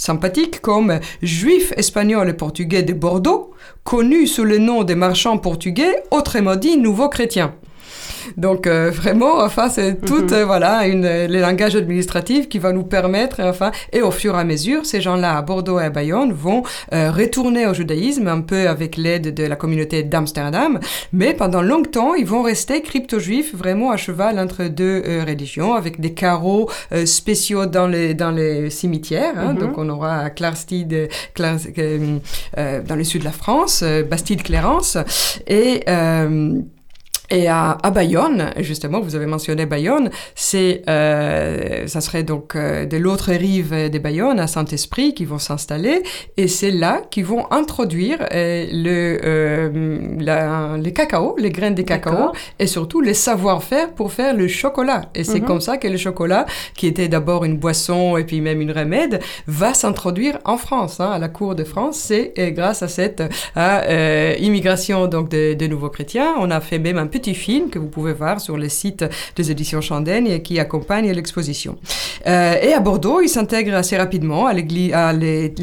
sympathique 0.09 0.55
comme 0.69 0.91
juifs 1.23 1.73
espagnols 1.83 2.29
et 2.33 2.37
portugais 2.45 2.83
de 2.91 2.95
Bordeaux, 3.05 3.43
connus 3.93 4.27
sous 4.35 4.47
le 4.53 4.59
nom 4.59 4.79
des 4.85 4.99
marchands 5.07 5.39
portugais, 5.49 5.95
autrement 6.11 6.57
dit 6.65 6.77
nouveaux 6.87 7.11
chrétiens. 7.17 7.53
Donc 8.37 8.67
euh, 8.67 8.91
vraiment, 8.91 9.35
enfin, 9.49 9.69
c'est 9.69 10.01
tout, 10.09 10.23
mm 10.23 10.27
-hmm. 10.27 10.35
euh, 10.35 10.45
voilà, 10.53 10.87
une, 10.87 11.09
les 11.35 11.41
langages 11.41 11.77
administratifs 11.83 12.47
qui 12.49 12.59
va 12.59 12.71
nous 12.73 12.87
permettre, 12.97 13.37
enfin, 13.53 13.71
et 13.97 14.03
au 14.09 14.11
fur 14.21 14.33
et 14.37 14.41
à 14.41 14.45
mesure, 14.45 14.81
ces 14.93 15.01
gens-là 15.07 15.31
à 15.39 15.43
Bordeaux 15.43 15.79
et 15.83 15.85
à 15.91 15.91
Bayonne 15.99 16.33
vont 16.47 16.63
euh, 16.63 17.11
retourner 17.21 17.67
au 17.71 17.75
judaïsme 17.81 18.27
un 18.39 18.43
peu 18.51 18.63
avec 18.75 18.91
l'aide 19.05 19.27
de 19.41 19.45
la 19.53 19.57
communauté 19.63 19.97
d'Amsterdam, 20.13 20.73
mais 21.21 21.31
pendant 21.43 21.63
longtemps, 21.73 22.13
ils 22.23 22.29
vont 22.35 22.43
rester 22.53 22.77
crypto-juifs, 22.89 23.53
vraiment 23.63 23.91
à 23.97 23.97
cheval 23.97 24.35
entre 24.45 24.61
deux 24.81 24.97
religions, 25.31 25.73
avec 25.81 25.95
des 26.05 26.13
carreaux 26.25 26.65
spéciaux 27.19 27.65
dans 27.67 27.89
les, 27.95 28.09
dans 28.23 28.35
les 28.41 28.71
cimetières. 28.81 29.37
Hein, 29.39 29.53
mm 29.53 29.57
-hmm. 29.57 29.61
Donc 29.63 29.73
on 29.83 29.89
aura 29.95 30.15
Clarstide, 30.39 30.97
Clar, 31.37 31.57
dans 32.89 32.97
le 33.01 33.05
sud 33.11 33.21
de 33.25 33.29
la 33.33 33.37
France, 33.43 33.77
Bastide-Clérance, 34.11 34.93
et 35.63 35.73
et 37.31 37.49
à, 37.49 37.79
à, 37.83 37.91
Bayonne, 37.91 38.51
justement, 38.59 39.01
vous 39.01 39.15
avez 39.17 39.25
mentionné 39.25 39.65
Bayonne, 39.65 40.11
c'est, 40.35 40.83
euh, 40.89 41.87
ça 41.87 42.03
serait 42.03 42.23
donc 42.23 42.55
euh, 42.55 42.85
de 42.85 42.99
l'autre 42.99 43.33
rive 43.33 43.73
de 43.73 43.99
Bayonne, 43.99 44.39
à 44.39 44.47
Saint-Esprit, 44.47 45.15
qui 45.15 45.25
vont 45.25 45.39
s'installer, 45.39 46.03
et 46.37 46.49
c'est 46.49 46.71
là 46.71 47.01
qu'ils 47.11 47.25
vont 47.25 47.51
introduire 47.51 48.19
euh, 48.33 48.67
le, 48.71 50.23
la, 50.23 50.77
les 50.77 50.93
cacao, 50.93 51.35
les 51.39 51.51
graines 51.51 51.75
de 51.75 51.83
cacao, 51.83 52.33
et 52.59 52.67
surtout 52.67 53.01
les 53.01 53.15
savoir-faire 53.15 53.95
pour 53.95 54.13
faire 54.13 54.35
le 54.35 54.47
chocolat. 54.47 55.07
Et 55.15 55.25
c'est 55.25 55.41
mm 55.41 55.43
-hmm. 55.43 55.47
comme 55.47 55.61
ça 55.63 55.79
que 55.79 55.89
le 55.89 55.97
chocolat, 55.97 56.45
qui 56.75 56.87
était 56.87 57.09
d'abord 57.09 57.45
une 57.47 57.57
boisson 57.57 58.19
et 58.19 58.25
puis 58.25 58.43
même 58.43 58.61
une 58.61 58.73
remède, 58.73 59.21
va 59.47 59.73
s'introduire 59.73 60.39
en 60.45 60.59
France, 60.59 61.01
hein, 61.01 61.11
à 61.11 61.19
la 61.19 61.29
cour 61.29 61.55
de 61.55 61.65
France. 61.65 61.97
C'est 62.09 62.35
grâce 62.59 62.83
à 62.83 62.89
cette 62.89 63.23
immigration 64.49 65.07
donc 65.07 65.31
de, 65.31 65.55
de 65.55 65.67
nouveaux 65.67 65.91
chrétiens. 65.97 66.31
On 66.39 66.51
a 66.51 66.61
fait 66.61 66.79
même 66.79 66.99
un 66.99 67.07
petit 67.17 67.37
film 67.47 67.65
que 67.73 67.79
vous 67.79 67.93
pouvez 67.97 68.15
voir 68.23 68.37
sur 68.47 68.57
le 68.57 68.69
site 68.81 69.03
des 69.37 69.47
éditions 69.53 69.81
Chandaigne 69.81 70.31
qui 70.47 70.55
accompagne 70.59 71.09
l'exposition. 71.19 71.73
Euh, 72.27 72.67
et 72.67 72.73
à 72.79 72.81
Bordeaux, 72.81 73.21
ils 73.27 73.33
s'intègrent 73.37 73.79
assez 73.83 73.97
rapidement 74.05 74.43
à 74.47 74.53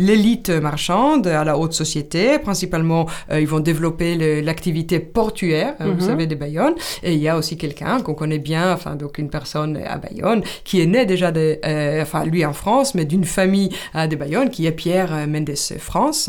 l'élite 0.10 0.50
marchande, 0.50 1.28
à 1.42 1.44
la 1.50 1.54
haute 1.60 1.76
société. 1.84 2.24
Principalement, 2.50 3.04
euh, 3.32 3.44
ils 3.44 3.50
vont 3.54 3.64
développer 3.72 4.10
l'activité 4.48 4.96
portuaire, 5.20 5.74
mm 5.74 5.84
-hmm. 5.84 5.96
vous 5.98 6.06
savez, 6.12 6.26
de 6.34 6.38
Bayonne. 6.44 6.76
Et 7.08 7.12
il 7.18 7.22
y 7.28 7.30
a 7.34 7.36
aussi 7.40 7.56
quelqu'un 7.64 7.96
qu'on 8.04 8.18
connaît 8.22 8.44
bien, 8.54 8.66
enfin, 8.78 8.94
donc 9.04 9.14
une 9.24 9.32
personne 9.40 9.74
à 9.96 9.98
Bayonne, 10.06 10.42
qui 10.68 10.76
est 10.82 10.90
né 10.96 11.02
déjà, 11.14 11.30
de, 11.40 11.46
euh, 11.72 12.06
enfin, 12.06 12.22
lui 12.34 12.42
en 12.52 12.56
France, 12.64 12.90
mais 12.96 13.06
d'une 13.12 13.28
famille 13.40 13.70
de 14.12 14.16
Bayonne, 14.24 14.50
qui 14.56 14.62
est 14.70 14.76
Pierre 14.84 15.12
Mendes 15.34 15.62
France, 15.90 16.24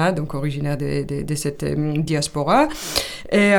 hein, 0.00 0.10
donc 0.18 0.28
originaire 0.42 0.78
de, 0.84 0.90
de, 1.10 1.16
de 1.30 1.34
cette 1.44 1.64
diaspora. 2.10 2.60
Et 3.30 3.52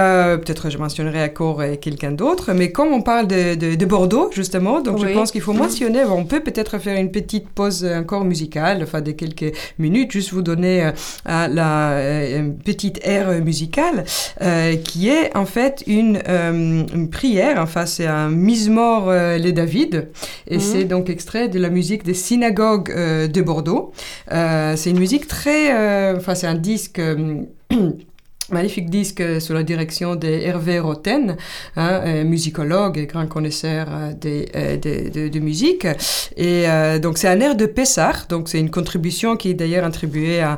peut-être 0.43 0.69
je 0.69 0.77
mentionnerai 0.77 1.23
encore 1.25 1.61
quelqu'un 1.79 2.11
d'autre, 2.11 2.53
mais 2.53 2.71
comme 2.71 2.91
on 2.91 3.01
parle 3.01 3.27
de, 3.27 3.55
de, 3.55 3.75
de 3.75 3.85
Bordeaux, 3.85 4.29
justement, 4.33 4.81
donc 4.81 4.97
oui. 4.99 5.09
je 5.09 5.13
pense 5.13 5.31
qu'il 5.31 5.41
faut 5.41 5.53
mentionner, 5.53 6.03
on 6.05 6.25
peut 6.25 6.39
peut-être 6.39 6.77
faire 6.79 6.99
une 6.99 7.11
petite 7.11 7.49
pause 7.49 7.85
encore 7.85 8.25
musicale, 8.25 8.81
enfin 8.83 9.01
de 9.01 9.11
quelques 9.11 9.53
minutes, 9.77 10.11
juste 10.11 10.31
vous 10.31 10.41
donner 10.41 10.85
euh, 10.85 10.91
la 11.25 11.91
euh, 11.91 12.39
une 12.39 12.57
petite 12.57 12.99
aire 13.03 13.29
musicale 13.43 14.05
euh, 14.41 14.75
qui 14.75 15.09
est 15.09 15.35
en 15.35 15.45
fait 15.45 15.83
une, 15.87 16.21
une 16.27 17.09
prière, 17.09 17.57
enfin 17.61 17.85
c'est 17.85 18.07
un 18.07 18.29
Mismor 18.29 19.11
les 19.11 19.51
David, 19.51 20.09
et 20.47 20.57
-hmm. 20.57 20.59
c'est 20.59 20.85
donc 20.85 21.09
extrait 21.09 21.47
de 21.49 21.59
la 21.59 21.69
musique 21.69 22.03
des 22.03 22.13
synagogues 22.13 22.91
de 23.35 23.41
Bordeaux. 23.41 23.91
c'est 24.79 24.89
une 24.89 24.99
musique 24.99 25.27
très, 25.27 25.61
enfin 26.17 26.35
c'est 26.35 26.47
un 26.55 26.59
disque 26.73 27.01
magnifique 28.51 28.89
disque 28.89 29.23
sous 29.41 29.53
la 29.53 29.63
direction 29.63 30.15
de 30.15 30.27
Hervé 30.27 30.79
Roten, 30.79 31.37
hein, 31.75 32.23
musicologue 32.23 32.97
et 32.97 33.05
grand 33.05 33.27
connaisseur 33.27 33.87
euh, 33.89 34.13
euh, 34.55 34.77
de, 35.29 35.39
musique. 35.39 35.85
Et 36.35 36.67
euh, 36.67 36.99
donc 36.99 37.17
c'est 37.17 37.27
un 37.27 37.39
air 37.39 37.55
de 37.55 37.65
Pessar, 37.65 38.25
donc 38.27 38.49
c'est 38.49 38.59
une 38.59 38.69
contribution 38.69 39.37
qui 39.37 39.51
est 39.51 39.53
d'ailleurs 39.53 39.85
attribuée 39.85 40.41
à, 40.41 40.57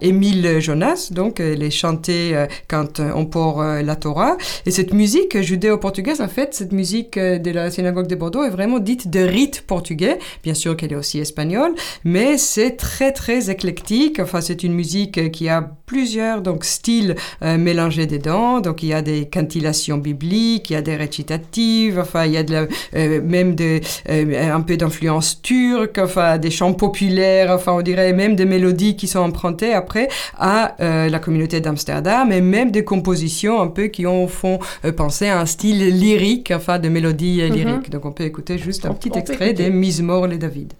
Émile 0.00 0.60
Jonas, 0.60 1.08
donc 1.12 1.40
elle 1.40 1.62
est 1.62 1.70
chantée 1.70 2.46
quand 2.68 3.00
on 3.00 3.26
porte 3.26 3.84
la 3.84 3.96
Torah. 3.96 4.36
Et 4.66 4.70
cette 4.70 4.92
musique 4.92 5.40
judéo-portugaise, 5.40 6.20
en 6.20 6.28
fait, 6.28 6.54
cette 6.54 6.72
musique 6.72 7.18
de 7.18 7.50
la 7.50 7.70
synagogue 7.70 8.06
de 8.06 8.14
Bordeaux 8.14 8.44
est 8.44 8.50
vraiment 8.50 8.78
dite 8.78 9.10
de 9.10 9.20
rite 9.20 9.62
portugais, 9.66 10.18
bien 10.42 10.54
sûr 10.54 10.76
qu'elle 10.76 10.92
est 10.92 10.96
aussi 10.96 11.18
espagnole, 11.18 11.72
mais 12.04 12.38
c'est 12.38 12.76
très 12.76 13.12
très 13.12 13.50
éclectique, 13.50 14.20
enfin 14.20 14.40
c'est 14.40 14.62
une 14.62 14.74
musique 14.74 15.30
qui 15.32 15.48
a 15.48 15.70
plusieurs 15.86 16.40
donc 16.40 16.64
styles 16.70 17.16
euh, 17.42 17.58
mélangés 17.58 18.06
dedans. 18.06 18.60
Donc 18.60 18.82
il 18.82 18.88
y 18.88 18.94
a 18.94 19.02
des 19.02 19.26
cantillations 19.26 19.98
bibliques, 19.98 20.70
il 20.70 20.74
y 20.74 20.76
a 20.76 20.82
des 20.82 20.96
récitatives, 20.96 21.98
enfin 21.98 22.24
il 22.24 22.32
y 22.32 22.36
a 22.36 22.42
de 22.42 22.52
la, 22.52 22.66
euh, 22.96 23.20
même 23.22 23.56
euh, 23.60 23.80
un 24.08 24.60
peu 24.60 24.76
d'influence 24.76 25.42
turque, 25.42 25.98
enfin 25.98 26.38
des 26.38 26.50
chants 26.50 26.72
populaires, 26.72 27.50
enfin 27.50 27.72
on 27.72 27.82
dirait 27.82 28.12
même 28.12 28.36
des 28.36 28.46
mélodies 28.46 28.96
qui 28.96 29.06
sont 29.06 29.20
empruntées 29.20 29.72
après 29.72 30.08
à 30.38 30.74
la 30.78 31.18
communauté 31.18 31.60
d'Amsterdam 31.60 32.32
et 32.32 32.40
même 32.40 32.70
des 32.70 32.84
compositions 32.84 33.60
un 33.60 33.68
peu 33.68 33.86
qui 33.86 34.06
ont 34.06 34.28
font 34.28 34.58
penser 34.96 35.28
à 35.28 35.40
un 35.40 35.46
style 35.46 35.88
lyrique, 35.98 36.52
enfin 36.54 36.78
de 36.78 36.88
mélodies 36.88 37.42
mm 37.42 37.54
lyriques. 37.54 37.90
Donc 37.90 38.04
on 38.04 38.12
peut 38.12 38.24
écouter 38.24 38.58
juste 38.58 38.86
un 38.86 38.94
petit 38.94 39.16
extrait 39.16 39.52
des 39.52 39.70
Mismor 39.70 40.26
et 40.32 40.38
David. 40.38 40.74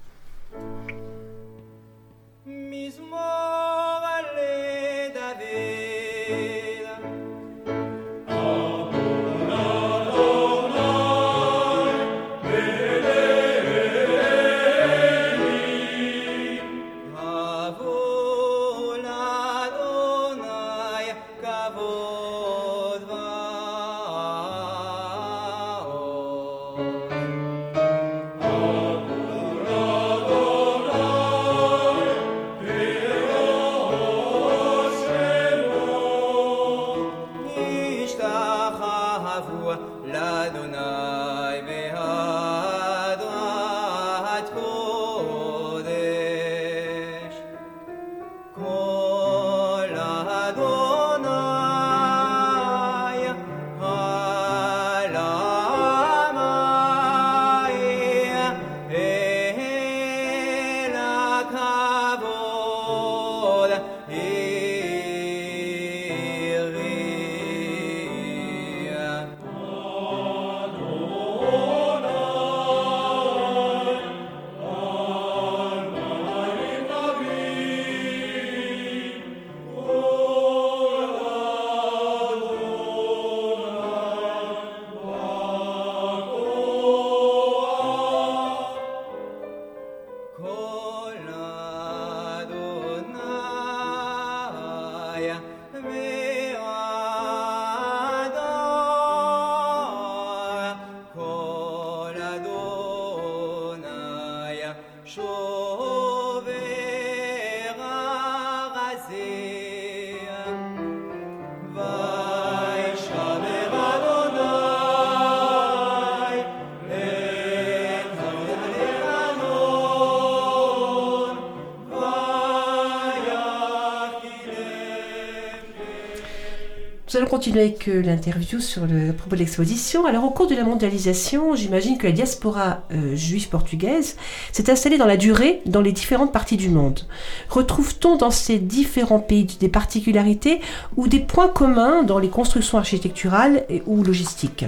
Continuer 127.31 127.61
avec 127.61 127.87
euh, 127.87 128.03
l'interview 128.03 128.59
sur 128.59 128.87
le 128.87 129.13
propos 129.13 129.37
de 129.37 129.41
l'exposition. 129.41 130.05
Alors, 130.05 130.25
au 130.25 130.31
cours 130.31 130.49
de 130.49 130.57
la 130.57 130.65
mondialisation, 130.65 131.55
j'imagine 131.55 131.97
que 131.97 132.09
la 132.09 132.13
diaspora 132.13 132.83
euh, 132.93 133.15
juive 133.15 133.49
portugaise 133.49 134.17
s'est 134.51 134.69
installée 134.69 134.99
dans 134.99 135.07
la 135.07 135.17
durée 135.17 135.63
dans 135.65 135.81
les 135.81 135.93
différentes 135.93 136.33
parties 136.33 136.57
du 136.57 136.69
monde. 136.69 137.07
Retrouve-t-on 137.49 138.17
dans 138.17 138.33
ces 138.33 138.59
différents 138.59 139.21
pays 139.21 139.47
des 139.61 139.69
particularités 139.69 140.61
ou 140.97 141.07
des 141.07 141.21
points 141.21 141.49
communs 141.49 142.03
dans 142.03 142.19
les 142.19 142.29
constructions 142.29 142.79
architecturales 142.79 143.65
et, 143.69 143.85
ou 143.87 144.03
logistiques? 144.03 144.65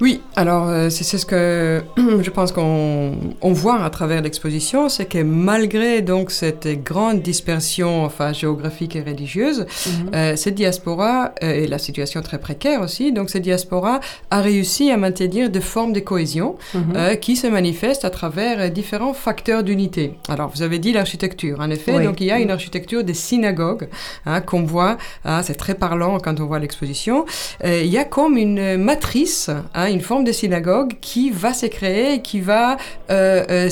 Oui, 0.00 0.20
alors 0.36 0.68
euh, 0.68 0.90
c'est 0.90 1.18
ce 1.18 1.26
que 1.26 1.82
je 1.96 2.30
pense 2.30 2.52
qu'on 2.52 3.12
voit 3.42 3.82
à 3.82 3.90
travers 3.90 4.22
l'exposition, 4.22 4.88
c'est 4.88 5.06
que 5.06 5.22
malgré 5.22 6.02
donc 6.02 6.30
cette 6.30 6.68
grande 6.84 7.20
dispersion 7.20 8.04
enfin 8.04 8.32
géographique 8.32 8.94
et 8.94 9.02
religieuse, 9.02 9.66
mhm. 9.86 10.10
euh, 10.14 10.36
cette 10.36 10.54
diaspora 10.54 11.32
euh, 11.42 11.52
et 11.52 11.66
la 11.66 11.78
situation 11.78 12.22
très 12.22 12.38
précaire 12.38 12.80
aussi, 12.80 13.10
donc 13.12 13.28
cette 13.28 13.42
diaspora 13.42 13.98
a 14.30 14.40
réussi 14.40 14.92
à 14.92 14.96
maintenir 14.96 15.50
des 15.50 15.60
formes 15.60 15.92
de 15.92 16.00
cohésion 16.00 16.56
mhm. 16.74 17.16
qui 17.20 17.34
se 17.34 17.48
manifestent 17.48 18.04
à 18.04 18.10
travers 18.10 18.70
différents 18.70 19.14
facteurs 19.14 19.64
d'unité. 19.64 20.14
Alors 20.28 20.50
vous 20.54 20.62
avez 20.62 20.78
dit 20.78 20.92
l'architecture, 20.92 21.58
en 21.60 21.70
effet, 21.70 22.04
donc 22.04 22.20
il 22.20 22.28
y 22.28 22.30
a 22.30 22.38
une 22.38 22.50
architecture 22.50 23.02
des 23.02 23.14
synagogues 23.14 23.88
hein, 24.26 24.40
qu'on 24.40 24.62
voit, 24.62 24.96
hein, 25.24 25.42
c'est 25.42 25.56
très 25.56 25.74
parlant 25.74 26.18
quand 26.20 26.38
on 26.40 26.46
voit 26.46 26.58
l'exposition. 26.58 27.24
il 27.64 27.86
y 27.86 27.98
a 27.98 28.04
comme 28.04 28.36
une 28.36 28.76
matrice. 28.76 29.50
Hein, 29.74 29.87
une 29.88 30.00
forme 30.00 30.24
de 30.24 30.32
synagogue 30.32 30.94
qui 31.00 31.30
va 31.30 31.52
se 31.52 31.66
créer, 31.66 32.22
qui 32.22 32.40
va 32.40 32.76
euh, 33.10 33.44
euh, 33.50 33.68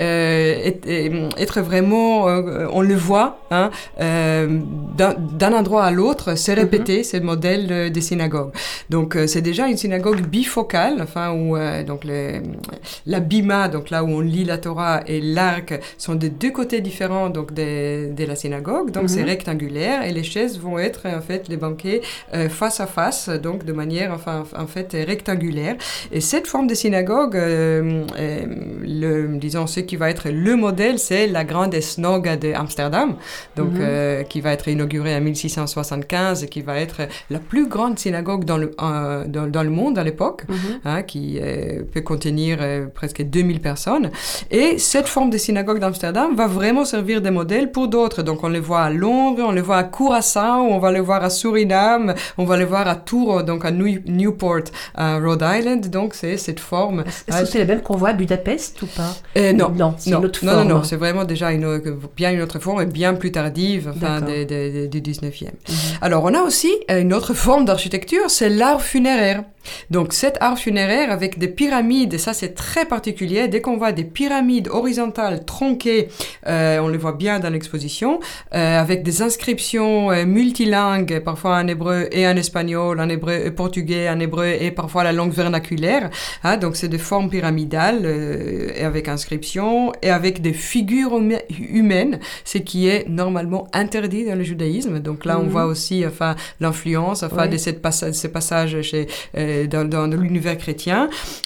euh, 0.00 1.28
être, 1.36 1.60
vraiment, 1.60 2.24
on 2.72 2.80
le 2.80 2.94
voit, 2.94 3.40
hein, 3.50 3.70
d'un 3.98 5.52
endroit 5.52 5.84
à 5.84 5.90
l'autre, 5.90 6.36
c'est 6.36 6.54
répété, 6.54 7.00
mm 7.00 7.04
ce 7.10 7.16
modèle 7.16 7.90
des 7.90 8.00
synagogues. 8.00 8.52
Donc 8.88 9.16
c'est 9.26 9.40
déjà 9.40 9.68
une 9.68 9.76
synagogue 9.76 10.20
bifocale, 10.20 11.00
enfin 11.02 11.32
où 11.32 11.56
donc 11.84 12.02
la 13.06 13.20
bima, 13.20 13.68
donc 13.68 13.90
là 13.90 14.04
où 14.04 14.08
on 14.08 14.20
lit 14.20 14.44
la 14.44 14.58
Torah, 14.58 15.00
et 15.06 15.20
l'arc 15.20 15.78
sont 15.98 16.14
de 16.14 16.28
deux 16.28 16.50
côtés 16.50 16.80
différents 16.80 17.30
donc 17.30 17.52
de, 17.52 18.12
de 18.12 18.24
la 18.24 18.36
synagogue, 18.36 18.90
donc 18.90 19.08
c'est 19.08 19.22
mhm. 19.22 19.28
rectangulaire 19.28 20.02
et 20.02 20.12
les 20.12 20.22
chaises 20.22 20.58
vont 20.58 20.78
être 20.78 21.06
en 21.06 21.20
fait 21.20 21.48
les 21.48 21.56
banquets 21.56 22.00
face 22.48 22.80
à 22.80 22.86
face, 22.86 23.28
donc 23.28 23.64
de 23.64 23.72
manière 23.72 24.12
enfin 24.12 24.44
en 24.56 24.66
fait 24.66 24.92
rectangulaire. 24.92 25.59
Et 26.12 26.20
cette 26.20 26.46
forme 26.46 26.66
de 26.66 26.74
synagogue, 26.74 27.36
euh, 27.36 28.04
euh, 28.18 28.40
le, 28.82 29.38
disons, 29.38 29.66
ce 29.66 29.80
qui 29.80 29.96
va 29.96 30.10
être 30.10 30.28
le 30.30 30.56
modèle, 30.56 30.98
c'est 30.98 31.26
la 31.26 31.44
grande 31.44 31.78
synagogue 31.80 32.38
d'Amsterdam, 32.38 33.16
donc 33.56 33.72
mhm. 33.72 33.80
euh, 33.80 34.22
qui 34.22 34.40
va 34.40 34.52
être 34.52 34.68
inaugurée 34.68 35.14
en 35.14 35.20
1675 35.20 36.44
et 36.44 36.48
qui 36.48 36.62
va 36.62 36.78
être 36.78 37.02
la 37.30 37.38
plus 37.38 37.68
grande 37.68 37.98
synagogue 37.98 38.44
dans 38.44 38.58
le, 38.58 38.72
dans, 39.26 39.62
le 39.62 39.70
monde 39.70 39.98
à 39.98 40.04
l'époque, 40.04 40.44
mhm. 40.48 40.56
hein, 40.84 41.02
qui 41.02 41.40
peut 41.92 42.00
contenir 42.00 42.58
presque 42.94 43.22
2000 43.22 43.60
personnes. 43.60 44.10
Et 44.50 44.78
cette 44.78 45.08
forme 45.08 45.30
de 45.30 45.38
synagogue 45.38 45.78
d'Amsterdam 45.78 46.34
va 46.34 46.46
vraiment 46.46 46.84
servir 46.84 47.20
de 47.20 47.30
modèle 47.30 47.72
pour 47.72 47.88
d'autres. 47.88 48.22
Donc 48.22 48.44
on 48.44 48.48
le 48.48 48.60
voit 48.60 48.82
à 48.82 48.90
Londres, 48.90 49.42
on 49.46 49.52
le 49.52 49.60
voit 49.60 49.78
à 49.78 49.84
Curaçao, 49.84 50.62
on 50.70 50.78
va 50.78 50.92
le 50.92 51.00
voir 51.00 51.22
à 51.22 51.30
Suriname, 51.30 52.14
on 52.38 52.44
va 52.44 52.56
le 52.56 52.64
voir 52.64 52.86
à 52.88 52.96
Tours, 52.96 53.42
donc 53.42 53.64
à 53.64 53.70
Newport, 53.70 54.70
à 54.94 55.18
Rhode 55.18 55.40
Island, 55.58 55.88
donc 55.90 56.14
c'est 56.14 56.36
cette 56.36 56.60
forme. 56.60 57.04
Est-ce 57.28 57.40
que 57.40 57.46
c'est 57.46 57.58
la 57.58 57.64
même 57.64 57.80
qu'on 57.82 57.96
voit 57.96 58.10
à 58.10 58.12
Budapest 58.12 58.80
ou 58.82 58.86
pas 58.86 59.16
Euh, 59.36 59.52
non, 59.52 59.70
Non, 59.70 59.94
c'est 59.98 60.10
non, 60.10 60.18
une 60.20 60.24
autre 60.26 60.44
non, 60.44 60.52
forme. 60.52 60.68
non, 60.68 60.74
non, 60.76 60.82
c'est 60.82 60.96
vraiment 60.96 61.24
déjà 61.24 61.52
une, 61.52 61.64
au- 61.64 61.78
bien 62.16 62.30
une 62.32 62.42
autre 62.42 62.58
forme 62.58 62.82
et 62.82 62.86
bien 62.86 63.14
plus 63.14 63.32
tardive, 63.32 63.92
enfin, 63.94 64.20
du 64.20 65.00
19e. 65.00 65.44
Mhm. 65.46 65.74
Alors, 66.02 66.24
on 66.24 66.34
a 66.34 66.42
aussi 66.42 66.70
euh, 66.90 67.00
une 67.00 67.12
autre 67.14 67.34
forme 67.34 67.64
d'architecture, 67.64 68.28
c'est 68.28 68.48
l'art 68.48 68.82
funéraire. 68.82 69.44
Donc, 69.90 70.14
cet 70.14 70.38
art 70.40 70.58
funéraire 70.58 71.12
avec 71.12 71.38
des 71.38 71.46
pyramides, 71.48 72.14
et 72.14 72.18
ça 72.18 72.32
c'est 72.32 72.54
très 72.54 72.86
particulier, 72.86 73.46
dès 73.46 73.60
qu'on 73.60 73.76
voit 73.76 73.92
des 73.92 74.04
pyramides 74.04 74.68
horizontales 74.68 75.44
tronquées, 75.44 76.08
euh, 76.46 76.78
on 76.80 76.88
les 76.88 76.96
voit 76.96 77.12
bien 77.12 77.40
dans 77.40 77.50
l'exposition, 77.50 78.20
euh, 78.54 78.80
avec 78.80 79.02
des 79.02 79.20
inscriptions 79.20 80.10
euh, 80.10 80.24
multilingues, 80.24 81.20
parfois 81.20 81.56
en 81.58 81.66
hébreu 81.68 82.08
et 82.10 82.26
en 82.26 82.36
espagnol, 82.36 82.98
en 83.00 83.08
hébreu 83.10 83.34
et 83.34 83.50
portugais, 83.50 84.08
en 84.08 84.18
hébreu 84.18 84.46
et 84.46 84.70
parfois 84.70 85.04
la 85.04 85.12
langue 85.12 85.32
vernaculaire. 85.42 86.04
hein. 86.44 86.56
donc, 86.62 86.72
c'est 86.78 86.88
des 86.96 86.98
formes 87.10 87.30
pyramidales 87.36 88.02
euh, 88.04 88.78
et 88.78 88.84
avec 88.90 89.04
inscription 89.16 89.70
et 90.02 90.10
avec 90.10 90.34
des 90.46 90.52
figures 90.72 91.14
huma- 91.20 91.46
humaines, 91.80 92.18
ce 92.44 92.58
qui 92.68 92.80
est 92.92 93.02
normalement 93.08 93.62
interdit 93.72 94.24
dans 94.28 94.36
le 94.42 94.44
judaïsme. 94.52 94.94
Donc 95.08 95.18
là, 95.28 95.34
on 95.38 95.44
Mhm. 95.44 95.54
voit 95.56 95.66
aussi 95.72 95.96
enfin, 96.06 96.32
l'influence 96.60 97.22
enfin, 97.28 97.44
Oui. 97.44 97.50
de 97.54 97.58
cette 97.66 97.80
passa- 97.86 98.12
ces 98.12 98.30
passages 98.38 98.76
chez, 98.90 99.06
euh, 99.36 99.66
dans, 99.72 99.86
dans 99.94 100.06
l'univers 100.22 100.56
chrétien. 100.64 101.00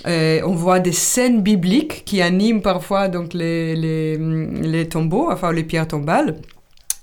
Euh, 0.06 0.40
on 0.50 0.54
voit 0.64 0.80
des 0.88 0.92
scènes 1.10 1.40
bibliques 1.50 1.96
qui 2.08 2.18
animent 2.30 2.62
parfois 2.72 3.02
donc, 3.08 3.28
les, 3.34 3.74
les, 3.84 4.16
les 4.74 4.84
tombeaux, 4.94 5.28
enfin 5.34 5.52
les 5.52 5.64
pierres 5.70 5.88
tombales. 5.88 6.36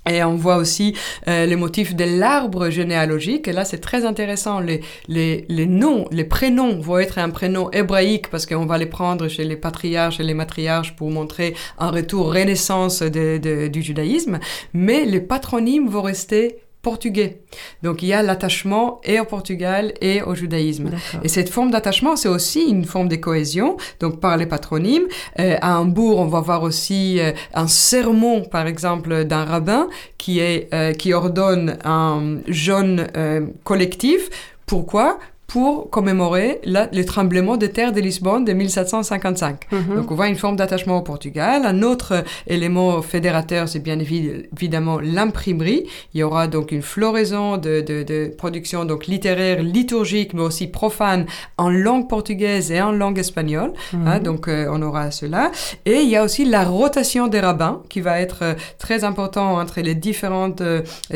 Et 0.10 0.24
on 0.24 0.36
voit 0.36 0.58
aussi 0.58 0.96
euh, 1.28 1.46
les 1.46 1.56
motifs 1.56 1.96
de 1.96 2.04
l'arbre 2.04 2.70
généalogique. 2.70 3.48
Et 3.48 3.52
là, 3.52 3.66
c'est 3.66 3.78
très 3.80 4.04
intéressant. 4.04 4.60
Les, 4.60 4.82
les, 5.08 5.46
les 5.48 5.68
noms, 5.68 6.06
les 6.12 6.24
prénoms 6.24 6.80
vont 6.80 6.98
être 6.98 7.20
un 7.20 7.30
prénom 7.30 7.70
hébraïque 7.72 8.30
parce 8.30 8.46
qu'on 8.48 8.66
va 8.66 8.78
les 8.80 8.88
prendre 8.88 9.28
chez 9.28 9.44
les 9.44 9.56
patriarches 9.58 10.20
et 10.20 10.24
les 10.24 10.34
matriarches 10.34 10.96
pour 10.96 11.12
montrer 11.12 11.54
un 11.78 11.92
retour 11.92 12.34
renaissance 12.34 13.02
de, 13.04 13.38
de- 13.38 13.68
du 13.68 13.84
judaïsme. 13.84 14.40
Mais 14.74 15.06
les 15.06 15.22
patronymes 15.22 15.88
vont 15.88 16.02
rester 16.02 16.58
portugais. 16.82 17.42
Donc 17.84 18.02
il 18.02 18.08
y 18.08 18.14
a 18.14 18.24
l'attachement 18.24 19.02
et 19.04 19.20
au 19.20 19.26
Portugal 19.26 19.94
et 20.02 20.22
au 20.24 20.34
judaïsme. 20.36 20.92
Et 21.24 21.28
cette 21.28 21.50
forme 21.50 21.72
d'attachement, 21.72 22.16
c'est 22.16 22.30
aussi 22.30 22.62
une 22.70 22.86
forme 22.86 23.08
de 23.08 23.16
cohésion, 23.16 23.78
donc 24.00 24.20
par 24.20 24.38
les 24.38 24.46
patronymes. 24.46 25.08
Euh, 25.40 25.58
à 25.62 25.80
Hambourg, 25.80 26.20
on 26.20 26.28
va 26.28 26.40
voir 26.40 26.64
aussi 26.64 27.20
euh, 27.20 27.32
un 27.54 27.68
sermon, 27.68 28.44
par 28.44 28.68
exemple, 28.68 29.26
d'un 29.26 29.46
rabbin 29.46 29.88
qui, 30.18 30.40
est, 30.40 30.74
euh, 30.74 30.94
qui 30.94 31.14
ordonne 31.14 31.78
un 31.84 32.40
jeûne 32.48 33.08
euh, 33.16 33.46
collectif. 33.64 34.30
Pourquoi? 34.66 35.20
Pour 35.52 35.90
commémorer 35.90 36.60
la- 36.64 36.88
le 36.94 37.04
tremblement 37.04 37.58
de 37.58 37.68
terre 37.68 37.92
de 37.92 38.00
Lisbonne 38.00 38.46
de 38.46 38.54
1755. 38.54 39.66
Mhm. 39.72 39.96
Donc 39.98 40.12
on 40.12 40.16
voit 40.16 40.30
une 40.30 40.36
forme 40.38 40.56
d'attachement 40.56 40.98
au 40.98 41.02
Portugal. 41.02 41.64
Un 41.66 41.82
autre 41.84 42.14
euh, 42.14 42.22
élément 42.48 43.02
fédérateur, 43.02 43.68
c'est 43.68 43.80
bien 43.80 43.98
évi- 43.98 44.46
évidemment 44.56 45.00
l'imprimerie. 45.02 45.84
Il 46.14 46.20
y 46.22 46.24
aura 46.24 46.48
donc 46.48 46.72
une 46.72 46.82
floraison 46.82 47.58
de, 47.58 47.82
de, 47.82 48.04
de 48.04 48.32
production 48.38 48.86
donc 48.86 49.08
littéraire, 49.08 49.62
liturgique, 49.62 50.34
mais 50.34 50.42
aussi 50.42 50.68
profane 50.68 51.26
en 51.58 51.70
langue 51.70 52.08
portugaise 52.08 52.72
et 52.72 52.82
en 52.82 52.92
langue 52.94 53.20
espagnole. 53.20 53.74
Mhm. 53.94 54.08
hein, 54.08 54.20
donc 54.20 54.48
euh, 54.48 54.68
on 54.72 54.82
aura 54.82 55.12
cela. 55.12 55.52
Et 55.86 55.98
il 56.02 56.10
y 56.10 56.16
a 56.16 56.24
aussi 56.24 56.46
la 56.46 56.64
rotation 56.64 57.28
des 57.28 57.42
rabbins 57.42 57.82
qui 57.90 58.00
va 58.00 58.22
être 58.22 58.40
euh, 58.44 58.54
très 58.78 59.04
important 59.04 59.56
entre 59.58 59.82
les 59.82 59.96
différents 59.96 60.56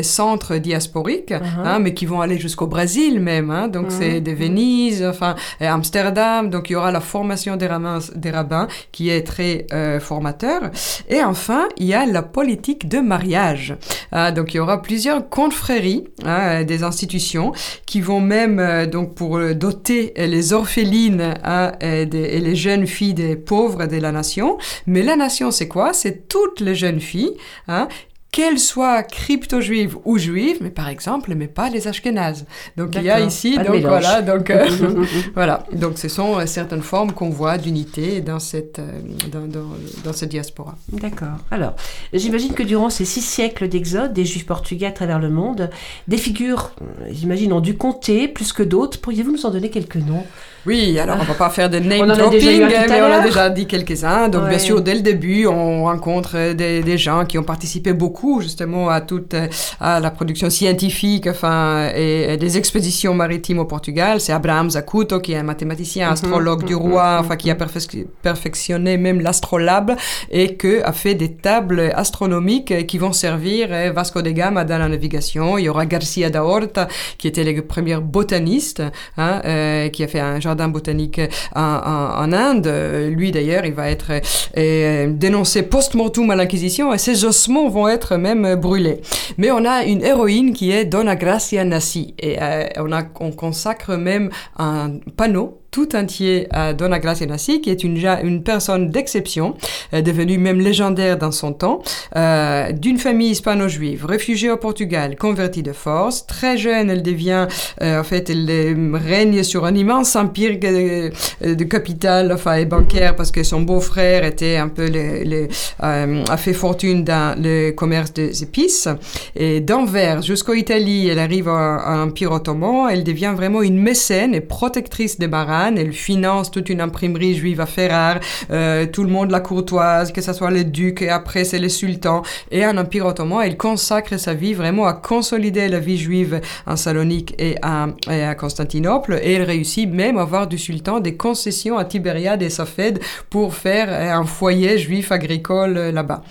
centres 0.01 0.57
diasporiques, 0.57 1.31
Mhm. 1.31 1.63
hein, 1.65 1.79
mais 1.79 1.93
qui 1.93 2.05
vont 2.05 2.19
aller 2.21 2.37
jusqu'au 2.37 2.67
Brésil 2.67 3.19
même. 3.19 3.49
hein. 3.49 3.67
donc 3.69 3.87
c'est 3.89 4.21
de 4.25 4.33
Venise, 4.33 5.05
enfin 5.05 5.35
et 5.61 5.67
Amsterdam. 5.67 6.49
Donc 6.49 6.69
il 6.69 6.73
y 6.73 6.75
aura 6.75 6.91
la 6.91 6.99
formation 6.99 7.55
des 7.55 7.67
rabbins, 7.67 8.67
qui 8.91 9.09
est 9.09 9.25
très 9.25 9.67
euh, 9.71 9.99
formateur. 9.99 10.71
Et 11.09 11.23
enfin, 11.23 11.67
il 11.77 11.85
y 11.85 11.93
a 11.93 12.05
la 12.05 12.23
politique 12.23 12.89
de 12.89 12.99
mariage. 12.99 13.75
Ah, 14.11 14.31
donc 14.31 14.53
il 14.53 14.57
y 14.57 14.59
aura 14.59 14.81
plusieurs 14.81 15.29
confréries, 15.29 16.05
hein, 16.25 16.63
des 16.63 16.83
institutions 16.83 17.53
qui 17.85 18.01
vont 18.01 18.19
même 18.19 18.59
euh, 18.59 18.85
donc 18.85 19.15
pour 19.15 19.37
euh, 19.37 19.53
doter 19.53 20.13
les 20.17 20.53
orphelines 20.53 21.33
hein, 21.43 21.71
et 21.81 22.05
les 22.05 22.55
jeunes 22.55 22.87
filles 22.87 23.13
des 23.13 23.35
pauvres 23.35 23.85
de 23.85 23.97
la 23.97 24.11
nation. 24.11 24.57
Mais 24.87 25.03
la 25.03 25.15
nation, 25.15 25.51
c'est 25.51 25.67
quoi? 25.67 25.93
C'est 25.93 26.27
toutes 26.27 26.59
les 26.59 26.75
jeunes 26.75 26.99
filles. 26.99 27.33
Hein, 27.67 27.87
qu'elles 28.35 28.59
soient 28.59 29.01
crypto-juives 29.01 29.95
ou 30.03 30.17
juives, 30.17 30.57
mais 30.59 30.69
par 30.69 30.89
exemple, 30.89 31.33
mais 31.35 31.47
pas 31.47 31.69
les 31.69 31.87
ashkénazes. 31.87 32.45
Donc 32.75 32.89
il 32.95 33.03
y 33.03 33.09
a 33.09 33.21
ici, 33.21 33.57
donc 33.57 33.77
voilà, 33.77 34.21
donc 34.21 34.49
euh, 34.49 34.67
voilà, 35.35 35.63
donc 35.71 35.97
ce 35.97 36.09
sont 36.09 36.39
euh, 36.39 36.45
certaines 36.45 36.81
formes 36.81 37.13
qu'on 37.13 37.29
voit 37.29 37.57
d'unité 37.57 38.19
dans 38.19 38.39
cette 38.39 38.79
euh, 38.79 38.99
dans, 39.31 39.47
dans, 39.47 39.69
dans 40.03 40.11
cette 40.11 40.31
diaspora. 40.31 40.75
D'accord. 40.91 41.37
Alors, 41.49 41.77
j'imagine 42.11 42.53
que 42.53 42.63
durant 42.63 42.89
ces 42.89 43.05
six 43.05 43.21
siècles 43.21 43.69
d'exode 43.69 44.11
des 44.11 44.25
Juifs 44.25 44.45
portugais 44.45 44.87
à 44.87 44.91
travers 44.91 45.19
le 45.19 45.29
monde, 45.29 45.69
des 46.09 46.17
figures, 46.17 46.71
j'imagine, 47.11 47.53
ont 47.53 47.61
dû 47.61 47.77
compter 47.77 48.27
plus 48.27 48.51
que 48.51 48.63
d'autres. 48.63 48.99
Pourriez-vous 48.99 49.31
nous 49.31 49.45
en 49.45 49.49
donner 49.49 49.69
quelques 49.69 49.95
noms? 49.95 50.25
Oui, 50.65 50.97
alors 50.99 51.17
on 51.19 51.23
va 51.23 51.33
pas 51.35 51.49
faire 51.49 51.69
de 51.69 51.79
name 51.79 52.07
dropping, 52.15 52.61
mais 52.89 53.01
on 53.01 53.11
a 53.11 53.19
déjà 53.25 53.49
dit 53.49 53.65
quelques-uns. 53.67 54.29
Donc 54.29 54.43
Ouais. 54.43 54.49
bien 54.49 54.59
sûr, 54.59 54.81
dès 54.81 54.95
le 54.95 55.01
début, 55.01 55.45
on 55.47 55.83
rencontre 55.83 56.53
des, 56.53 56.81
des 56.81 56.97
gens 56.97 57.25
qui 57.25 57.37
ont 57.37 57.43
participé 57.43 57.93
beaucoup 57.93 58.41
justement 58.41 58.89
à 58.89 59.01
toute 59.01 59.35
à 59.79 59.99
la 59.99 60.11
production 60.11 60.49
scientifique, 60.49 61.27
enfin 61.27 61.89
et, 61.95 62.33
et 62.33 62.37
des 62.37 62.57
expéditions 62.57 63.13
maritimes 63.13 63.59
au 63.59 63.65
Portugal. 63.65 64.19
C'est 64.19 64.33
Abraham 64.33 64.69
Zacuto 64.69 65.19
qui 65.19 65.33
est 65.33 65.37
un 65.37 65.43
mathématicien, 65.43 66.09
astrologue 66.09 66.63
du 66.65 66.75
roi, 66.75 67.17
enfin 67.19 67.35
qui 67.35 67.49
a 67.51 67.55
perfec- 67.55 68.05
perfectionné 68.21 68.97
même 68.97 69.21
l'astrolabe 69.21 69.95
et 70.31 70.55
que 70.55 70.83
a 70.83 70.91
fait 70.93 71.15
des 71.15 71.33
tables 71.33 71.91
astronomiques 71.95 72.87
qui 72.87 72.97
vont 72.97 73.13
servir 73.13 73.67
euh, 73.71 73.91
Vasco 73.93 74.21
de 74.21 74.31
Gama 74.31 74.63
dans 74.63 74.77
la 74.77 74.87
navigation. 74.89 75.57
Il 75.57 75.65
y 75.65 75.69
aura 75.69 75.85
Garcia 75.85 76.29
da 76.29 76.43
Horta 76.43 76.87
qui 77.17 77.27
était 77.27 77.43
le 77.43 77.61
premier 77.61 77.97
botaniste, 77.97 78.81
hein, 79.17 79.41
euh, 79.45 79.89
qui 79.89 80.03
a 80.03 80.07
fait 80.07 80.19
un 80.19 80.39
jardin 80.55 80.69
botanique 80.69 81.19
en, 81.55 82.31
Inde. 82.31 82.71
Lui 83.09 83.31
d'ailleurs, 83.31 83.65
il 83.65 83.73
va 83.73 83.89
être 83.89 84.11
euh, 84.57 85.07
dénoncé 85.11 85.63
post-mortem 85.63 86.29
à 86.31 86.35
l'Inquisition 86.35 86.93
et 86.93 86.97
ses 86.97 87.25
ossements 87.25 87.69
vont 87.69 87.87
être 87.87 88.15
même 88.15 88.55
brûlés. 88.55 89.01
Mais 89.37 89.51
on 89.51 89.65
a 89.65 89.83
une 89.83 90.01
héroïne 90.01 90.53
qui 90.53 90.71
est 90.71 90.85
Donna 90.85 91.15
Gracia 91.15 91.63
Nassi 91.63 92.13
et 92.19 92.37
euh, 92.41 92.65
on, 92.77 92.91
a, 92.91 93.03
on 93.19 93.31
consacre 93.31 93.95
même 93.95 94.29
un 94.57 94.91
panneau 95.17 95.59
tout 95.75 95.93
entier 95.93 96.47
à 96.51 96.71
Donna 96.71 96.99
Gracia 96.99 97.25
Nassi, 97.25 97.59
qui 97.59 97.69
est 97.69 97.83
une, 97.83 98.41
personne 98.43 98.91
d'exception, 98.91 99.55
euh, 99.93 100.01
devenue 100.01 100.37
même 100.37 100.61
légendaire 100.61 101.17
dans 101.17 101.33
son 101.33 101.51
temps, 101.51 101.81
euh, 102.15 102.71
d'une 102.71 102.97
famille 102.97 103.31
hispano-juive, 103.31 104.05
réfugiée 104.05 104.49
au 104.49 104.55
Portugal, 104.55 105.17
convertie 105.17 105.63
de 105.63 105.73
force. 105.73 106.25
Très 106.27 106.57
jeune, 106.57 106.89
elle 106.89 107.03
devient, 107.03 107.47
euh, 107.81 107.99
en 107.99 108.05
fait, 108.05 108.29
elle 108.29 108.89
règne 108.93 109.43
sur 109.43 109.65
un 109.65 109.75
immense 109.75 110.15
empire 110.15 110.57
euh, 110.63 111.09
de 111.41 111.63
capital, 111.65 112.31
enfin, 112.31 112.55
et 112.55 112.63
bancaire, 112.63 113.13
parce 113.17 113.31
que 113.31 113.43
son 113.43 113.59
beau-frère 113.59 114.23
était 114.23 114.55
un 114.55 114.69
peu 114.69 114.87
le, 114.89 115.25
le, 115.25 115.47
a 115.81 116.37
fait 116.37 116.53
fortune 116.53 117.03
dans 117.03 117.37
le 117.37 117.71
commerce 117.71 118.13
des 118.13 118.43
épices. 118.43 118.87
Et 119.35 119.59
d'Anvers 119.59 120.21
jusqu'en 120.21 120.53
Italie, 120.53 121.09
elle 121.09 121.19
arrive 121.19 121.49
à, 121.49 121.75
à 121.75 121.97
l'Empire 121.97 122.31
ottoman. 122.31 122.87
Elle 122.89 123.03
devient 123.03 123.33
vraiment 123.35 123.61
une 123.61 123.77
mécène 123.77 124.33
et 124.33 124.39
protectrice 124.39 125.19
des 125.19 125.27
marins. 125.27 125.64
Elle 125.77 125.93
finance 125.93 126.51
toute 126.51 126.69
une 126.69 126.81
imprimerie 126.81 127.35
juive 127.35 127.61
à 127.61 127.65
Ferrare. 127.65 128.19
Euh, 128.51 128.85
tout 128.85 129.03
le 129.03 129.09
monde 129.09 129.31
la 129.31 129.39
courtoise, 129.39 130.11
que 130.11 130.21
ce 130.21 130.33
soit 130.33 130.51
les 130.51 130.63
ducs 130.63 131.01
et 131.01 131.09
après 131.09 131.43
c'est 131.43 131.59
les 131.59 131.69
sultans. 131.69 132.21
Et 132.51 132.65
en 132.65 132.77
Empire 132.77 133.05
ottoman, 133.07 133.41
elle 133.43 133.57
consacre 133.57 134.17
sa 134.17 134.33
vie 134.33 134.53
vraiment 134.53 134.85
à 134.85 134.93
consolider 134.93 135.67
la 135.67 135.79
vie 135.79 135.97
juive 135.97 136.41
en 136.65 136.75
Salonique 136.75 137.35
et 137.39 137.55
à, 137.61 137.87
Constantinople. 138.35 139.19
Et 139.23 139.33
elle 139.33 139.43
réussit 139.43 139.89
même 139.89 140.17
à 140.17 140.21
avoir 140.21 140.47
du 140.47 140.57
sultan 140.57 140.99
des 140.99 141.15
concessions 141.15 141.77
à 141.77 141.85
Tibériade 141.85 142.41
et 142.41 142.49
Safed 142.49 142.99
pour 143.29 143.55
faire 143.55 143.87
euh, 143.89 144.11
un 144.11 144.25
foyer 144.25 144.77
juif 144.77 145.11
agricole 145.11 145.77
euh, 145.77 145.91
là-bas. 145.91 146.23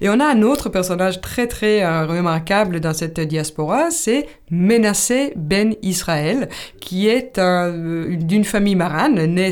Et 0.00 0.08
on 0.08 0.18
a 0.20 0.26
un 0.26 0.42
autre 0.42 0.68
personnage 0.68 1.20
très 1.20 1.46
très 1.46 1.84
remarquable 2.06 2.80
dans 2.80 2.94
cette 2.94 3.20
diaspora, 3.20 3.90
c'est 3.90 4.26
Menassé 4.50 5.32
Ben 5.36 5.74
Israël, 5.82 6.48
qui 6.80 7.08
est 7.08 7.38
euh, 7.38 8.16
d'une 8.16 8.44
famille 8.44 8.76
marane, 8.76 9.24
né 9.26 9.50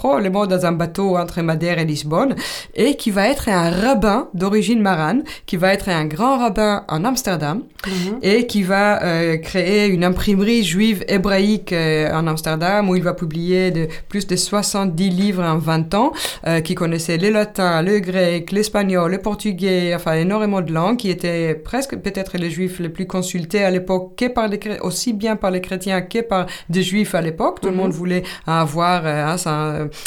probablement 0.00 0.46
dans 0.46 0.64
un 0.64 0.72
bateau 0.72 1.18
entre 1.18 1.42
Madère 1.42 1.78
et 1.78 1.84
Lisbonne, 1.84 2.34
et 2.74 2.96
qui 2.96 3.10
va 3.10 3.28
être 3.28 3.50
un 3.50 3.68
rabbin 3.68 4.28
d'origine 4.32 4.80
marane, 4.80 5.24
qui 5.44 5.58
va 5.58 5.74
être 5.74 5.90
un 5.90 6.06
grand 6.06 6.38
rabbin 6.38 6.84
en 6.88 7.04
Amsterdam, 7.04 7.64
mhm. 7.86 8.18
et 8.22 8.46
qui 8.46 8.62
va 8.62 9.02
euh, 9.02 9.36
créer 9.36 9.88
une 9.88 10.02
imprimerie 10.02 10.64
juive 10.64 11.04
hébraïque 11.06 11.74
euh, 11.74 12.10
en 12.14 12.26
Amsterdam, 12.26 12.88
où 12.88 12.96
il 12.96 13.02
va 13.02 13.12
publier 13.12 13.70
de, 13.70 13.88
plus 14.08 14.26
de 14.26 14.36
70 14.36 15.10
livres 15.10 15.42
en 15.42 15.58
20 15.58 15.92
ans, 15.92 16.12
euh, 16.46 16.62
qui 16.62 16.74
connaissait 16.74 17.18
le 17.18 17.28
latin, 17.28 17.82
le 17.82 17.98
grec, 17.98 18.52
l'espagnol, 18.52 19.10
le 19.10 19.18
portugais, 19.18 19.94
enfin 19.94 20.14
énormément 20.14 20.62
de 20.62 20.72
langues, 20.72 20.96
qui 20.96 21.10
étaient 21.10 21.54
presque 21.54 21.94
peut-être 21.96 22.38
les 22.38 22.48
juifs 22.48 22.78
les 22.78 22.88
plus 22.88 23.06
consultés 23.06 23.64
à 23.64 23.70
l'époque, 23.70 24.24
par 24.34 24.48
les, 24.48 24.58
aussi 24.80 25.12
bien 25.12 25.36
par 25.36 25.50
les 25.50 25.60
chrétiens 25.60 26.00
que 26.00 26.22
par 26.22 26.46
des 26.70 26.82
juifs 26.82 27.14
à 27.14 27.20
l'époque. 27.20 27.60
Tout 27.60 27.68
le 27.68 27.74
mhm. 27.74 27.80
monde 27.82 27.92
voulait 27.92 28.22
avoir 28.46 29.04
hein, 29.04 29.36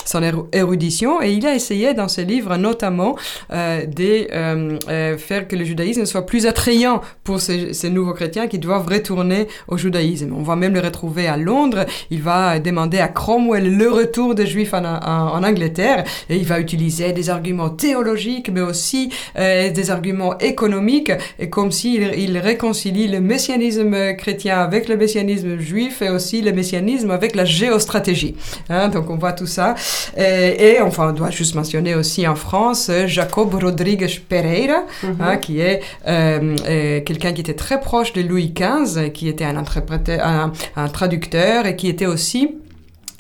son, 0.06 0.22
érudition, 0.52 1.22
et 1.22 1.34
il 1.34 1.46
a 1.46 1.56
essayé 1.56 1.94
dans 1.94 2.08
ses 2.08 2.26
livres 2.26 2.58
notamment 2.58 3.16
de 3.52 5.18
faire 5.18 5.48
que 5.48 5.56
le 5.56 5.64
judaïsme 5.64 6.06
soit 6.06 6.26
plus 6.26 6.46
attrayant 6.46 7.02
pour 7.24 7.40
ces, 7.40 7.90
nouveaux 7.90 8.14
chrétiens 8.14 8.48
qui 8.48 8.60
doivent 8.60 8.88
retourner 8.88 9.48
au 9.68 9.78
judaïsme. 9.78 10.34
On 10.38 10.44
va 10.44 10.56
même 10.56 10.74
le 10.74 10.80
retrouver 10.80 11.28
à 11.28 11.38
Londres. 11.38 11.86
Il 12.10 12.22
va 12.22 12.60
demander 12.60 13.00
à 13.00 13.08
Cromwell 13.08 13.76
le 13.76 13.90
retour 13.90 14.36
des 14.36 14.48
Juifs 14.48 14.74
en, 14.74 15.44
Angleterre 15.44 16.04
et 16.30 16.38
il 16.38 16.46
va 16.46 16.60
utiliser 16.60 17.12
des 17.12 17.30
arguments 17.30 17.70
théologiques, 17.70 18.50
mais 18.52 18.62
aussi 18.62 19.10
euh, 19.38 19.70
des 19.70 19.92
arguments 19.92 20.38
économiques, 20.40 21.12
et 21.40 21.50
comme 21.50 21.72
s'il 21.72 22.14
il 22.18 22.38
réconcilie 22.38 23.08
le 23.08 23.20
messianisme 23.20 24.16
chrétien 24.16 24.60
avec 24.60 24.88
le 24.88 24.98
messianisme 24.98 25.58
juif 25.60 26.02
et 26.02 26.10
aussi 26.10 26.42
le 26.42 26.52
messianisme 26.52 27.12
avec 27.12 27.36
la 27.36 27.46
géostratégie. 27.46 28.36
Hein, 28.70 28.90
donc 28.90 29.10
on 29.10 29.18
voit 29.18 29.34
tout 29.34 29.48
ça. 29.48 29.73
Et, 30.18 30.74
et, 30.74 30.82
enfin, 30.82 31.10
on 31.10 31.14
doit 31.14 31.32
juste 31.32 31.56
mentionner 31.56 31.96
aussi 31.96 32.28
en 32.28 32.36
France 32.36 32.92
Jacob 33.08 33.54
Rodrigues 33.54 34.22
Pereira, 34.30 34.84
hein, 35.20 35.38
qui 35.38 35.60
est 35.60 35.82
euh, 36.08 36.56
euh, 36.68 37.02
quelqu'un 37.02 37.34
qui 37.34 37.42
était 37.42 37.54
très 37.54 37.80
proche 37.80 38.14
de 38.14 38.22
Louis 38.22 38.54
XV, 38.54 39.12
qui 39.12 39.28
était 39.28 39.46
un, 39.46 39.58
un, 39.58 40.52
un 40.76 40.88
traducteur 40.88 41.66
et 41.66 41.76
qui 41.76 41.88
était 41.88 42.06
aussi 42.06 42.56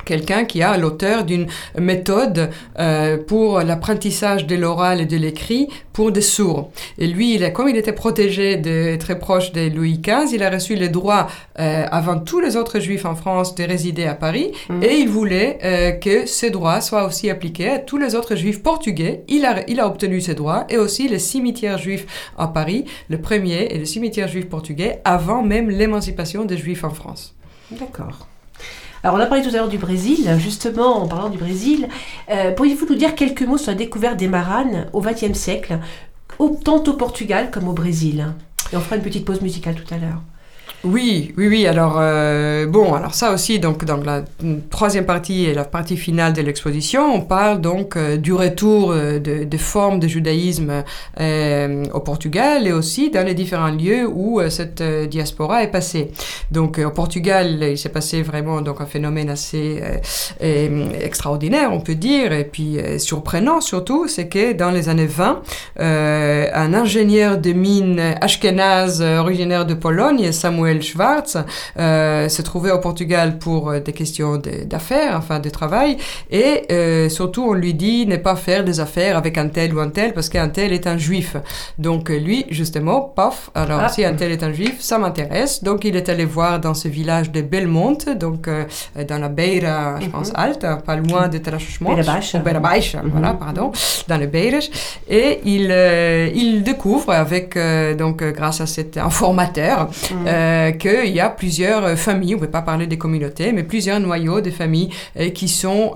quelqu'un 0.05 0.45
qui 0.45 0.61
a 0.61 0.77
l'auteur 0.77 1.23
d'une 1.23 1.47
méthode 1.77 2.49
euh, 2.79 3.17
pour 3.17 3.59
l'apprentissage 3.59 4.45
de 4.45 4.55
l'oral 4.55 5.01
et 5.01 5.05
de 5.05 5.17
l'écrit 5.17 5.69
pour 5.93 6.11
des 6.11 6.21
sourds. 6.21 6.71
Et 6.97 7.07
lui, 7.07 7.35
il 7.35 7.53
comme 7.53 7.69
il 7.69 7.77
était 7.77 7.93
protégé 7.93 8.57
de, 8.57 8.95
très 8.97 9.19
proche 9.19 9.51
de 9.51 9.69
Louis 9.69 9.99
XV, 9.99 10.33
il 10.33 10.43
a 10.43 10.49
reçu 10.49 10.75
le 10.75 10.89
droit, 10.89 11.27
euh, 11.59 11.85
avant 11.91 12.19
tous 12.19 12.39
les 12.39 12.55
autres 12.55 12.79
juifs 12.79 13.05
en 13.05 13.15
France, 13.15 13.53
de 13.55 13.63
résider 13.63 14.05
à 14.05 14.15
Paris, 14.15 14.51
mmh. 14.69 14.83
et 14.83 14.95
il 14.95 15.09
voulait 15.09 15.59
euh, 15.63 15.91
que 15.91 16.25
ces 16.25 16.49
droits 16.49 16.81
soient 16.81 17.05
aussi 17.05 17.29
appliqués 17.29 17.69
à 17.69 17.79
tous 17.79 17.97
les 17.97 18.15
autres 18.15 18.35
juifs 18.35 18.63
portugais. 18.63 19.23
Il 19.27 19.45
a, 19.45 19.63
il 19.69 19.79
a 19.79 19.87
obtenu 19.87 20.21
ces 20.21 20.35
droits, 20.35 20.65
et 20.69 20.77
aussi 20.77 21.07
le 21.07 21.19
cimetière 21.19 21.77
juif 21.77 22.31
à 22.37 22.47
Paris, 22.47 22.85
le 23.09 23.19
premier, 23.19 23.67
et 23.73 23.77
le 23.77 23.85
cimetière 23.85 24.27
juif 24.27 24.47
portugais, 24.49 25.01
avant 25.05 25.43
même 25.43 25.69
l'émancipation 25.69 26.45
des 26.45 26.57
juifs 26.57 26.83
en 26.83 26.91
France. 26.91 27.35
D'accord. 27.71 28.27
Alors, 29.03 29.17
on 29.17 29.19
a 29.19 29.25
parlé 29.25 29.43
tout 29.43 29.49
à 29.49 29.57
l'heure 29.57 29.67
du 29.67 29.77
Brésil. 29.77 30.33
Justement, 30.39 31.03
en 31.03 31.07
parlant 31.09 31.29
du 31.29 31.37
Brésil, 31.37 31.89
euh, 32.29 32.53
pourriez-vous 32.53 32.85
nous 32.85 32.95
dire 32.95 33.15
quelques 33.15 33.41
mots 33.41 33.57
sur 33.57 33.71
la 33.71 33.77
découverte 33.77 34.15
des 34.15 34.29
maranes 34.29 34.87
au 34.93 35.01
XXe 35.01 35.37
siècle, 35.37 35.79
tant 36.63 36.83
au 36.83 36.93
Portugal 36.93 37.51
comme 37.51 37.67
au 37.67 37.73
Brésil? 37.73 38.27
Et 38.71 38.77
on 38.77 38.79
fera 38.79 38.95
une 38.95 39.01
petite 39.01 39.25
pause 39.25 39.41
musicale 39.41 39.75
tout 39.75 39.93
à 39.93 39.97
l'heure. 39.97 40.21
Oui, 40.83 41.33
oui, 41.37 41.47
oui. 41.47 41.65
Alors, 41.65 41.95
euh, 41.97 42.65
bon, 42.65 42.93
alors 42.93 43.13
ça 43.13 43.31
aussi, 43.31 43.57
donc, 43.57 43.85
dans 43.85 43.95
la 43.95 44.25
troisième 44.69 45.05
partie 45.05 45.45
et 45.45 45.53
la 45.53 45.63
partie 45.63 45.95
finale 45.95 46.33
de 46.33 46.41
l'exposition, 46.41 47.15
on 47.15 47.21
parle 47.21 47.61
donc 47.61 47.95
euh, 47.95 48.17
du 48.17 48.33
retour 48.33 48.91
euh, 48.91 49.17
de, 49.17 49.45
de, 49.45 49.57
formes 49.57 50.01
de 50.01 50.09
judaïsme 50.09 50.83
au 51.93 51.99
Portugal 52.01 52.67
et 52.67 52.73
aussi 52.73 53.09
dans 53.09 53.25
les 53.25 53.33
différents 53.33 53.71
lieux 53.71 54.05
où 54.05 54.41
cette 54.49 54.83
diaspora 54.83 55.63
est 55.63 55.71
passée. 55.71 56.11
Donc, 56.51 56.79
au 56.79 56.89
Portugal, 56.91 57.63
il 57.63 57.77
s'est 57.77 57.87
passé 57.87 58.21
vraiment 58.21 58.59
donc 58.61 58.81
un 58.81 58.85
phénomène 58.85 59.29
assez 59.29 59.81
extraordinaire, 60.41 61.71
on 61.71 61.79
peut 61.79 61.95
dire, 61.95 62.33
et 62.33 62.43
puis 62.43 62.77
surprenant 62.97 63.61
surtout, 63.61 64.07
c'est 64.07 64.27
que 64.27 64.51
dans 64.53 64.71
les 64.71 64.89
années 64.89 65.05
20, 65.05 65.41
un 65.77 66.73
ingénieur 66.73 67.37
de 67.37 67.53
mine 67.53 67.99
ashkénaze 68.19 69.01
originaire 69.01 69.65
de 69.65 69.75
Pologne, 69.75 70.31
Samuel 70.31 70.72
Schwartz 70.81 71.37
euh, 71.77 72.29
se 72.29 72.41
trouvait 72.41 72.71
au 72.71 72.79
Portugal 72.79 73.37
pour 73.37 73.69
euh, 73.69 73.79
des 73.79 73.93
questions 73.93 74.41
d'affaires, 74.65 75.15
enfin 75.17 75.39
de 75.39 75.49
travail, 75.49 75.97
et 76.31 76.65
euh, 76.71 77.09
surtout 77.09 77.43
on 77.43 77.53
lui 77.53 77.73
dit 77.73 78.05
ne 78.05 78.17
pas 78.17 78.35
faire 78.35 78.63
des 78.63 78.79
affaires 78.79 79.17
avec 79.17 79.37
un 79.37 79.47
tel 79.47 79.73
ou 79.73 79.79
un 79.79 79.89
tel 79.89 80.13
parce 80.13 80.29
qu'un 80.29 80.49
tel 80.49 80.73
est 80.73 80.87
un 80.87 80.97
juif. 80.97 81.35
Donc 81.77 82.09
lui, 82.09 82.45
justement, 82.49 83.01
paf, 83.01 83.49
alors 83.55 83.81
ah. 83.83 83.89
si 83.89 84.03
un 84.05 84.13
tel 84.13 84.31
est 84.31 84.43
un 84.43 84.53
juif, 84.53 84.77
ça 84.79 84.97
m'intéresse. 84.97 85.63
Donc 85.63 85.85
il 85.85 85.95
est 85.95 86.09
allé 86.09 86.25
voir 86.25 86.59
dans 86.59 86.73
ce 86.73 86.87
village 86.87 87.31
de 87.31 87.41
Belmonte, 87.41 88.09
donc 88.09 88.49
dans 89.07 89.17
la 89.19 89.29
Beira, 89.29 89.99
je 89.99 90.09
pense, 90.09 90.31
mm 90.31 90.83
pas 90.85 90.95
loin 90.95 91.27
de 91.27 91.37
Trás-os-Montes. 91.37 92.43
Beira 92.43 92.59
Baixa. 92.59 93.01
Mhm. 93.01 93.09
voilà, 93.11 93.33
pardon, 93.33 93.71
dans 94.07 94.17
le 94.17 94.27
Beiras. 94.27 94.69
Et 95.09 95.39
il, 95.45 95.71
il 96.35 96.63
découvre 96.63 97.11
avec, 97.11 97.57
donc 97.97 98.23
grâce 98.23 98.61
à 98.61 98.65
cet 98.65 98.97
informateur, 98.97 99.89
mhm. 100.11 100.62
Qu'il 100.71 101.11
y 101.11 101.19
a 101.19 101.29
plusieurs 101.29 101.83
euh, 101.83 101.95
familles, 101.95 102.35
on 102.35 102.39
ne 102.39 102.45
peut 102.45 102.51
pas 102.51 102.61
parler 102.61 102.87
des 102.87 102.97
communautés, 102.97 103.51
mais 103.51 103.63
plusieurs 103.63 103.99
noyaux 103.99 104.41
de 104.41 104.51
familles 104.51 104.89
euh, 105.19 105.29
qui 105.29 105.47
sont 105.47 105.93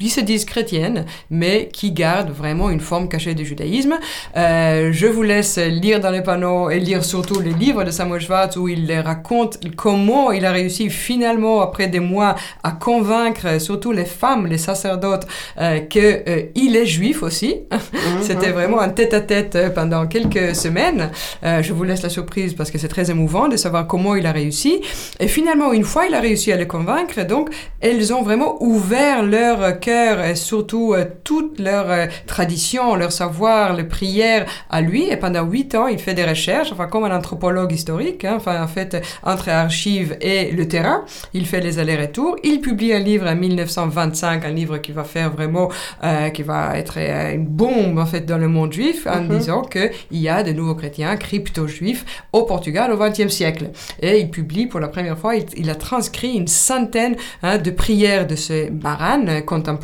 qui 0.00 0.08
se 0.08 0.20
disent 0.20 0.44
chrétiennes, 0.44 1.04
mais 1.30 1.68
qui 1.72 1.92
gardent 1.92 2.30
vraiment 2.30 2.70
une 2.70 2.80
forme 2.80 3.08
cachée 3.08 3.34
du 3.34 3.44
judaïsme. 3.44 3.98
Euh, 4.36 4.90
je 4.92 5.06
vous 5.06 5.22
laisse 5.22 5.58
lire 5.58 6.00
dans 6.00 6.10
les 6.10 6.22
panneaux 6.22 6.70
et 6.70 6.80
lire 6.80 7.04
surtout 7.04 7.38
les 7.40 7.52
livres 7.52 7.84
de 7.84 7.90
Samuel 7.90 8.20
Schwartz 8.20 8.56
où 8.56 8.68
il 8.68 8.90
raconte 9.00 9.58
comment 9.76 10.32
il 10.32 10.44
a 10.46 10.52
réussi 10.52 10.88
finalement, 10.88 11.60
après 11.60 11.86
des 11.86 12.00
mois, 12.00 12.34
à 12.62 12.72
convaincre 12.72 13.60
surtout 13.60 13.92
les 13.92 14.06
femmes, 14.06 14.46
les 14.46 14.58
sacerdotes, 14.58 15.26
euh, 15.58 15.80
qu'il 15.80 16.02
euh, 16.02 16.80
est 16.80 16.86
juif 16.86 17.22
aussi. 17.22 17.56
Mhm. 17.70 17.78
C'était 18.22 18.50
vraiment 18.50 18.80
un 18.80 18.88
tête-à-tête 18.88 19.54
-tête 19.54 19.74
pendant 19.74 20.06
quelques 20.06 20.56
semaines. 20.56 21.10
Euh, 21.44 21.62
je 21.62 21.72
vous 21.72 21.84
laisse 21.84 22.02
la 22.02 22.08
surprise 22.08 22.54
parce 22.54 22.70
que 22.70 22.78
c'est 22.78 22.88
très 22.96 23.10
émouvant 23.10 23.48
de 23.48 23.56
savoir 23.56 23.86
comment 23.86 24.14
il 24.14 24.26
a 24.26 24.32
réussi. 24.32 24.80
Et 25.18 25.28
finalement, 25.28 25.72
une 25.72 25.84
fois 25.84 26.06
il 26.08 26.14
a 26.14 26.20
réussi 26.20 26.52
à 26.52 26.56
les 26.56 26.66
convaincre, 26.66 27.18
donc 27.26 27.50
elles 27.80 28.12
ont 28.14 28.22
vraiment 28.22 28.52
ouvert 28.62 29.22
leur 29.22 29.58
cœur 29.80 29.89
et 29.90 30.34
surtout 30.34 30.94
euh, 30.94 31.04
toute 31.24 31.58
leur 31.58 31.90
euh, 31.90 32.06
tradition, 32.26 32.94
leur 32.94 33.12
savoir, 33.12 33.74
les 33.74 33.84
prières 33.84 34.46
à 34.70 34.80
lui. 34.80 35.08
Et 35.10 35.16
pendant 35.16 35.44
huit 35.44 35.74
ans, 35.74 35.86
il 35.86 35.98
fait 35.98 36.14
des 36.14 36.24
recherches, 36.24 36.72
enfin 36.72 36.86
comme 36.86 37.04
un 37.04 37.16
anthropologue 37.16 37.72
historique, 37.72 38.24
hein, 38.24 38.34
enfin 38.36 38.62
en 38.62 38.68
fait 38.68 39.04
entre 39.22 39.48
archives 39.48 40.16
et 40.20 40.52
le 40.52 40.68
terrain, 40.68 41.04
il 41.34 41.46
fait 41.46 41.60
les 41.60 41.78
allers-retours. 41.78 42.36
Il 42.44 42.60
publie 42.60 42.92
un 42.92 43.00
livre 43.00 43.26
en 43.26 43.34
1925, 43.34 44.44
un 44.44 44.50
livre 44.50 44.78
qui 44.78 44.92
va 44.92 45.04
faire 45.04 45.30
vraiment, 45.30 45.70
euh, 46.04 46.30
qui 46.30 46.42
va 46.42 46.78
être 46.78 46.98
une 46.98 47.46
bombe 47.46 47.98
en 47.98 48.06
fait 48.06 48.24
dans 48.26 48.38
le 48.38 48.48
monde 48.48 48.72
juif, 48.72 49.06
en 49.06 49.22
mhm. 49.22 49.38
disant 49.38 49.62
que 49.62 49.90
il 50.10 50.20
y 50.20 50.28
a 50.28 50.42
de 50.42 50.52
nouveaux 50.52 50.74
chrétiens 50.74 51.16
crypto-juifs 51.16 52.04
au 52.32 52.42
Portugal 52.42 52.92
au 52.92 52.96
XXe 52.96 53.28
siècle. 53.28 53.70
Et 54.00 54.20
il 54.20 54.30
publie 54.30 54.66
pour 54.66 54.80
la 54.80 54.88
première 54.88 55.18
fois, 55.18 55.34
il, 55.34 55.70
a 55.70 55.74
transcrit 55.74 56.34
une 56.34 56.48
centaine 56.48 57.16
hein, 57.42 57.58
de 57.58 57.70
prières 57.70 58.26
de 58.26 58.36
ces 58.36 58.70
maranes 58.70 59.42
contemporains 59.44 59.79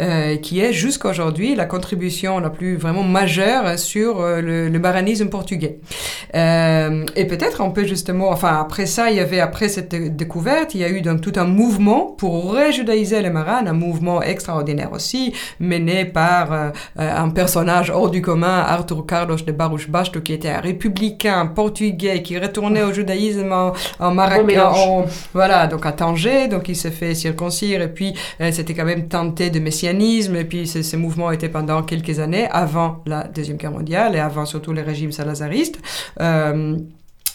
euh, 0.00 0.36
qui 0.36 0.60
est 0.60 0.72
jusqu'à 0.72 1.08
aujourd'hui 1.08 1.54
la 1.54 1.66
contribution 1.66 2.38
la 2.38 2.50
plus 2.50 2.76
vraiment 2.76 3.02
majeure 3.02 3.78
sur 3.78 4.20
euh, 4.20 4.40
le, 4.40 4.68
le, 4.68 4.78
baranisme 4.78 5.28
portugais. 5.28 5.78
Euh, 6.34 7.04
et 7.16 7.26
peut-être 7.26 7.60
on 7.60 7.70
peut 7.70 7.84
justement, 7.84 8.30
enfin 8.30 8.58
après 8.60 8.86
ça, 8.86 9.10
il 9.10 9.16
y 9.16 9.20
avait 9.20 9.40
après 9.40 9.68
cette 9.68 9.94
découverte, 10.16 10.74
il 10.74 10.80
y 10.80 10.84
a 10.84 10.88
eu 10.88 11.00
donc 11.00 11.20
tout 11.20 11.32
un 11.36 11.44
mouvement 11.44 12.14
pour 12.16 12.52
réjudaïser 12.54 13.20
les 13.22 13.30
marans, 13.30 13.66
un 13.66 13.72
mouvement 13.72 14.22
extraordinaire 14.22 14.92
aussi, 14.92 15.32
mené 15.60 16.04
par 16.04 16.72
un 16.96 17.28
personnage 17.30 17.90
hors 17.90 18.10
du 18.10 18.22
commun, 18.22 18.64
Arthur 18.66 19.04
Carlos 19.06 19.36
de 19.36 19.52
Baruch 19.52 19.88
Basto, 19.88 20.20
qui 20.20 20.32
était 20.32 20.50
un 20.50 20.60
républicain 20.60 21.46
portugais 21.46 22.22
qui 22.22 22.38
retournait 22.38 22.82
au 22.82 22.92
judaïsme 22.92 23.52
en, 23.52 23.72
en 23.98 24.14
Marrakech, 24.14 24.58
voilà, 25.32 25.66
donc 25.66 25.86
à 25.86 25.92
Tanger, 25.92 26.48
donc 26.48 26.68
il 26.68 26.76
s'est 26.76 26.90
fait 26.90 27.14
circoncire 27.14 27.82
et 27.82 27.88
puis 27.88 28.14
c'était 28.50 28.74
quand 28.74 28.84
même 28.84 29.08
de 29.24 29.58
messianisme, 29.58 30.36
et 30.36 30.44
puis 30.44 30.66
ces, 30.66 30.96
mouvements 30.96 31.30
étaient 31.30 31.48
pendant 31.48 31.82
quelques 31.82 32.18
années, 32.18 32.48
avant 32.50 33.02
la 33.06 33.24
Deuxième 33.24 33.56
Guerre 33.56 33.72
mondiale 33.72 34.14
et 34.14 34.18
avant 34.18 34.46
surtout 34.46 34.72
les 34.72 34.82
régimes 34.82 35.12
salazaristes. 35.12 35.78
Euh, 36.20 36.76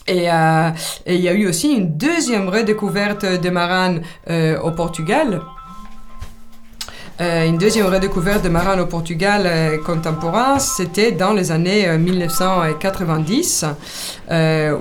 euh, 0.10 0.70
et 1.06 1.16
il 1.16 1.22
y 1.22 1.30
a 1.30 1.34
eu 1.34 1.48
aussi 1.48 1.74
une 1.74 1.98
deuxième 1.98 2.50
redécouverte 2.50 3.26
de 3.26 3.50
Maran 3.50 3.96
euh, 4.30 4.60
au 4.60 4.72
Portugal. 4.72 5.42
Une 7.20 7.58
deuxième 7.60 7.86
redécouverte 7.86 8.44
de 8.44 8.50
Maran 8.50 8.80
au 8.80 8.88
Portugal 8.88 9.80
contemporain, 9.86 10.58
c'était 10.58 11.12
dans 11.12 11.34
les 11.34 11.52
années 11.52 11.96
1990, 11.98 13.66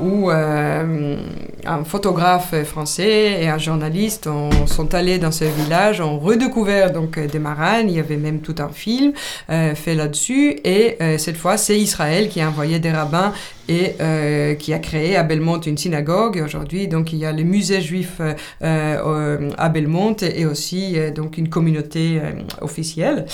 où 0.01 0.31
un 0.31 1.85
photographe 1.85 2.55
français 2.65 3.43
et 3.43 3.49
un 3.49 3.59
journaliste 3.59 4.27
ont, 4.29 4.67
sont 4.67 4.95
allés 4.95 5.19
dans 5.19 5.31
ce 5.31 5.45
village, 5.45 6.01
ont 6.01 6.19
redécouvert 6.19 6.91
donc 6.91 7.19
des 7.19 7.39
maranes. 7.39 7.91
Il 7.91 7.97
y 7.97 8.01
avait 8.01 8.17
même 8.17 8.41
tout 8.41 8.57
un 8.59 8.71
film 8.71 9.13
fait 9.49 9.95
là-dessus. 9.95 10.57
Et 10.65 10.97
cette 11.19 11.37
fois, 11.37 11.59
c'est 11.59 11.79
Israël 11.79 12.29
qui 12.29 12.41
a 12.41 12.49
envoyé 12.49 12.79
des 12.79 12.93
rabbins 12.93 13.33
et 13.69 13.95
euh, 14.01 14.55
qui 14.55 14.73
a 14.73 14.79
créé 14.79 15.17
à 15.17 15.23
Belmont 15.23 15.61
une 15.61 15.79
synagogue. 15.79 16.43
Aujourd'hui, 16.45 16.89
donc 16.89 17.13
il 17.13 17.19
y 17.19 17.27
a 17.27 17.33
le 17.33 17.43
musée 17.45 17.81
juif 17.81 18.21
euh, 18.21 18.35
euh, 18.63 19.51
à 19.57 19.69
Belmont 19.69 20.17
et, 20.21 20.47
aussi 20.47 20.97
donc 21.15 21.39
une 21.39 21.49
communauté 21.49 22.21
officielle. 22.61 23.27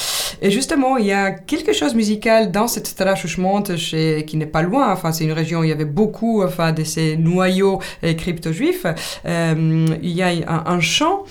Et 0.42 0.50
justement, 0.50 0.96
il 0.96 1.06
y 1.06 1.12
a 1.12 1.30
quelque 1.30 1.72
chose 1.72 1.94
musical 1.94 2.50
dans 2.52 2.68
cette 2.68 2.94
Trashouchmont 2.94 3.62
qui 3.62 4.36
n'est 4.36 4.46
pas 4.46 4.62
loin. 4.62 4.92
Enfin, 4.92 5.12
c'est 5.12 5.24
une 5.24 5.32
région 5.32 5.60
où 5.60 5.64
il 5.64 5.70
y 5.70 5.72
avait 5.72 5.84
beaucoup 5.84 6.42
enfin 6.42 6.72
de 6.72 6.84
ces 6.84 7.16
noyaux 7.16 7.80
crypto-juifs. 8.02 8.86
il 9.24 9.98
y 10.02 10.22
a 10.22 10.62
un, 10.66 10.80
chant 10.80 11.24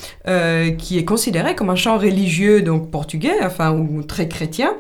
qui 0.78 0.98
est 0.98 1.06
considéré 1.06 1.56
comme 1.56 1.70
un 1.70 1.76
chant 1.76 1.98
religieux 1.98 2.62
donc 2.62 2.90
portugais, 2.90 3.36
enfin 3.44 3.72
ou 3.72 4.04
très 4.04 4.28
chrétien, 4.28 4.72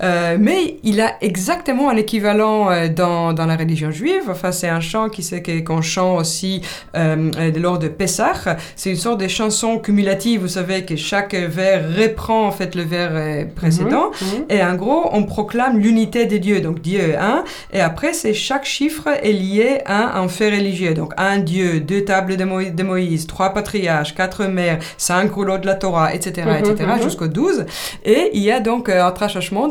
mais 0.00 0.78
il 0.82 1.00
a 1.00 1.14
exactement 1.20 1.90
un 1.90 1.96
équivalent 1.96 2.88
dans 2.88 3.32
dans 3.32 3.46
la 3.46 3.56
religion 3.60 3.90
juive. 3.90 4.24
Enfin, 4.28 4.52
c'est 4.52 4.68
un 4.68 4.80
chant 4.80 5.08
qui 5.08 5.22
c'est 5.22 5.42
qu'on 5.64 5.82
chante 5.82 6.20
aussi 6.20 6.62
euh, 6.96 7.30
lors 7.56 7.78
de 7.78 7.88
Pessah. 7.88 8.56
C'est 8.76 8.90
une 8.90 8.96
sorte 8.96 9.20
de 9.20 9.28
chanson 9.28 9.78
cumulative. 9.78 10.40
Vous 10.40 10.48
savez 10.48 10.84
que 10.84 10.96
chaque 10.96 11.34
vers 11.34 11.82
reprend 11.96 12.46
en 12.46 12.50
fait 12.50 12.74
le 12.74 12.82
vers 12.82 13.10
euh, 13.12 13.44
précédent. 13.54 14.10
Et 14.48 14.62
en 14.62 14.74
gros, 14.74 15.08
on 15.12 15.24
proclame 15.24 15.78
l'unité 15.78 16.26
des 16.26 16.38
dieux. 16.38 16.60
Donc 16.60 16.80
Dieu 16.80 17.00
est 17.00 17.16
un. 17.16 17.44
Et 17.72 17.80
après, 17.80 18.12
c'est 18.12 18.34
chaque 18.34 18.64
chiffre 18.64 19.08
est 19.22 19.32
lié 19.32 19.80
à 19.86 20.18
un 20.18 20.28
fait 20.28 20.50
religieux. 20.50 20.94
Donc 20.94 21.12
un 21.16 21.38
Dieu, 21.38 21.80
deux 21.80 22.04
tables 22.04 22.36
de, 22.36 22.82
Moïse, 22.82 23.26
trois 23.26 23.50
patriarches, 23.50 24.14
quatre 24.14 24.46
mères, 24.46 24.78
cinq 24.96 25.32
rouleaux 25.32 25.58
de 25.58 25.66
la 25.66 25.74
Torah, 25.74 26.14
etc., 26.14 26.48
etc., 26.58 26.74
mhm, 26.96 27.02
jusqu'au 27.02 27.28
12. 27.28 27.66
Et 28.04 28.30
il 28.34 28.42
y 28.42 28.50
a 28.50 28.60
donc 28.60 28.88
euh, 28.88 29.04
un 29.04 29.12
trachachement, 29.12 29.70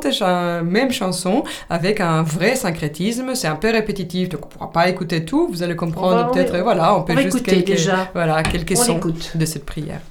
même 0.64 0.92
chanson 0.92 1.44
avec 1.70 2.02
un 2.02 2.22
vrai 2.22 2.56
syncrétisme. 2.56 3.36
C'est 3.36 3.48
un 3.48 3.56
peu 3.56 3.72
répétitif, 3.80 4.30
donc 4.30 4.42
on 4.44 4.48
ne 4.48 4.52
pourra 4.54 4.72
pas 4.72 4.90
écouter 4.90 5.26
tout. 5.26 5.48
Vous 5.48 5.64
allez 5.64 5.76
comprendre 5.76 6.32
peut-être. 6.32 6.58
Voilà, 6.60 6.96
on 6.96 7.04
peut 7.04 7.18
juste 7.18 7.44
quelques, 7.44 7.68
déjà. 7.68 8.10
Voilà, 8.14 8.44
quelques 8.44 8.78
sons 8.78 9.00
de 9.36 9.46
cette 9.46 9.66
prière. 9.66 10.02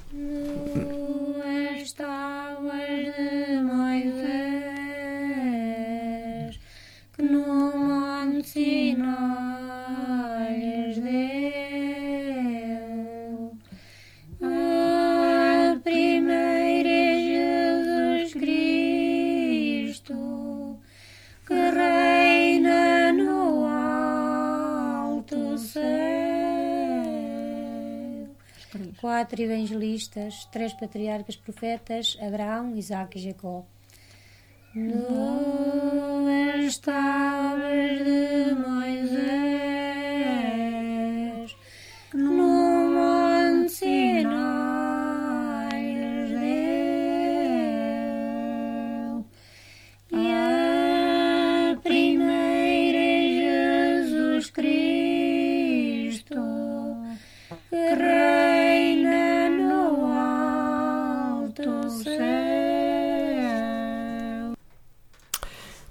Quatro 28.99 29.41
evangelistas, 29.41 30.43
três 30.51 30.73
patriarcas 30.73 31.37
profetas, 31.37 32.17
Abraão, 32.21 32.75
Isaac 32.75 33.17
e 33.17 33.21
Jacó. 33.21 33.65
Duas 34.75 36.77
tábuas 36.79 38.03
de 38.03 38.53
Moisés, 38.55 39.88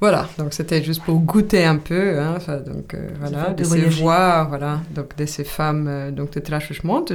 Voilà, 0.01 0.29
donc 0.39 0.53
c'était 0.53 0.83
juste 0.83 1.03
pour 1.03 1.19
goûter 1.19 1.65
un 1.65 1.77
peu, 1.77 2.21
hein, 2.21 2.39
donc 2.65 2.95
euh, 2.95 3.09
voilà, 3.19 3.51
de, 3.51 3.65
ces 3.65 3.81
voix, 3.81 4.45
voilà, 4.45 4.81
donc 4.95 5.17
de 5.17 5.27
ces 5.27 5.43
femmes, 5.43 5.87
euh, 5.89 6.11
donc 6.13 6.33
de 6.33 6.41
Trashusmontes. 6.41 7.11
Mm 7.11 7.15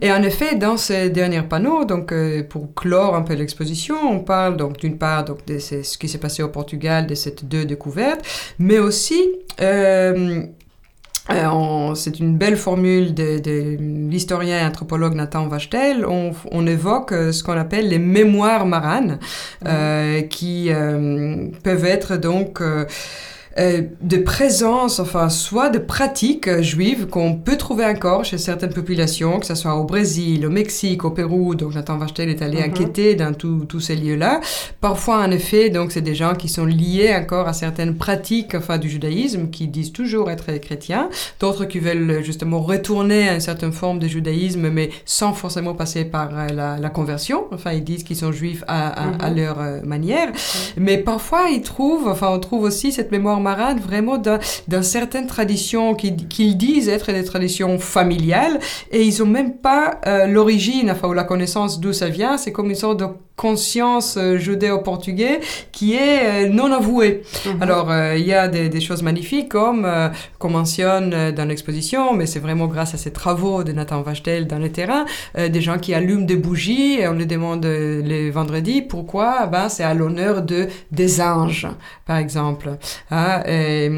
Et 0.00 0.12
en 0.12 0.22
effet, 0.22 0.54
dans 0.54 0.76
ces 0.76 1.10
derniers 1.10 1.42
panneaux, 1.42 1.84
donc 1.84 2.12
euh, 2.12 2.44
pour 2.44 2.72
clore 2.74 3.16
un 3.16 3.22
peu 3.22 3.34
l'exposition, 3.34 3.96
on 4.08 4.20
parle 4.20 4.56
donc 4.56 4.78
d'une 4.78 4.96
part 4.96 5.24
donc 5.24 5.44
de 5.46 5.58
ce 5.58 5.98
qui 5.98 6.08
s'est 6.08 6.18
passé 6.18 6.44
au 6.44 6.48
Portugal, 6.48 7.08
de 7.08 7.16
ces 7.16 7.34
deux 7.42 7.64
découvertes, 7.64 8.24
mais 8.60 8.78
aussi 8.78 9.20
euh, 11.32 11.94
c'est 11.94 12.18
une 12.18 12.36
belle 12.36 12.56
formule 12.56 13.14
de, 13.14 13.76
l'historien 13.78 14.58
et 14.60 14.64
anthropologue 14.64 15.14
Nathan 15.14 15.46
Vachtel. 15.46 16.04
On, 16.06 16.66
évoque 16.66 17.12
euh, 17.12 17.32
ce 17.32 17.42
qu'on 17.42 17.56
appelle 17.56 17.88
les 17.88 17.98
mémoires 17.98 18.66
maranes, 18.66 19.18
euh, 19.66 20.22
qui 20.22 20.70
peuvent 21.62 21.84
être 21.84 22.16
donc 22.16 22.62
euh, 23.58 23.82
de 24.00 24.16
présence, 24.18 25.00
enfin, 25.00 25.28
soit 25.28 25.70
de 25.70 25.78
pratiques 25.78 26.46
euh, 26.46 26.62
juives 26.62 27.06
qu'on 27.06 27.34
peut 27.34 27.56
trouver 27.56 27.84
encore 27.84 28.24
chez 28.24 28.38
certaines 28.38 28.72
populations, 28.72 29.40
que 29.40 29.46
ce 29.46 29.56
soit 29.56 29.74
au 29.74 29.82
Brésil, 29.82 30.46
au 30.46 30.50
Mexique, 30.50 31.04
au 31.04 31.10
Pérou. 31.10 31.56
Donc, 31.56 31.74
Nathan 31.74 31.98
Vachtel 31.98 32.28
est 32.28 32.42
allé 32.42 32.58
mhm. 32.58 32.70
enquêter 32.70 33.16
dans 33.16 33.34
tous 33.34 33.80
ces 33.80 33.96
lieux-là. 33.96 34.40
Parfois, 34.80 35.18
en 35.18 35.32
effet, 35.32 35.68
donc, 35.68 35.90
c'est 35.90 36.00
des 36.00 36.14
gens 36.14 36.34
qui 36.34 36.48
sont 36.48 36.64
liés 36.64 37.12
encore 37.12 37.48
à 37.48 37.52
certaines 37.52 37.96
pratiques, 37.96 38.54
enfin, 38.54 38.78
du 38.78 38.88
judaïsme, 38.88 39.50
qui 39.50 39.66
disent 39.66 39.92
toujours 39.92 40.30
être 40.30 40.52
chrétiens. 40.58 41.08
D'autres 41.40 41.64
qui 41.64 41.80
veulent 41.80 42.22
justement 42.22 42.60
retourner 42.60 43.28
à 43.28 43.34
une 43.34 43.40
certaine 43.40 43.72
forme 43.72 43.98
de 43.98 44.06
judaïsme, 44.06 44.70
mais 44.70 44.90
sans 45.04 45.32
forcément 45.32 45.74
passer 45.74 46.04
par 46.04 46.30
euh, 46.32 46.78
la, 46.78 46.90
conversion. 46.90 47.46
Enfin, 47.52 47.72
ils 47.72 47.84
disent 47.84 48.04
qu'ils 48.04 48.16
sont 48.16 48.30
juifs 48.30 48.62
à, 48.68 49.28
mhm. 49.28 49.36
leur 49.36 49.56
manière. 49.84 50.30
Mais 50.76 50.98
parfois, 50.98 51.48
ils 51.50 51.62
trouvent, 51.62 52.06
enfin, 52.06 52.28
on 52.30 52.38
trouve 52.38 52.62
aussi 52.62 52.92
cette 52.92 53.10
mémoire 53.10 53.39
marade 53.40 53.80
vraiment 53.80 54.18
dans 54.18 54.82
certaines 54.82 55.26
traditions 55.26 55.94
qu'ils 55.94 56.56
disent 56.56 56.88
être 56.88 57.12
des 57.12 57.24
traditions 57.24 57.78
familiales 57.78 58.58
et 58.90 59.02
ils 59.02 59.22
ont 59.22 59.26
même 59.26 59.54
pas 59.54 60.00
euh, 60.06 60.26
l'origine, 60.26 60.90
enfin, 60.90 61.08
ou 61.08 61.12
la 61.12 61.24
connaissance 61.24 61.80
d'où 61.80 61.92
ça 61.92 62.08
vient. 62.08 62.36
C'est 62.36 62.52
comme 62.52 62.70
une 62.70 62.76
sorte 62.76 63.00
de 63.00 63.06
conscience 63.36 64.18
euh, 64.18 64.36
judéo-portugais 64.36 65.40
qui 65.72 65.94
est 65.94 66.46
euh, 66.46 66.48
non 66.48 66.70
avouée. 66.72 67.22
Mhm. 67.46 67.62
Alors, 67.62 67.92
il 68.16 68.26
y 68.26 68.34
a 68.34 68.48
des, 68.48 68.80
choses 68.80 69.02
magnifiques 69.02 69.50
comme 69.50 69.86
qu'on 70.38 70.48
mentionne 70.48 71.32
dans 71.32 71.44
l'exposition, 71.46 72.14
mais 72.14 72.24
c'est 72.24 72.38
vraiment 72.38 72.66
grâce 72.66 72.94
à 72.94 72.96
ces 72.96 73.12
travaux 73.12 73.62
de 73.62 73.72
Nathan 73.72 74.00
Vachtel 74.00 74.46
dans 74.46 74.58
le 74.58 74.72
terrain, 74.72 75.04
des 75.36 75.60
gens 75.60 75.78
qui 75.78 75.92
allument 75.92 76.24
des 76.24 76.36
bougies 76.36 76.98
et 77.00 77.08
on 77.08 77.12
les 77.12 77.26
demande 77.26 77.66
les 77.66 78.30
vendredis 78.30 78.80
pourquoi? 78.82 79.46
Ben, 79.46 79.68
c'est 79.68 79.84
à 79.84 79.94
l'honneur 79.94 80.42
de 80.42 80.68
des 80.90 81.20
anges, 81.20 81.68
par 82.06 82.16
exemple. 82.16 82.70
Hein, 83.10 83.29
et, 83.46 83.90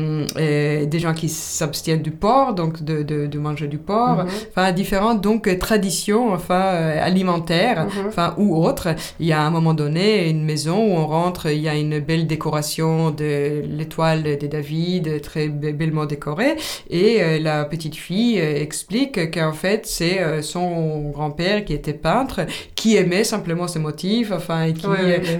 des 0.86 0.98
gens 0.98 1.14
qui 1.14 1.28
s'abstiennent 1.28 2.02
du 2.02 2.10
porc, 2.10 2.54
donc 2.54 2.82
de, 2.82 3.02
de, 3.02 3.38
manger 3.38 3.66
du 3.66 3.78
porc, 3.78 4.24
mhm. 4.24 4.28
enfin 4.50 4.72
différentes 4.72 5.20
donc 5.20 5.58
traditions 5.58 6.32
enfin 6.32 6.62
euh, 6.74 7.06
alimentaires, 7.06 7.84
mhm. 7.84 8.08
enfin 8.08 8.34
ou 8.38 8.56
autres. 8.56 8.88
Il 9.20 9.26
y 9.26 9.32
a 9.32 9.40
à 9.40 9.44
un 9.44 9.50
moment 9.50 9.74
donné 9.74 10.28
une 10.28 10.44
maison 10.44 10.78
où 10.78 10.96
on 10.96 11.06
rentre, 11.06 11.50
il 11.50 11.60
y 11.60 11.68
a 11.68 11.74
une 11.74 11.98
belle 11.98 12.26
décoration 12.26 13.10
de 13.10 13.62
l'étoile 13.68 14.22
de 14.22 14.46
David, 14.46 15.20
très 15.22 15.48
bellement 15.48 16.06
décorée, 16.06 16.56
et 16.90 17.22
euh, 17.22 17.38
la 17.40 17.64
petite 17.64 17.96
fille 17.96 18.40
euh, 18.40 18.62
explique 18.62 19.32
qu'en 19.32 19.52
fait 19.52 19.86
c'est 19.86 20.42
son 20.42 21.10
grand-père 21.10 21.64
qui 21.64 21.72
était 21.72 21.92
peintre, 21.92 22.40
qui 22.82 22.96
aimait 22.96 23.22
simplement 23.22 23.68
ces 23.68 23.78
motifs, 23.78 24.32
enfin 24.32 24.64
et 24.64 24.72
qui 24.72 24.86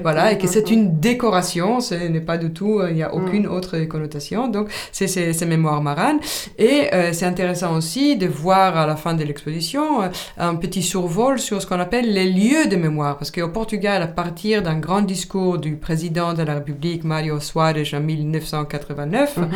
voilà, 0.01 0.31
et 0.31 0.39
que 0.39 0.47
c'est 0.47 0.71
une 0.71 1.01
décoration, 1.01 1.81
ce 1.81 1.97
n'est 1.97 2.21
pas 2.21 2.39
du 2.39 2.53
tout, 2.53 2.81
il 2.89 2.95
n'y 2.95 3.03
a 3.03 3.13
aucune 3.13 3.49
autre 3.49 3.73
connotations. 3.87 4.47
Donc, 4.47 4.69
c'est 4.93 5.09
ces 5.09 5.47
mémoires 5.47 5.83
maranes. 5.83 6.21
Et 6.57 6.93
euh, 6.93 7.13
c'est 7.13 7.27
intéressant 7.27 7.77
aussi 7.77 8.17
de 8.17 8.29
voir 8.29 8.77
à 8.77 8.87
la 8.87 8.97
fin 8.97 9.15
de 9.15 9.25
l'exposition 9.25 10.03
euh, 10.03 10.09
un 10.39 10.55
petit 10.55 10.83
survol 10.83 11.41
sur 11.41 11.61
ce 11.61 11.67
qu'on 11.67 11.81
appelle 11.81 12.13
les 12.13 12.31
lieux 12.31 12.67
de 12.69 12.77
mémoire. 12.77 13.19
Parce 13.19 13.31
qu'au 13.33 13.49
Portugal, 13.49 14.03
à 14.03 14.07
partir 14.07 14.63
d'un 14.63 14.79
grand 14.79 15.03
discours 15.03 15.59
du 15.59 15.77
président 15.77 16.35
de 16.35 16.43
la 16.43 16.55
République, 16.55 17.03
Mario 17.03 17.41
Soares, 17.41 17.95
en 17.95 18.01
1989, 18.01 19.37
mhm. 19.37 19.49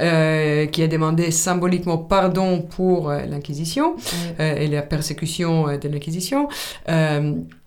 euh, 0.00 0.66
qui 0.66 0.82
a 0.82 0.88
demandé 0.88 1.30
symboliquement 1.30 1.98
pardon 1.98 2.60
pour 2.62 3.10
l'Inquisition 3.10 3.96
et 4.38 4.66
la 4.66 4.82
persécution 4.82 5.66
de 5.76 5.88
l'Inquisition, 5.88 6.48
um, 7.30 7.59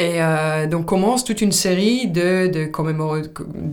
Et 0.00 0.22
euh, 0.22 0.66
donc 0.66 0.86
commence 0.86 1.24
toute 1.24 1.42
une 1.42 1.52
série 1.52 2.06
de, 2.06 2.46
de, 2.46 2.70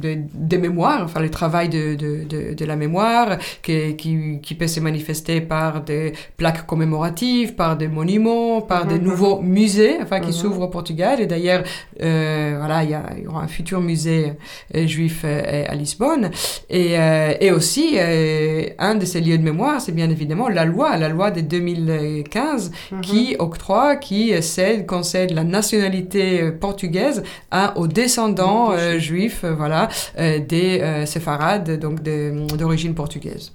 de, 0.01 0.17
de 0.33 0.57
mémoires, 0.57 1.01
enfin 1.05 1.21
le 1.21 1.31
travail 1.31 1.69
de, 1.69 1.95
de, 1.95 2.53
de 2.53 2.65
la 2.65 2.75
mémoire 2.75 3.37
qui, 3.63 3.95
qui, 3.95 4.39
qui, 4.41 4.55
peut 4.55 4.67
se 4.67 4.81
manifester 4.81 5.39
par 5.39 5.85
des 5.85 6.11
plaques 6.35 6.65
commémoratives, 6.65 7.55
par 7.55 7.77
des 7.77 7.87
monuments, 7.87 8.59
par 8.61 8.85
des 8.85 8.99
mhm. 8.99 9.05
nouveaux 9.05 9.39
musées 9.41 9.95
enfin, 10.01 10.19
qui 10.19 10.27
mhm. 10.27 10.33
s'ouvrent 10.33 10.63
au 10.63 10.67
Portugal. 10.67 11.21
Et 11.21 11.27
d'ailleurs, 11.27 11.63
euh, 12.03 12.55
voilà, 12.59 12.83
il 12.83 12.89
y, 12.89 13.23
y, 13.23 13.27
aura 13.27 13.43
un 13.43 13.47
futur 13.47 13.79
musée 13.79 14.33
euh, 14.75 14.85
juif 14.85 15.21
euh, 15.23 15.63
à 15.65 15.75
Lisbonne. 15.75 16.31
Et, 16.69 16.99
euh, 16.99 17.35
et 17.39 17.51
aussi, 17.51 17.95
euh, 17.95 18.65
un 18.79 18.95
de 18.95 19.05
ces 19.05 19.21
lieux 19.21 19.37
de 19.37 19.43
mémoire, 19.43 19.79
c'est 19.79 19.93
bien 19.93 20.09
évidemment 20.09 20.49
la 20.49 20.65
loi, 20.65 20.97
la 20.97 21.07
loi 21.07 21.31
de 21.31 21.39
2015 21.39 22.71
mhm. 22.91 23.01
qui 23.01 23.35
octroie, 23.39 23.95
qui 23.95 24.33
cède, 24.43 24.85
concède 24.85 25.31
la 25.31 25.45
nationalité 25.45 26.16
euh, 26.17 26.51
portugaise 26.51 27.23
à, 27.51 27.77
aux 27.77 27.87
descendants 27.87 28.71
euh, 28.71 28.99
juifs 28.99 29.43
euh, 29.43 29.53
voilà, 29.53 29.89
des 30.17 31.03
séfarades, 31.05 31.79
donc 31.79 32.01
d'origine 32.01 32.93
portugaise. 32.93 33.53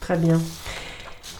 Très 0.00 0.16
bien. 0.16 0.40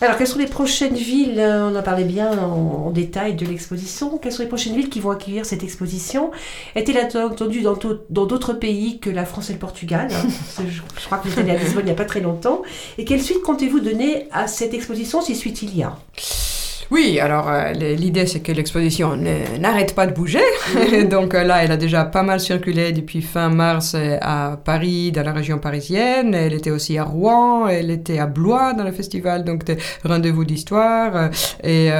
Alors, 0.00 0.16
quelles 0.16 0.26
sont 0.26 0.38
les 0.38 0.46
prochaines 0.46 0.94
villes 0.94 1.40
On 1.40 1.74
en 1.74 1.82
parlait 1.82 2.04
bien 2.04 2.36
en, 2.38 2.90
détail 2.90 3.34
de 3.34 3.46
l'exposition. 3.46 4.18
Quelles 4.18 4.32
sont 4.32 4.42
les 4.42 4.48
prochaines 4.48 4.74
villes 4.74 4.88
qui 4.88 5.00
vont 5.00 5.10
accueillir 5.10 5.46
cette 5.46 5.62
exposition? 5.62 6.30
Est-elle 6.74 6.98
attendue 6.98 7.62
dans 7.62 8.26
d'autres 8.26 8.52
pays 8.52 8.98
que 8.98 9.10
la 9.10 9.24
France 9.24 9.50
et 9.50 9.52
le 9.52 9.58
Portugal? 9.58 10.08
Hein? 10.12 10.28
je, 10.58 11.00
je, 11.00 11.06
crois 11.06 11.18
que 11.18 11.28
vous 11.28 11.32
êtes 11.32 11.38
allé 11.38 11.52
à 11.52 11.56
Lisbonne 11.56 11.84
il 11.84 11.86
n'y 11.86 11.92
a 11.92 11.96
pas 11.96 12.04
très 12.04 12.20
longtemps. 12.20 12.62
Et 12.98 13.04
quelle 13.04 13.22
suite 13.22 13.42
comptez-vous 13.42 13.80
donner 13.80 14.28
à 14.32 14.46
cette 14.46 14.74
exposition, 14.74 15.20
si 15.20 15.34
suite 15.34 15.62
il 15.62 15.76
y 15.76 15.82
a? 15.82 15.96
Oui, 16.90 17.18
alors 17.20 17.48
euh, 17.48 17.72
l'idée 17.72 18.26
c'est 18.26 18.40
que 18.40 18.52
l'exposition 18.52 19.16
n'arrête 19.16 19.94
pas 19.94 20.06
de 20.06 20.12
bouger. 20.12 20.44
Mhm. 20.74 21.04
Donc 21.08 21.34
euh, 21.34 21.44
là, 21.44 21.64
elle 21.64 21.72
a 21.72 21.76
déjà 21.76 22.04
pas 22.04 22.22
mal 22.22 22.40
circulé 22.40 22.92
depuis 22.92 23.22
fin 23.22 23.48
mars 23.48 23.94
euh, 23.94 24.18
à 24.20 24.58
Paris, 24.62 25.12
dans 25.12 25.22
la 25.22 25.32
région 25.32 25.58
parisienne. 25.58 26.34
Elle 26.34 26.52
était 26.52 26.70
aussi 26.70 26.98
à 26.98 27.04
Rouen, 27.04 27.68
elle 27.68 27.90
était 27.90 28.18
à 28.18 28.26
Blois 28.26 28.74
dans 28.74 28.84
le 28.84 28.92
festival, 28.92 29.44
donc 29.44 29.64
des 29.64 29.76
rendez-vous 30.04 30.44
d'histoire. 30.44 31.30
Et, 31.62 31.90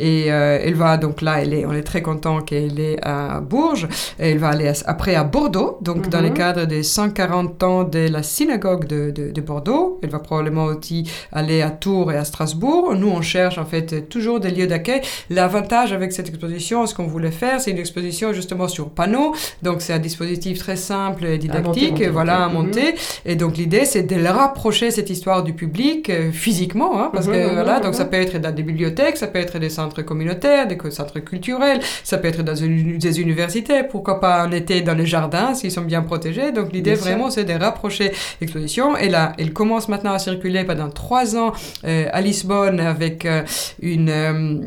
et 0.00 0.26
elle 0.26 0.74
va 0.74 0.96
donc 0.96 1.22
là, 1.22 1.40
elle 1.42 1.54
est, 1.54 1.66
on 1.66 1.72
est 1.72 1.82
très 1.82 2.02
content 2.02 2.40
qu'elle 2.40 2.78
est 2.80 2.98
à 3.02 3.40
Bourges. 3.40 3.88
elle 4.18 4.38
va 4.38 4.48
aller 4.48 4.70
après 4.86 5.14
à 5.14 5.24
Bordeaux, 5.24 5.78
donc 5.80 6.08
dans 6.08 6.20
le 6.20 6.28
mhm. 6.28 6.34
cadre 6.34 6.64
des 6.66 6.82
140 6.82 7.62
ans 7.62 7.84
de 7.84 8.08
la 8.10 8.22
synagogue 8.22 8.86
de, 8.86 9.10
de, 9.10 9.30
de, 9.30 9.40
Bordeaux. 9.40 9.98
Elle 10.02 10.10
va 10.10 10.18
probablement 10.18 10.64
aussi 10.64 11.10
aller 11.32 11.62
à 11.62 11.70
Tours 11.70 12.12
et 12.12 12.16
à 12.16 12.24
Strasbourg. 12.24 12.94
Nous, 12.94 13.08
on 13.08 13.22
cherche 13.22 13.58
en 13.58 13.64
fait 13.64 14.08
toujours 14.08 14.27
des 14.38 14.50
lieux 14.50 14.66
d'accueil. 14.66 15.00
L'avantage 15.30 15.94
avec 15.94 16.12
cette 16.12 16.28
exposition, 16.28 16.86
ce 16.86 16.94
qu'on 16.94 17.06
voulait 17.06 17.30
faire, 17.30 17.60
c'est 17.60 17.70
une 17.70 17.78
exposition 17.78 18.34
justement 18.34 18.68
sur 18.68 18.90
panneau. 18.90 19.34
Donc 19.62 19.80
c'est 19.80 19.94
un 19.94 19.98
dispositif 19.98 20.58
très 20.58 20.76
simple 20.76 21.24
et 21.24 21.38
didactique, 21.38 22.02
voilà, 22.08 22.44
à 22.44 22.48
monter. 22.48 22.94
Et 23.24 23.36
donc 23.36 23.56
l'idée, 23.56 23.86
c'est 23.86 24.02
de 24.02 24.18
rapprocher 24.26 24.90
cette 24.90 25.10
histoire 25.10 25.42
du 25.42 25.54
public 25.54 26.10
euh, 26.10 26.30
physiquement, 26.32 27.00
hein, 27.00 27.10
parce 27.12 27.26
mhm, 27.26 27.32
que 27.32 27.46
mhm, 27.46 27.54
voilà, 27.54 27.80
donc 27.80 27.94
ça 27.94 28.04
mhm. 28.04 28.10
peut 28.10 28.16
être 28.16 28.38
dans 28.38 28.54
des 28.54 28.62
bibliothèques, 28.62 29.16
ça 29.16 29.26
peut 29.26 29.38
être 29.38 29.58
des 29.58 29.70
centres 29.70 30.02
communautaires, 30.02 30.66
des 30.66 30.78
centres 30.90 31.20
culturels, 31.20 31.80
ça 32.04 32.18
peut 32.18 32.28
être 32.28 32.42
dans 32.42 32.54
des 32.54 33.20
universités, 33.20 33.84
pourquoi 33.84 34.20
pas 34.20 34.46
en 34.46 34.52
été 34.52 34.82
dans 34.82 34.94
les 34.94 35.06
jardins 35.06 35.54
s'ils 35.54 35.72
sont 35.72 35.82
bien 35.82 36.02
protégés. 36.02 36.52
Donc 36.52 36.72
l'idée 36.72 36.94
vraiment, 36.94 37.30
c'est 37.30 37.44
de 37.44 37.54
rapprocher 37.54 38.12
l'exposition. 38.40 38.96
Et 38.96 39.08
là, 39.08 39.32
elle 39.38 39.52
commence 39.52 39.88
maintenant 39.88 40.12
à 40.12 40.18
circuler 40.18 40.64
pendant 40.64 40.90
trois 40.90 41.36
ans 41.36 41.52
euh, 41.84 42.06
à 42.12 42.20
Lisbonne 42.20 42.80
avec 42.80 43.24
euh, 43.24 43.42
une 43.80 44.07
euh, 44.10 44.60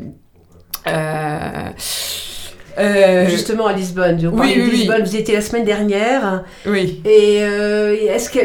euh, 0.86 1.72
euh, 2.78 3.28
Justement 3.28 3.66
à 3.66 3.72
Lisbonne. 3.72 4.18
Vous 4.18 4.38
oui, 4.38 4.54
oui, 4.56 4.70
Lisbonne, 4.70 5.02
vous 5.02 5.16
étiez 5.16 5.34
la 5.34 5.40
semaine 5.40 5.64
dernière. 5.64 6.44
Oui. 6.66 7.02
Et 7.04 7.38
euh, 7.40 7.96
est-ce 8.08 8.30
que 8.30 8.40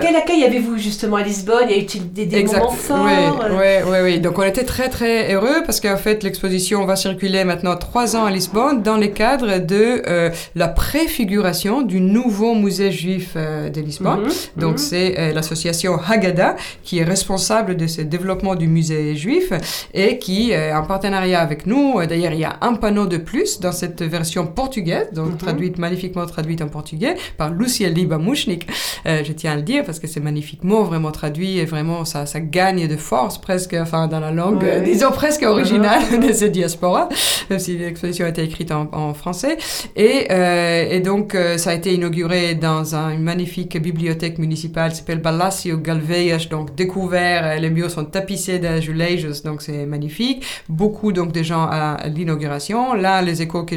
quel 0.00 0.16
accueil 0.16 0.44
avez-vous 0.44 0.76
justement 0.78 1.16
à 1.16 1.22
Lisbonne? 1.22 1.68
Y 1.68 1.72
a 1.72 1.78
eu 1.78 1.82
des, 1.82 2.26
des 2.26 2.44
moments 2.44 2.70
forts? 2.70 3.06
Oui, 3.50 3.66
oui, 3.86 3.98
oui, 4.02 4.20
Donc 4.20 4.38
on 4.38 4.42
était 4.42 4.64
très 4.64 4.88
très 4.88 5.32
heureux 5.32 5.62
parce 5.64 5.80
qu'en 5.80 5.96
fait 5.96 6.22
l'exposition 6.22 6.84
va 6.84 6.96
circuler 6.96 7.44
maintenant 7.44 7.76
trois 7.76 8.16
ans 8.16 8.24
à 8.24 8.30
Lisbonne 8.30 8.82
dans 8.82 8.96
le 8.96 9.06
cadre 9.08 9.58
de 9.58 10.02
euh, 10.06 10.30
la 10.54 10.68
préfiguration 10.68 11.82
du 11.82 12.00
nouveau 12.00 12.54
musée 12.54 12.92
juif 12.92 13.34
de 13.36 13.80
Lisbonne. 13.80 14.24
Mhm, 14.24 14.32
Donc 14.56 14.72
mhm. 14.72 14.78
c'est 14.78 15.32
l'association 15.32 15.98
Haggadah 15.98 16.56
qui 16.82 16.98
est 16.98 17.04
responsable 17.04 17.76
de 17.76 17.86
ce 17.86 18.02
développement 18.02 18.54
du 18.54 18.66
musée 18.66 19.16
juif 19.16 19.52
et 19.94 20.18
qui, 20.18 20.52
en 20.54 20.82
partenariat 20.82 21.40
avec 21.40 21.66
nous, 21.66 22.04
d'ailleurs 22.06 22.32
il 22.32 22.40
y 22.40 22.44
a 22.44 22.56
un 22.60 22.74
panneau 22.74 23.06
de 23.06 23.16
plus 23.16 23.37
dans 23.60 23.72
cette 23.72 24.02
version 24.02 24.46
portugaise, 24.46 25.08
donc 25.12 25.30
mhm. 25.30 25.36
traduite, 25.36 25.78
magnifiquement 25.78 26.26
traduite 26.26 26.62
en 26.62 26.68
portugais 26.68 27.16
par 27.36 27.50
Lucia 27.50 27.88
Liba 27.88 28.18
Mushnik. 28.18 28.66
Euh, 29.06 29.22
je 29.24 29.32
tiens 29.32 29.52
à 29.52 29.56
le 29.56 29.62
dire 29.62 29.84
parce 29.84 29.98
que 29.98 30.06
c'est 30.06 30.20
magnifiquement 30.20 30.82
vraiment 30.82 31.10
traduit 31.10 31.58
et 31.58 31.64
vraiment 31.64 32.04
ça, 32.04 32.26
ça 32.26 32.40
gagne 32.40 32.86
de 32.88 32.96
force 32.96 33.38
presque, 33.38 33.74
enfin 33.74 34.08
dans 34.08 34.20
la 34.20 34.30
langue, 34.30 34.64
disons 34.84 35.10
presque 35.10 35.42
originale 35.42 36.20
de 36.20 36.32
cette 36.32 36.52
diaspora, 36.52 37.08
même 37.50 37.58
si 37.58 37.76
l'exposition 37.76 38.26
a 38.26 38.28
été 38.28 38.42
écrite 38.42 38.72
en, 38.72 39.14
français. 39.14 39.56
Et, 39.96 40.26
euh, 40.30 40.86
et 40.90 41.00
donc 41.00 41.34
euh, 41.34 41.56
ça 41.56 41.70
a 41.70 41.74
été 41.74 41.94
inauguré 41.94 42.54
dans 42.54 42.94
une 42.94 43.22
magnifique 43.22 43.80
bibliothèque 43.80 44.38
municipale 44.38 44.90
qui 44.90 44.98
s'appelle 44.98 45.22
Palacio 45.22 45.78
Galveias, 45.78 46.46
donc 46.50 46.74
découvert, 46.74 47.58
les 47.60 47.70
murs 47.70 47.90
sont 47.90 48.04
tapissés 48.04 48.58
d'azulejos, 48.58 49.42
donc 49.44 49.62
c'est 49.62 49.86
magnifique. 49.86 50.44
Beaucoup 50.68 51.12
donc 51.12 51.32
de 51.32 51.42
gens 51.42 51.66
à 51.70 52.08
l'inauguration. 52.08 52.94
Là, 52.94 53.22
les 53.28 53.42
échos 53.42 53.64
que 53.64 53.76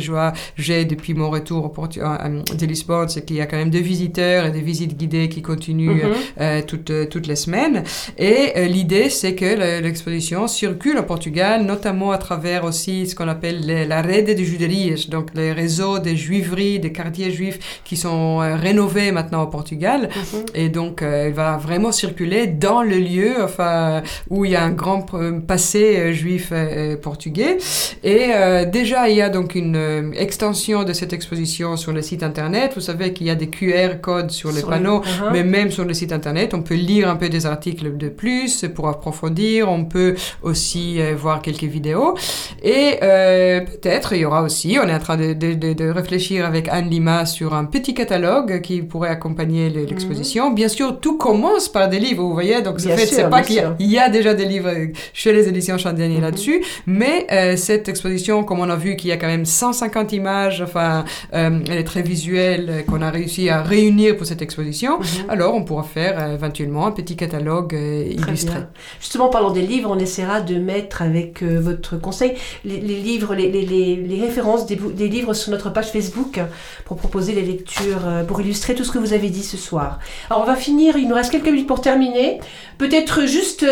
j'ai 0.57 0.85
depuis 0.85 1.13
mon 1.13 1.29
retour 1.29 1.65
au 1.65 1.69
de 1.87 2.65
Lisbonne, 2.65 3.09
c'est 3.09 3.25
qu'il 3.25 3.37
y 3.37 3.41
a 3.41 3.45
quand 3.45 3.57
même 3.57 3.69
des 3.69 3.81
visiteurs 3.81 4.45
et 4.45 4.51
des 4.51 4.61
visites 4.61 4.97
guidées 4.97 5.29
qui 5.29 5.41
continuent 5.41 6.03
mhm. 6.05 6.13
euh, 6.39 6.61
toutes, 6.65 6.91
toutes 7.09 7.27
les 7.27 7.35
semaines. 7.35 7.83
Et 8.17 8.53
euh, 8.55 8.65
l'idée, 8.67 9.09
c'est 9.09 9.35
que 9.35 9.81
l'exposition 9.81 10.47
circule 10.47 10.97
au 10.97 11.03
Portugal, 11.03 11.63
notamment 11.63 12.11
à 12.11 12.17
travers 12.17 12.63
aussi 12.63 13.07
ce 13.07 13.15
qu'on 13.15 13.27
appelle 13.27 13.65
la 13.87 14.01
rede 14.01 14.35
de 14.37 14.43
juderies, 14.43 15.07
donc 15.09 15.29
les 15.35 15.51
réseaux 15.51 15.99
des 15.99 16.15
juiveries, 16.15 16.79
des 16.79 16.91
quartiers 16.91 17.31
juifs 17.31 17.81
qui 17.83 17.97
sont 17.97 18.41
euh, 18.41 18.55
rénovés 18.55 19.11
maintenant 19.11 19.43
au 19.43 19.47
Portugal. 19.47 20.09
Mhm. 20.15 20.45
Et 20.55 20.69
donc, 20.69 21.01
elle 21.01 21.33
va 21.33 21.57
vraiment 21.57 21.91
circuler 21.91 22.47
dans 22.47 22.83
le 22.83 22.97
lieu 22.97 23.33
enfin, 23.43 24.03
où 24.29 24.45
il 24.45 24.51
y 24.51 24.55
a 24.55 24.63
un 24.63 24.71
grand 24.71 25.05
passé 25.47 26.13
juif 26.13 26.53
portugais. 27.01 27.57
Et 28.03 28.29
déjà, 28.71 29.09
il 29.09 29.15
y 29.15 29.21
a 29.21 29.29
donc 29.29 29.40
donc 29.41 29.55
une 29.55 29.75
euh, 29.75 30.11
extension 30.15 30.83
de 30.83 30.93
cette 30.93 31.13
exposition 31.13 31.75
sur 31.75 31.91
le 31.91 32.03
site 32.03 32.21
internet. 32.21 32.73
Vous 32.75 32.81
savez 32.81 33.11
qu'il 33.11 33.25
y 33.25 33.31
a 33.31 33.35
des 33.35 33.47
QR 33.47 33.99
codes 33.99 34.29
sur 34.29 34.51
les 34.51 34.61
panneaux, 34.61 35.01
uh-huh. 35.01 35.31
mais 35.31 35.43
même 35.43 35.71
sur 35.71 35.83
le 35.83 35.95
site 35.95 36.11
internet, 36.11 36.53
on 36.53 36.61
peut 36.61 36.75
lire 36.75 37.09
un 37.09 37.15
peu 37.15 37.27
des 37.27 37.47
articles 37.47 37.97
de 37.97 38.09
plus 38.09 38.65
pour 38.75 38.87
approfondir. 38.87 39.67
On 39.69 39.85
peut 39.85 40.15
aussi 40.43 41.01
euh, 41.01 41.15
voir 41.15 41.41
quelques 41.41 41.63
vidéos. 41.63 42.15
Et 42.61 42.97
euh, 43.01 43.61
peut-être 43.61 44.13
il 44.13 44.19
y 44.19 44.25
aura 44.25 44.43
aussi, 44.43 44.77
on 44.79 44.87
est 44.87 44.93
en 44.93 44.99
train 44.99 45.17
de, 45.17 45.33
de, 45.33 45.89
réfléchir 45.89 46.45
avec 46.45 46.67
Anne 46.69 46.89
Lima 46.89 47.25
sur 47.25 47.55
un 47.55 47.65
petit 47.65 47.95
catalogue 47.95 48.61
qui 48.61 48.83
pourrait 48.83 49.09
accompagner 49.09 49.69
l'exposition. 49.69 50.51
Mm-hmm. 50.51 50.55
Bien 50.55 50.67
sûr, 50.67 50.99
tout 50.99 51.17
commence 51.17 51.67
par 51.67 51.89
des 51.89 51.99
livres, 51.99 52.23
vous 52.23 52.33
voyez. 52.33 52.61
Donc, 52.61 52.79
fait, 52.79 53.07
c'est 53.07 53.29
pas 53.29 53.41
qu'il 53.41 53.63
y, 53.79 53.97
a 53.97 54.09
déjà 54.09 54.35
des 54.35 54.45
livres 54.45 54.71
chez 55.13 55.33
les 55.33 55.47
éditions 55.47 55.79
Chandelier 55.79 56.17
mm-hmm. 56.17 56.21
là-dessus, 56.21 56.61
mais 56.85 57.55
cette 57.57 57.89
exposition, 57.89 58.43
comme 58.43 58.59
on 58.59 58.69
a 58.69 58.75
vu 58.75 58.95
qu'il 58.95 59.09
y 59.09 59.13
a 59.13 59.17
quand 59.17 59.30
même 59.31 59.45
150 59.45 60.13
images, 60.13 60.61
enfin, 60.61 61.05
euh, 61.33 61.59
elle 61.67 61.77
est 61.77 61.83
très 61.83 62.01
visuelle, 62.01 62.67
euh, 62.69 62.81
qu'on 62.83 63.01
a 63.01 63.09
réussi 63.09 63.49
à 63.49 63.61
réunir 63.61 64.17
pour 64.17 64.25
cette 64.25 64.41
exposition. 64.41 64.99
Mhm. 64.99 65.29
Alors, 65.29 65.55
on 65.55 65.63
pourra 65.63 65.83
faire 65.83 66.15
euh, 66.19 66.35
éventuellement 66.35 66.87
un 66.87 66.91
petit 66.91 67.15
catalogue 67.15 67.73
illustré. 67.73 68.59
Justement, 68.99 69.29
parlant 69.29 69.51
des 69.51 69.61
livres, 69.61 69.89
on 69.91 69.99
essaiera 69.99 70.41
de 70.41 70.55
mettre 70.55 71.01
avec 71.01 71.43
votre 71.43 71.99
conseil 71.99 72.33
les, 72.65 72.79
livres, 72.79 73.33
les, 73.35 73.49
les, 73.49 73.95
les 73.95 74.21
références 74.21 74.65
des, 74.65 74.75
des, 74.75 75.07
livres 75.07 75.33
sur 75.33 75.51
notre 75.51 75.69
page 75.69 75.91
Facebook 75.91 76.39
pour 76.85 76.97
proposer 76.97 77.33
les 77.33 77.41
lectures, 77.41 78.01
pour 78.27 78.41
illustrer 78.41 78.75
tout 78.75 78.83
ce 78.83 78.91
que 78.91 78.97
vous 78.97 79.13
avez 79.13 79.29
dit 79.29 79.43
ce 79.43 79.57
soir. 79.57 79.99
Alors, 80.29 80.43
on 80.43 80.45
va 80.45 80.55
finir, 80.55 80.97
il 80.97 81.07
nous 81.07 81.15
reste 81.15 81.31
quelques 81.31 81.47
minutes 81.47 81.67
pour 81.67 81.81
terminer. 81.81 82.39
Peut-être 82.77 83.25
juste 83.25 83.65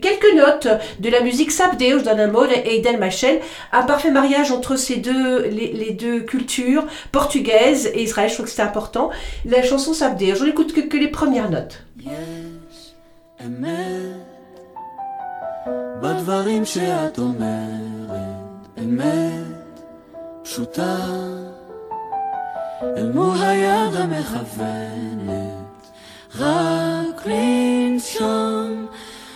quelques 0.00 0.34
notes 0.36 0.68
de 1.00 1.10
la 1.10 1.20
musique 1.20 1.50
Sabdeus 1.50 2.02
d'Anamol 2.02 2.48
et 2.64 2.80
Del 2.80 2.98
Machel, 2.98 3.40
un 3.72 3.82
parfait 3.82 4.10
mariage 4.10 4.50
entre 4.50 4.76
ces 4.76 4.95
deux, 4.97 5.43
les, 5.47 5.73
les, 5.73 5.91
deux 5.91 6.21
cultures, 6.21 6.85
portugaises 7.11 7.87
et 7.93 8.03
Israël, 8.03 8.29
je 8.29 8.35
trouve 8.35 8.45
que 8.45 8.51
c'est 8.51 8.61
important. 8.61 9.09
La 9.45 9.63
chanson 9.63 9.93
Sabder, 9.93 10.35
je 10.35 10.45
n'écoute 10.45 10.73
que, 10.73 10.81
que 10.81 10.97
les 10.97 11.07
premières 11.07 11.49
notes. 11.49 11.83
Yes, 11.99 12.11
אמת, 13.45 14.31
בדברים 16.01 16.65
שאת 16.65 17.19
אומרת, 17.19 18.19
אמת 18.79 19.81
פשוטה, 20.43 20.97
אל 22.97 23.11
מול 23.11 23.37
היד 23.41 23.95
המכוונת, 23.95 25.31
רק 26.39 27.25
לנשום 27.25 28.87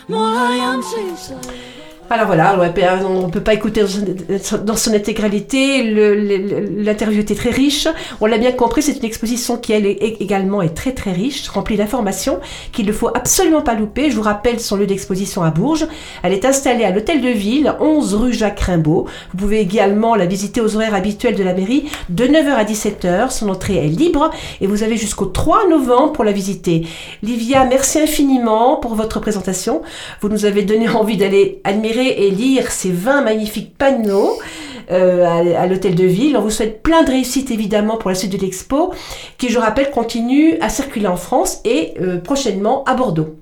מול 0.08 0.34
הים 0.38 0.80
שישראל 0.82 1.69
alors 2.13 2.27
voilà, 2.27 2.59
on 3.07 3.27
ne 3.27 3.31
peut 3.31 3.39
pas 3.39 3.53
écouter 3.53 3.85
dans 4.65 4.75
son 4.75 4.93
intégralité. 4.93 5.81
L'interview 5.81 7.21
était 7.21 7.35
très 7.35 7.51
riche. 7.51 7.87
On 8.19 8.25
l'a 8.25 8.37
bien 8.37 8.51
compris, 8.51 8.81
c'est 8.81 8.97
une 8.97 9.05
exposition 9.05 9.55
qui, 9.55 9.71
elle, 9.71 9.85
également 9.85 10.61
est 10.61 10.73
très 10.73 10.91
très 10.91 11.13
riche, 11.13 11.47
remplie 11.47 11.77
d'informations 11.77 12.41
qu'il 12.73 12.85
ne 12.85 12.91
faut 12.91 13.07
absolument 13.07 13.61
pas 13.61 13.75
louper. 13.75 14.11
Je 14.11 14.17
vous 14.17 14.23
rappelle 14.23 14.59
son 14.59 14.75
lieu 14.75 14.87
d'exposition 14.87 15.41
à 15.41 15.51
Bourges. 15.51 15.87
Elle 16.21 16.33
est 16.33 16.43
installée 16.43 16.83
à 16.83 16.91
l'Hôtel 16.91 17.21
de 17.21 17.29
Ville, 17.29 17.73
11 17.79 18.15
rue 18.15 18.33
Jacques 18.33 18.59
Rimbaud. 18.59 19.07
Vous 19.31 19.37
pouvez 19.37 19.61
également 19.61 20.15
la 20.15 20.25
visiter 20.25 20.59
aux 20.59 20.75
horaires 20.75 20.95
habituels 20.95 21.35
de 21.35 21.43
la 21.43 21.53
mairie, 21.53 21.85
de 22.09 22.25
9h 22.25 22.49
à 22.49 22.65
17h. 22.65 23.29
Son 23.29 23.47
entrée 23.47 23.77
est 23.85 23.87
libre 23.87 24.31
et 24.59 24.67
vous 24.67 24.83
avez 24.83 24.97
jusqu'au 24.97 25.27
3 25.27 25.69
novembre 25.69 26.11
pour 26.11 26.25
la 26.25 26.33
visiter. 26.33 26.85
Livia, 27.23 27.63
merci 27.63 27.99
infiniment 27.99 28.75
pour 28.75 28.95
votre 28.95 29.21
présentation. 29.21 29.81
Vous 30.19 30.27
nous 30.27 30.43
avez 30.43 30.63
donné 30.63 30.89
envie 30.89 31.15
d'aller 31.15 31.61
admirer 31.63 32.00
et 32.07 32.31
lire 32.31 32.71
ces 32.71 32.91
20 32.91 33.21
magnifiques 33.21 33.77
panneaux 33.77 34.39
euh, 34.91 35.25
à, 35.25 35.67
l'hôtel 35.67 35.95
de 35.95 36.03
ville. 36.03 36.35
On 36.35 36.41
vous 36.41 36.49
souhaite 36.49 36.83
plein 36.83 37.03
de 37.03 37.11
réussite 37.11 37.51
évidemment 37.51 37.97
pour 37.97 38.09
la 38.09 38.15
suite 38.15 38.31
de 38.31 38.37
l'expo, 38.37 38.93
qui 39.37 39.49
je 39.49 39.57
rappelle 39.57 39.89
continue 39.91 40.57
à 40.59 40.69
circuler 40.69 41.07
en 41.07 41.15
France 41.15 41.59
et 41.63 41.93
euh, 42.01 42.17
prochainement 42.17 42.83
à 42.85 42.95
Bordeaux. 42.95 43.35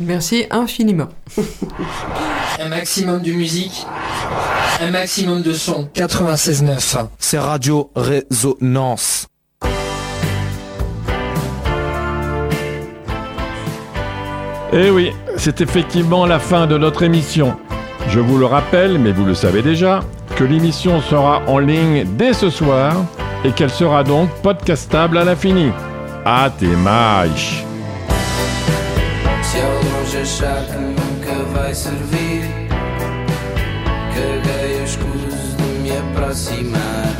Merci 0.00 0.44
infiniment. 0.50 1.08
un 2.60 2.68
maximum 2.68 3.22
de 3.22 3.32
musique, 3.32 3.86
un 4.80 4.90
maximum 4.90 5.42
de 5.42 5.52
son. 5.52 5.88
96.9. 5.94 7.06
C'est 7.18 7.38
Radio 7.38 7.90
Résonance. 7.94 9.26
Eh 14.76 14.90
oui, 14.90 15.12
c'est 15.36 15.60
effectivement 15.60 16.26
la 16.26 16.40
fin 16.40 16.66
de 16.66 16.76
notre 16.76 17.04
émission. 17.04 17.56
Je 18.08 18.20
vous 18.20 18.38
le 18.38 18.46
rappelle, 18.46 18.98
mais 18.98 19.12
vous 19.12 19.24
le 19.24 19.34
savez 19.34 19.62
déjà, 19.62 20.00
que 20.36 20.44
l'émission 20.44 21.00
sera 21.00 21.42
en 21.46 21.58
ligne 21.58 22.04
dès 22.16 22.32
ce 22.32 22.50
soir 22.50 22.94
et 23.44 23.50
qu'elle 23.50 23.70
sera 23.70 24.04
donc 24.04 24.30
podcastable 24.42 25.18
à 25.18 25.24
l'infini. 25.24 25.70
Me 35.84 35.90
aproximar. 35.90 37.13